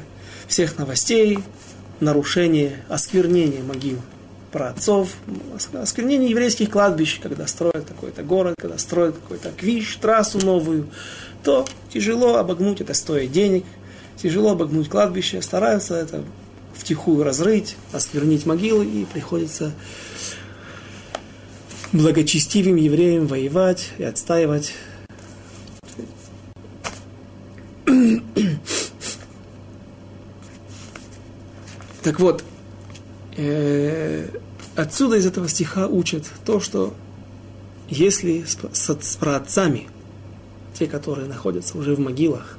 всех 0.48 0.78
новостей, 0.78 1.40
нарушение, 2.00 2.84
осквернение 2.88 3.64
могил 3.64 3.98
праотцов, 4.52 5.10
осквернение 5.74 6.30
еврейских 6.30 6.70
кладбищ, 6.70 7.20
когда 7.20 7.48
строят 7.48 7.86
какой-то 7.88 8.22
город, 8.22 8.56
когда 8.60 8.78
строят 8.78 9.16
какой-то 9.16 9.52
квиш, 9.58 9.96
трассу 9.96 10.38
новую, 10.46 10.90
то 11.44 11.66
тяжело 11.92 12.36
обогнуть 12.36 12.82
это 12.82 12.94
стоит 12.94 13.32
денег, 13.32 13.66
тяжело 14.18 14.52
обогнуть 14.52 14.90
кладбище, 14.90 15.42
стараются 15.42 15.96
это 15.96 16.24
втихую 16.76 17.24
разрыть, 17.24 17.76
осквернить 17.92 18.46
могилы, 18.46 18.86
и 18.86 19.06
приходится 19.06 19.74
благочестивым 21.92 22.76
евреям 22.76 23.28
воевать 23.28 23.90
и 23.98 24.04
отстаивать. 24.04 24.74
Так 32.04 32.20
вот, 32.20 32.44
э, 33.38 34.28
отсюда 34.76 35.18
из 35.18 35.28
этого 35.28 35.48
стиха 35.48 35.86
учат 35.86 36.26
то, 36.46 36.60
что 36.60 36.96
если 37.90 38.44
с, 38.44 38.58
с, 38.74 38.98
с 39.00 39.16
праотцами, 39.18 39.88
те, 40.74 40.88
которые 40.88 41.28
находятся 41.28 41.78
уже 41.78 41.94
в 41.94 42.00
могилах, 42.00 42.58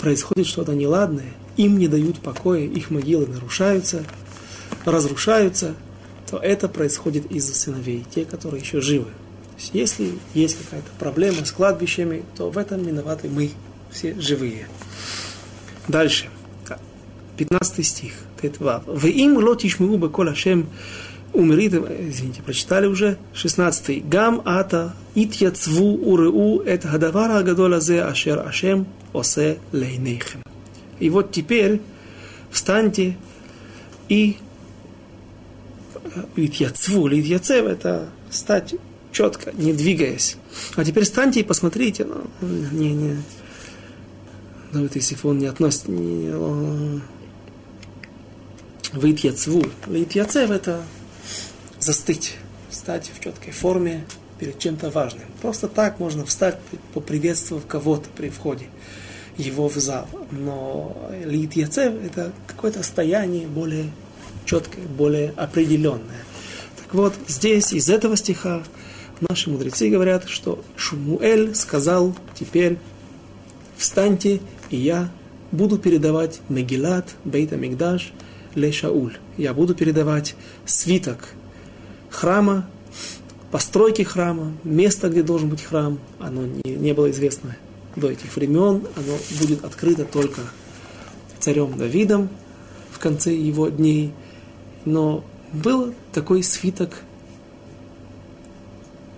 происходит 0.00 0.46
что-то 0.46 0.72
неладное, 0.72 1.34
им 1.56 1.78
не 1.78 1.88
дают 1.88 2.20
покоя, 2.20 2.62
их 2.62 2.90
могилы 2.90 3.26
нарушаются, 3.26 4.04
разрушаются, 4.84 5.74
то 6.30 6.38
это 6.38 6.68
происходит 6.68 7.30
из-за 7.30 7.54
сыновей, 7.54 8.04
те, 8.14 8.24
которые 8.24 8.60
еще 8.60 8.80
живы. 8.80 9.04
То 9.04 9.60
есть, 9.60 9.70
если 9.74 10.12
есть 10.34 10.58
какая-то 10.58 10.90
проблема 10.98 11.44
с 11.44 11.52
кладбищами, 11.52 12.24
то 12.36 12.50
в 12.50 12.58
этом 12.58 12.82
виноваты 12.82 13.28
мы, 13.28 13.50
все 13.90 14.14
живые. 14.20 14.68
Дальше. 15.88 16.28
15 17.36 17.86
стих. 17.86 18.12
Вы 18.86 19.10
им 19.10 19.36
лотиш 19.36 19.78
муба 19.78 20.08
кола 20.08 20.34
шем 20.34 20.68
умерит, 21.32 21.74
извините, 21.74 22.42
прочитали 22.42 22.86
уже, 22.86 23.18
16 23.34 24.08
Гам 24.08 24.40
ата 24.44 24.94
ит 25.14 25.34
яцву 25.34 25.94
уреу 25.94 26.62
эт 26.62 26.84
хадавара 26.84 27.42
гадола 27.42 27.80
зе 27.80 28.02
ашер 28.02 28.46
ашем 28.46 28.86
осе 29.12 29.58
лейнейхем. 29.72 30.42
И 31.00 31.10
вот 31.10 31.32
теперь 31.32 31.80
встаньте 32.50 33.16
и 34.08 34.38
Итьяцву, 36.36 37.08
или 37.08 37.20
Итьяцев, 37.20 37.66
это 37.66 38.08
стать 38.30 38.74
четко, 39.12 39.52
не 39.52 39.72
двигаясь. 39.72 40.36
А 40.76 40.84
теперь 40.84 41.04
встаньте 41.04 41.40
и 41.40 41.42
посмотрите. 41.42 42.04
Ну, 42.04 42.24
не, 42.72 42.92
не, 42.92 43.16
Давид 44.72 44.96
Исифон 44.96 45.38
не 45.38 45.46
относится, 45.46 45.90
не, 45.90 47.02
Витьяцву. 48.92 49.64
Витьяцев 49.86 50.50
это 50.50 50.82
застыть, 51.80 52.36
встать 52.70 53.10
в 53.14 53.22
четкой 53.22 53.52
форме 53.52 54.04
перед 54.38 54.58
чем-то 54.58 54.90
важным. 54.90 55.24
Просто 55.42 55.68
так 55.68 55.98
можно 55.98 56.24
встать, 56.24 56.58
поприветствовав 56.94 57.66
кого-то 57.66 58.08
при 58.16 58.28
входе 58.28 58.68
его 59.36 59.68
в 59.68 59.74
зал. 59.74 60.08
Но 60.30 60.96
Литьяцев 61.24 61.94
это 62.04 62.32
какое-то 62.46 62.78
состояние 62.78 63.46
более 63.46 63.90
четкое, 64.44 64.84
более 64.86 65.32
определенное. 65.36 66.24
Так 66.76 66.94
вот, 66.94 67.14
здесь 67.26 67.72
из 67.72 67.88
этого 67.88 68.16
стиха 68.16 68.62
наши 69.20 69.50
мудрецы 69.50 69.90
говорят, 69.90 70.28
что 70.28 70.62
Шумуэль 70.76 71.54
сказал 71.54 72.14
теперь 72.34 72.78
встаньте, 73.76 74.40
и 74.70 74.76
я 74.76 75.10
буду 75.52 75.78
передавать 75.78 76.40
Мегилат, 76.48 77.14
Бейта 77.24 77.56
Мигдаш, 77.56 78.12
Ле 78.54 78.72
Шауль. 78.72 79.16
Я 79.36 79.52
буду 79.52 79.74
передавать 79.74 80.34
свиток 80.64 81.30
храма, 82.08 82.68
постройки 83.50 84.02
храма, 84.02 84.52
место, 84.64 85.08
где 85.08 85.22
должен 85.22 85.48
быть 85.48 85.62
храм, 85.62 85.98
оно 86.18 86.42
не, 86.46 86.74
не 86.74 86.94
было 86.94 87.10
известно 87.10 87.56
до 87.96 88.10
этих 88.10 88.36
времен, 88.36 88.86
оно 88.96 89.18
будет 89.40 89.64
открыто 89.64 90.04
только 90.04 90.42
царем 91.40 91.76
Давидом 91.76 92.28
в 92.90 92.98
конце 92.98 93.34
его 93.34 93.68
дней– 93.68 94.12
но 94.86 95.24
был 95.52 95.92
такой 96.12 96.42
свиток, 96.42 97.02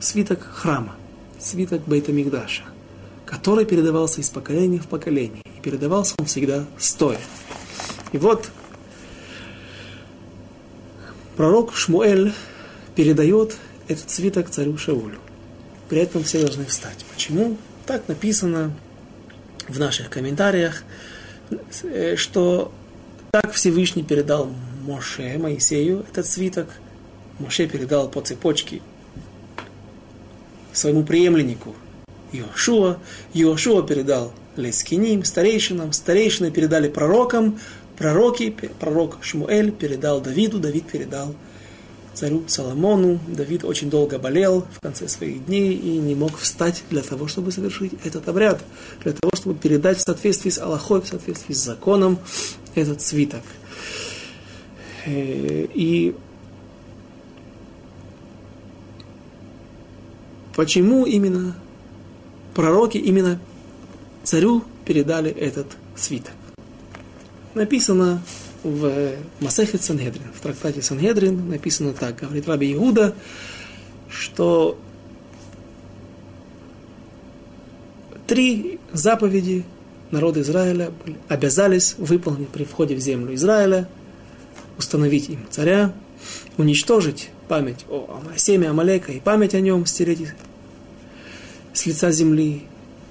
свиток 0.00 0.42
храма, 0.42 0.96
свиток 1.38 1.82
Бейтамигдаша, 1.86 2.64
который 3.26 3.66
передавался 3.66 4.22
из 4.22 4.30
поколения 4.30 4.78
в 4.78 4.88
поколение. 4.88 5.42
И 5.56 5.60
передавался 5.60 6.14
он 6.18 6.24
всегда 6.24 6.64
стоя. 6.78 7.20
И 8.12 8.18
вот 8.18 8.50
пророк 11.36 11.74
Шмуэль 11.74 12.32
передает 12.96 13.56
этот 13.86 14.08
свиток 14.10 14.48
царю 14.48 14.78
Шаулю. 14.78 15.18
При 15.90 15.98
этом 15.98 16.24
все 16.24 16.40
должны 16.40 16.64
встать. 16.64 17.04
Почему? 17.12 17.58
Так 17.88 18.06
написано 18.06 18.70
в 19.66 19.78
наших 19.78 20.10
комментариях, 20.10 20.84
э, 21.84 22.16
что 22.16 22.70
так 23.30 23.52
Всевышний 23.52 24.02
передал 24.02 24.50
Моше, 24.82 25.38
Моисею, 25.38 26.04
этот 26.10 26.26
свиток. 26.26 26.68
Моше 27.38 27.66
передал 27.66 28.10
по 28.10 28.20
цепочке 28.20 28.82
своему 30.74 31.02
преемленнику 31.02 31.74
Иошуа. 32.30 32.98
Иошуа 33.32 33.82
передал 33.82 34.34
Лескиним, 34.56 35.24
старейшинам. 35.24 35.94
Старейшины 35.94 36.50
передали 36.50 36.90
пророкам. 36.90 37.58
Пророки, 37.96 38.50
пророк 38.78 39.16
Шмуэль 39.22 39.72
передал 39.72 40.20
Давиду, 40.20 40.58
Давид 40.58 40.86
передал 40.88 41.34
царю 42.18 42.42
Соломону. 42.48 43.20
Давид 43.28 43.64
очень 43.64 43.90
долго 43.90 44.18
болел 44.18 44.66
в 44.72 44.80
конце 44.80 45.06
своих 45.08 45.46
дней 45.46 45.72
и 45.72 45.98
не 45.98 46.16
мог 46.16 46.36
встать 46.36 46.82
для 46.90 47.02
того, 47.02 47.28
чтобы 47.28 47.52
совершить 47.52 47.92
этот 48.04 48.28
обряд, 48.28 48.60
для 49.04 49.12
того, 49.12 49.30
чтобы 49.36 49.54
передать 49.54 49.98
в 49.98 50.02
соответствии 50.02 50.50
с 50.50 50.58
Аллахой, 50.58 51.00
в 51.00 51.06
соответствии 51.06 51.54
с 51.54 51.58
законом 51.58 52.18
этот 52.74 53.00
свиток. 53.02 53.42
Э, 55.06 55.66
и 55.72 56.14
почему 60.56 61.06
именно 61.06 61.54
пророки, 62.54 62.98
именно 62.98 63.38
царю 64.24 64.64
передали 64.84 65.30
этот 65.30 65.68
свиток? 65.94 66.32
Написано 67.54 68.22
в 68.62 69.12
Масехет 69.40 69.82
Сангедрин, 69.82 70.24
в 70.34 70.40
трактате 70.40 70.82
Сангедрин 70.82 71.48
написано 71.48 71.92
так, 71.92 72.16
говорит 72.16 72.48
Раби 72.48 72.74
Иуда, 72.74 73.14
что 74.08 74.78
три 78.26 78.80
заповеди 78.92 79.64
народа 80.10 80.40
Израиля 80.40 80.90
обязались 81.28 81.94
выполнить 81.98 82.48
при 82.48 82.64
входе 82.64 82.94
в 82.94 83.00
землю 83.00 83.34
Израиля– 83.34 83.88
установить 84.78 85.28
им 85.28 85.46
царя, 85.50 85.92
уничтожить 86.56 87.30
память 87.48 87.84
о 87.88 88.22
семя 88.36 88.70
Амалека 88.70 89.12
и 89.12 89.20
память 89.20 89.54
о 89.54 89.60
нем 89.60 89.84
стереть 89.84 90.28
с 91.72 91.84
лица 91.86 92.10
земли 92.12 92.62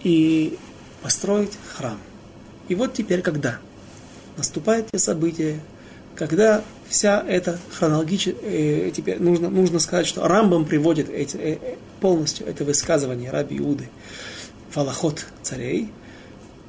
и 0.03 0.57
построить 1.03 1.51
храм. 1.75 1.97
И 2.69 2.75
вот 2.75 2.93
теперь 2.93 3.21
когда 3.21 3.59
наступают 4.37 4.87
те 4.91 4.99
события, 4.99 5.59
когда 6.15 6.63
вся 6.87 7.23
эта 7.27 7.59
хронологическая, 7.73 8.35
э, 8.41 8.91
теперь 8.91 9.19
нужно, 9.19 9.49
нужно 9.49 9.79
сказать, 9.79 10.07
что 10.07 10.27
Рамбам 10.27 10.65
приводит 10.65 11.09
эти, 11.09 11.35
э, 11.37 11.57
э, 11.61 11.75
полностью 11.99 12.47
это 12.47 12.63
высказывание 12.63 13.31
Раби 13.31 13.57
Иуды 13.57 13.89
в 14.73 15.15
царей, 15.41 15.91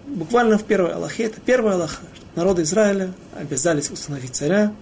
буквально 0.07 0.59
в 0.59 0.65
первой 0.65 0.93
Аллахе, 0.93 1.25
это 1.25 1.41
первая 1.41 1.75
Аллаха, 1.75 2.01
народы 2.35 2.63
Израиля 2.63 3.13
обязались 3.37 3.91
установить 3.91 4.35
царя, 4.35 4.73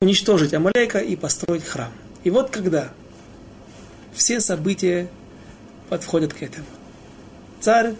уничтожить 0.00 0.54
Амалека 0.54 0.98
и 0.98 1.14
построить 1.14 1.64
храм. 1.64 1.92
И 2.24 2.30
вот 2.30 2.50
когда 2.50 2.90
все 4.12 4.40
события 4.40 5.08
подходят 5.88 6.32
к 6.32 6.42
этому. 6.42 6.66
Царь 7.60 7.94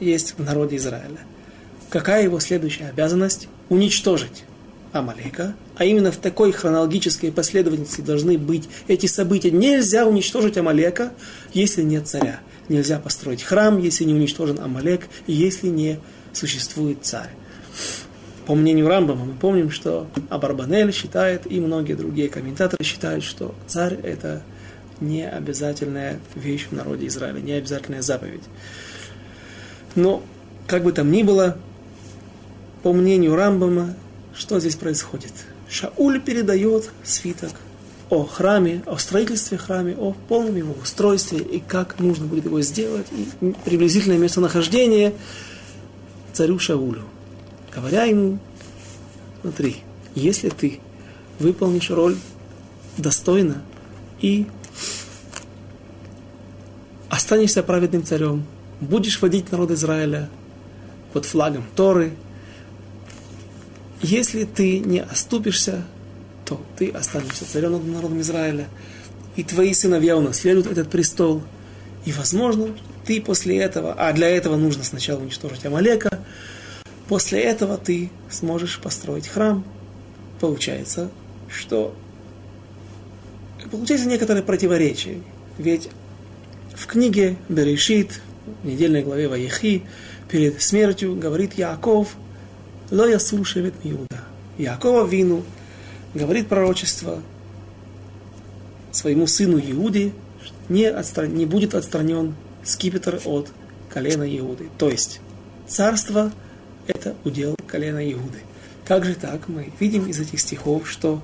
есть 0.00 0.34
в 0.38 0.44
народе 0.44 0.76
Израиля. 0.76 1.18
Какая 1.92 2.22
его 2.22 2.40
следующая 2.40 2.86
обязанность? 2.86 3.48
Уничтожить 3.68 4.44
Амалека, 4.92 5.54
а 5.76 5.84
именно 5.84 6.10
в 6.10 6.16
такой 6.16 6.50
хронологической 6.50 7.30
последовательности 7.30 8.00
должны 8.00 8.38
быть 8.38 8.66
эти 8.88 9.04
события. 9.04 9.50
Нельзя 9.50 10.06
уничтожить 10.06 10.56
Амалека, 10.56 11.12
если 11.52 11.82
нет 11.82 12.08
царя. 12.08 12.40
Нельзя 12.70 12.98
построить 12.98 13.42
храм, 13.42 13.78
если 13.78 14.04
не 14.04 14.14
уничтожен 14.14 14.58
Амалек, 14.58 15.06
если 15.26 15.68
не 15.68 16.00
существует 16.32 17.00
царь. 17.02 17.28
По 18.46 18.54
мнению 18.54 18.88
Рамбама, 18.88 19.26
мы 19.26 19.34
помним, 19.34 19.70
что 19.70 20.08
Абарбанель 20.30 20.94
считает, 20.94 21.42
и 21.44 21.60
многие 21.60 21.92
другие 21.92 22.30
комментаторы 22.30 22.82
считают, 22.84 23.22
что 23.22 23.54
царь– 23.66 23.98
это 24.02 24.42
не 25.00 25.28
обязательная 25.28 26.20
вещь 26.36 26.68
в 26.70 26.72
народе 26.72 27.06
Израиля, 27.08 27.40
не 27.40 27.52
обязательная 27.52 28.00
заповедь. 28.00 28.44
Но, 29.94 30.22
как 30.66 30.84
бы 30.84 30.92
там 30.92 31.12
ни 31.12 31.22
было, 31.22 31.58
по 32.82 32.92
мнению 32.92 33.36
Рамбама, 33.36 33.94
что 34.34 34.58
здесь 34.60 34.76
происходит? 34.76 35.32
Шауль 35.68 36.20
передает 36.20 36.90
свиток 37.04 37.52
о 38.10 38.24
храме, 38.24 38.82
о 38.86 38.98
строительстве 38.98 39.56
храма, 39.56 39.92
о 39.96 40.14
полном 40.28 40.56
его 40.56 40.74
устройстве 40.82 41.38
и 41.38 41.60
как 41.60 41.98
нужно 41.98 42.26
будет 42.26 42.44
его 42.44 42.60
сделать, 42.60 43.06
и 43.12 43.54
приблизительное 43.64 44.18
местонахождение 44.18 45.14
царю 46.32 46.58
Шаулю. 46.58 47.04
Говоря 47.74 48.04
ему, 48.04 48.38
смотри, 49.40 49.76
если 50.14 50.50
ты 50.50 50.80
выполнишь 51.38 51.90
роль 51.90 52.16
достойно 52.98 53.62
и 54.20 54.46
останешься 57.08 57.62
праведным 57.62 58.04
царем, 58.04 58.44
будешь 58.80 59.22
водить 59.22 59.50
народ 59.52 59.70
Израиля 59.70 60.28
под 61.12 61.24
флагом 61.24 61.64
Торы, 61.76 62.12
если 64.02 64.44
ты 64.44 64.80
не 64.80 65.00
оступишься, 65.00 65.84
то 66.44 66.60
ты 66.76 66.90
останешься 66.90 67.50
царем 67.50 67.72
над 67.72 67.86
народом 67.86 68.20
Израиля, 68.20 68.68
и 69.36 69.44
твои 69.44 69.72
сыновья 69.72 70.16
унаследуют 70.16 70.66
этот 70.66 70.90
престол. 70.90 71.42
И, 72.04 72.12
возможно, 72.12 72.74
ты 73.06 73.20
после 73.20 73.58
этого, 73.58 73.94
а 73.94 74.12
для 74.12 74.28
этого 74.28 74.56
нужно 74.56 74.84
сначала 74.84 75.20
уничтожить 75.20 75.64
Амалека, 75.64 76.20
после 77.08 77.40
этого 77.40 77.78
ты 77.78 78.10
сможешь 78.28 78.80
построить 78.80 79.28
храм. 79.28 79.64
Получается, 80.40 81.10
что 81.48 81.94
получается 83.70 84.08
некоторое 84.08 84.42
противоречие. 84.42 85.22
Ведь 85.58 85.88
в 86.74 86.86
книге 86.86 87.36
Берешит, 87.48 88.20
в 88.62 88.66
недельной 88.66 89.02
главе 89.02 89.28
Ваехи, 89.28 89.84
перед 90.28 90.60
смертью 90.60 91.14
говорит 91.14 91.54
Яков, 91.54 92.16
«Ло 92.92 93.06
ясу 93.06 93.42
шевет 93.42 93.74
Иуда». 93.84 94.22
Якова 94.58 95.06
вину 95.06 95.44
говорит 96.14 96.48
пророчество 96.48 97.20
своему 98.92 99.26
сыну 99.26 99.58
Иуде, 99.58 100.12
не, 100.68 100.84
отстран... 100.84 101.34
не 101.34 101.46
будет 101.46 101.74
отстранен 101.74 102.34
скипетр 102.62 103.18
от 103.24 103.48
колена 103.88 104.24
Иуды. 104.38 104.68
То 104.76 104.90
есть 104.90 105.20
царство– 105.66 106.32
это 106.86 107.14
удел 107.24 107.56
колена 107.66 108.12
Иуды. 108.12 108.40
Как 108.84 109.06
же 109.06 109.14
так? 109.14 109.48
Мы 109.48 109.72
видим 109.80 110.06
из 110.06 110.20
этих 110.20 110.38
стихов, 110.38 110.86
что 110.86 111.22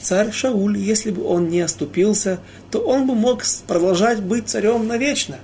царь 0.00 0.32
Шауль, 0.32 0.78
если 0.78 1.10
бы 1.10 1.22
он 1.24 1.50
не 1.50 1.60
оступился, 1.60 2.40
то 2.70 2.78
он 2.78 3.06
бы 3.06 3.14
мог 3.14 3.42
продолжать 3.66 4.22
быть 4.22 4.48
царем 4.48 4.86
навечно. 4.86 5.38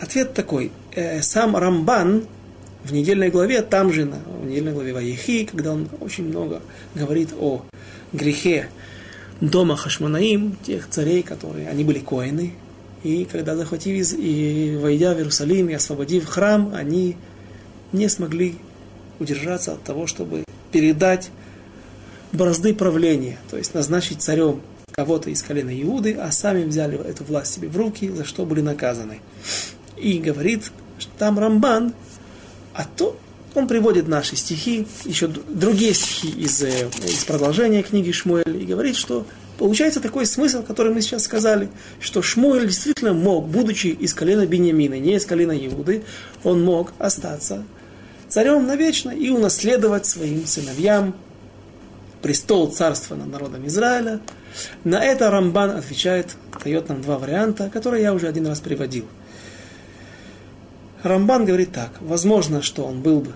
Ответ 0.00 0.34
такой. 0.34 0.72
Э, 0.96 1.22
сам 1.22 1.56
Рамбан 1.56 2.24
в 2.84 2.92
недельной 2.92 3.30
главе, 3.30 3.62
там 3.62 3.92
же, 3.92 4.04
в 4.06 4.46
недельной 4.46 4.72
главе 4.72 4.92
Ваехи, 4.92 5.44
когда 5.44 5.72
он 5.72 5.88
очень 6.00 6.24
много 6.28 6.62
говорит 6.94 7.30
о 7.38 7.64
грехе 8.12 8.68
дома 9.40 9.76
Хашманаим, 9.76 10.56
тех 10.64 10.88
царей, 10.88 11.22
которые, 11.22 11.68
они 11.68 11.84
были 11.84 11.98
коины, 11.98 12.54
и 13.04 13.24
когда 13.30 13.56
захватив 13.56 14.12
и 14.18 14.78
войдя 14.80 15.14
в 15.14 15.18
Иерусалим 15.18 15.68
и 15.68 15.74
освободив 15.74 16.26
храм, 16.26 16.72
они 16.74 17.16
не 17.92 18.08
смогли 18.08 18.56
удержаться 19.18 19.72
от 19.72 19.82
того, 19.82 20.06
чтобы 20.06 20.44
передать 20.72 21.30
бразды 22.32 22.74
правления, 22.74 23.38
то 23.50 23.56
есть 23.56 23.74
назначить 23.74 24.20
царем 24.22 24.60
кого-то 24.92 25.30
из 25.30 25.42
колена 25.42 25.70
Иуды, 25.82 26.14
а 26.14 26.32
сами 26.32 26.64
взяли 26.64 26.98
эту 26.98 27.24
власть 27.24 27.54
себе 27.54 27.68
в 27.68 27.76
руки, 27.76 28.08
за 28.08 28.24
что 28.24 28.44
были 28.44 28.60
наказаны. 28.60 29.20
И 29.96 30.18
говорит 30.18 30.72
там 31.18 31.38
Рамбан, 31.38 31.94
а 32.78 32.84
то 32.84 33.18
он 33.56 33.66
приводит 33.66 34.06
наши 34.06 34.36
стихи, 34.36 34.86
еще 35.04 35.26
другие 35.26 35.92
стихи 35.94 36.28
из, 36.28 36.62
э, 36.62 36.88
из 37.04 37.24
продолжения 37.24 37.82
книги 37.82 38.12
Шмуэль, 38.12 38.62
и 38.62 38.64
говорит, 38.64 38.94
что 38.94 39.26
получается 39.58 40.00
такой 40.00 40.26
смысл, 40.26 40.62
который 40.62 40.94
мы 40.94 41.02
сейчас 41.02 41.24
сказали, 41.24 41.70
что 41.98 42.22
Шмуэль 42.22 42.66
действительно 42.66 43.14
мог, 43.14 43.48
будучи 43.48 43.88
из 43.88 44.14
колена 44.14 44.46
Бениамина, 44.46 44.94
не 44.94 45.16
из 45.16 45.26
колена 45.26 45.58
Иуды, 45.58 46.04
он 46.44 46.64
мог 46.64 46.92
остаться 46.98 47.64
царем 48.28 48.64
навечно 48.68 49.10
и 49.10 49.28
унаследовать 49.30 50.06
своим 50.06 50.46
сыновьям 50.46 51.16
престол 52.22 52.70
царства 52.70 53.16
над 53.16 53.26
народом 53.26 53.66
Израиля. 53.66 54.20
На 54.84 55.02
это 55.04 55.32
Рамбан 55.32 55.70
отвечает, 55.70 56.36
дает 56.62 56.88
нам 56.88 57.02
два 57.02 57.18
варианта, 57.18 57.70
которые 57.70 58.04
я 58.04 58.14
уже 58.14 58.28
один 58.28 58.46
раз 58.46 58.60
приводил– 58.60 59.06
Рамбан 61.02 61.44
говорит 61.44 61.72
так, 61.72 61.92
возможно, 62.00 62.62
что 62.62 62.84
он 62.84 63.00
был 63.00 63.20
бы 63.20 63.32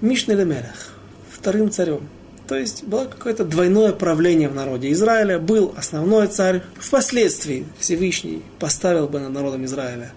Мишнелемелех, 0.00 0.94
вторым 1.30 1.70
царем. 1.70 2.08
То 2.46 2.56
есть 2.56 2.84
было 2.84 3.06
какое-то 3.06 3.44
двойное 3.44 3.92
правление 3.92 4.48
в 4.48 4.54
народе 4.54 4.92
Израиля, 4.92 5.38
был 5.38 5.74
основной 5.76 6.26
царь, 6.26 6.62
впоследствии 6.78 7.66
Всевышний 7.78 8.42
поставил 8.58 9.08
бы 9.08 9.18
над 9.18 9.32
народом 9.32 9.64
Израиля 9.64 10.12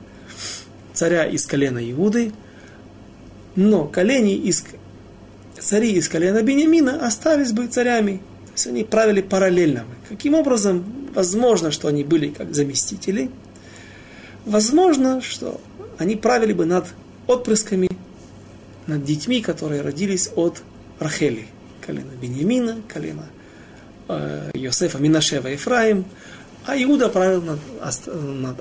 царя 0.97 1.25
из 1.25 1.45
колена 1.45 1.79
Иуды, 1.91 2.33
но 3.55 3.85
колени 3.85 4.35
из, 4.35 4.65
цари 5.59 5.91
из 5.91 6.09
колена 6.09 6.41
Бениамина 6.41 7.05
остались 7.05 7.51
бы 7.51 7.67
царями. 7.67 8.17
То 8.47 8.51
есть 8.53 8.67
они 8.67 8.83
правили 8.83 9.21
параллельно. 9.21 9.85
Каким 10.09 10.33
образом? 10.33 10.83
Возможно, 11.13 11.71
что 11.71 11.87
они 11.87 12.03
были 12.03 12.29
как 12.29 12.53
заместители. 12.53 13.29
Возможно, 14.45 15.21
что 15.21 15.61
они 15.97 16.15
правили 16.15 16.53
бы 16.53 16.65
над 16.65 16.87
отпрысками, 17.27 17.89
над 18.87 19.03
детьми, 19.03 19.41
которые 19.41 19.81
родились 19.81 20.29
от 20.35 20.61
Рахели, 20.99 21.47
колена 21.85 22.11
Беньямина, 22.21 22.77
колена 22.87 23.25
э, 24.07 24.51
Йосефа, 24.53 24.97
Минашева, 24.99 25.47
Ефраим, 25.47 26.05
а 26.65 26.75
Иуда 26.81 27.09
правил 27.09 27.41
над, 27.41 27.59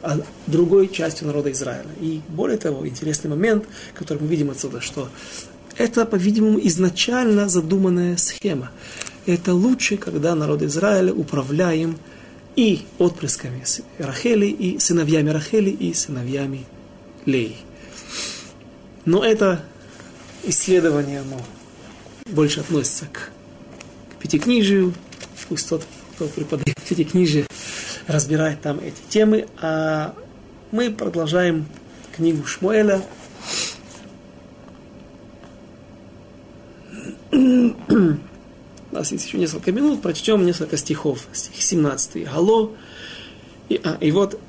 над 0.02 0.24
другой 0.46 0.88
частью 0.88 1.26
народа 1.26 1.50
Израиля. 1.52 1.88
И 2.00 2.20
более 2.28 2.58
того, 2.58 2.86
интересный 2.86 3.30
момент, 3.30 3.64
который 3.94 4.22
мы 4.22 4.28
видим 4.28 4.50
отсюда, 4.50 4.80
что 4.80 5.08
это, 5.76 6.06
по-видимому, 6.06 6.58
изначально 6.62 7.48
задуманная 7.48 8.16
схема. 8.16 8.70
Это 9.26 9.54
лучше, 9.54 9.96
когда 9.96 10.34
народ 10.34 10.62
Израиля 10.62 11.12
управляем 11.12 11.98
и 12.54 12.86
отпрысками 12.98 13.62
Рахели, 13.98 14.46
и 14.46 14.78
сыновьями 14.78 15.30
Рахели, 15.30 15.70
и 15.70 15.92
сыновьями 15.92 16.64
лей. 17.26 17.56
Но 19.04 19.24
это 19.24 19.62
исследование, 20.44 21.20
оно 21.20 21.40
больше 22.26 22.60
относится 22.60 23.06
к, 23.06 23.30
к 24.12 24.22
пятикнижию. 24.22 24.94
Пусть 25.48 25.68
тот, 25.68 25.84
кто 26.14 26.26
преподает 26.26 26.76
пятикнижие, 26.88 27.46
разбирает 28.06 28.62
там 28.62 28.80
эти 28.80 29.00
темы. 29.08 29.46
А 29.60 30.14
мы 30.70 30.90
продолжаем 30.90 31.66
книгу 32.16 32.44
Шмуэля. 32.46 33.02
У 37.30 37.74
нас 38.92 39.12
есть 39.12 39.26
еще 39.26 39.38
несколько 39.38 39.72
минут, 39.72 40.00
прочтем 40.00 40.46
несколько 40.46 40.76
стихов. 40.76 41.26
Стих 41.32 41.62
17. 41.62 42.24
Гало. 42.24 42.72
И, 43.68 43.80
а, 43.84 43.98
и 44.00 44.10
вот 44.10 44.40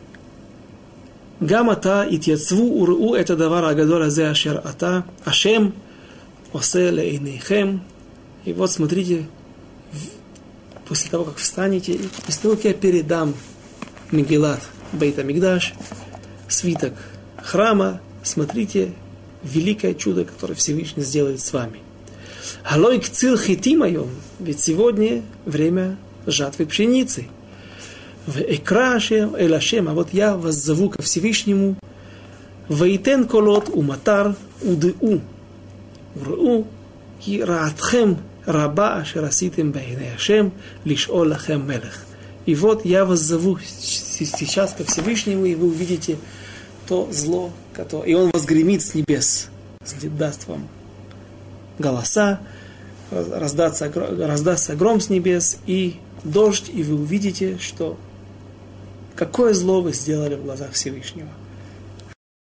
Гамата 1.39 2.07
итьяцву 2.09 2.81
уру 2.81 3.13
это 3.13 3.35
давара 3.35 3.75
гадора 3.75 4.09
зе 4.09 4.27
ашер 4.27 4.59
ата, 4.63 5.05
ашем, 5.23 5.75
осе 6.51 6.89
лейнейхем. 6.89 7.81
И 8.43 8.53
вот 8.53 8.71
смотрите, 8.71 9.27
после 10.87 11.11
того, 11.11 11.25
как 11.25 11.37
встанете, 11.37 11.99
из 12.27 12.37
того, 12.37 12.55
как 12.55 12.65
я 12.65 12.73
передам 12.73 13.35
Мегелат 14.11 14.61
Бейта 14.93 15.23
Мигдаш, 15.23 15.75
свиток 16.47 16.93
храма, 17.43 18.01
смотрите, 18.23 18.93
великое 19.43 19.93
чудо, 19.93 20.25
которое 20.25 20.55
Всевышний 20.55 21.03
сделает 21.03 21.39
с 21.39 21.53
вами. 21.53 21.81
Голой 22.67 22.99
к 22.99 23.09
цил 23.09 23.37
хити 23.37 23.75
моем, 23.75 24.09
ведь 24.39 24.59
сегодня 24.59 25.21
время 25.45 25.97
жатвы 26.25 26.65
пшеницы– 26.65 27.27
в 28.27 28.39
экрашем 28.41 29.35
элашем, 29.37 29.87
а 29.87 29.93
вот 29.93 30.13
я 30.13 30.35
вас 30.35 30.55
зову 30.55 30.89
ко 30.89 31.01
Всевышнему, 31.01 31.77
Вейтен 32.69 33.25
колот 33.25 33.69
уматар 33.69 34.35
удыу, 34.61 35.21
урау, 36.15 36.67
ки 37.21 37.41
раатхем 37.41 38.17
раба 38.45 38.95
ашераситем 38.95 39.71
бейнеашем, 39.71 40.51
лишь 40.83 41.07
олахем 41.09 41.65
мелех. 41.65 42.03
И 42.45 42.55
вот 42.55 42.83
я 42.85 43.05
вас 43.05 43.19
зову 43.19 43.57
сейчас 43.59 44.73
ко 44.73 44.83
Всевышнему, 44.83 45.45
и 45.45 45.55
вы 45.55 45.67
увидите 45.67 46.17
то 46.87 47.09
зло, 47.11 47.51
которое... 47.73 48.09
И 48.09 48.13
он 48.13 48.31
возгремит 48.31 48.81
с 48.81 48.93
небес, 48.93 49.47
даст 50.17 50.47
вам 50.47 50.67
голоса, 51.79 52.39
раздаться, 53.11 53.91
раздастся 53.93 54.75
гром 54.75 54.99
с 54.99 55.09
небес 55.09 55.57
и 55.65 55.95
дождь, 56.23 56.69
и 56.73 56.83
вы 56.83 56.95
увидите, 56.95 57.57
что 57.59 57.97
Какое 59.17 59.51
зло 59.55 59.81
вы 59.81 59.93
сделали 59.93 60.35
в 60.35 60.43
глазах 60.43 60.73
Всевышнего? 60.73 61.29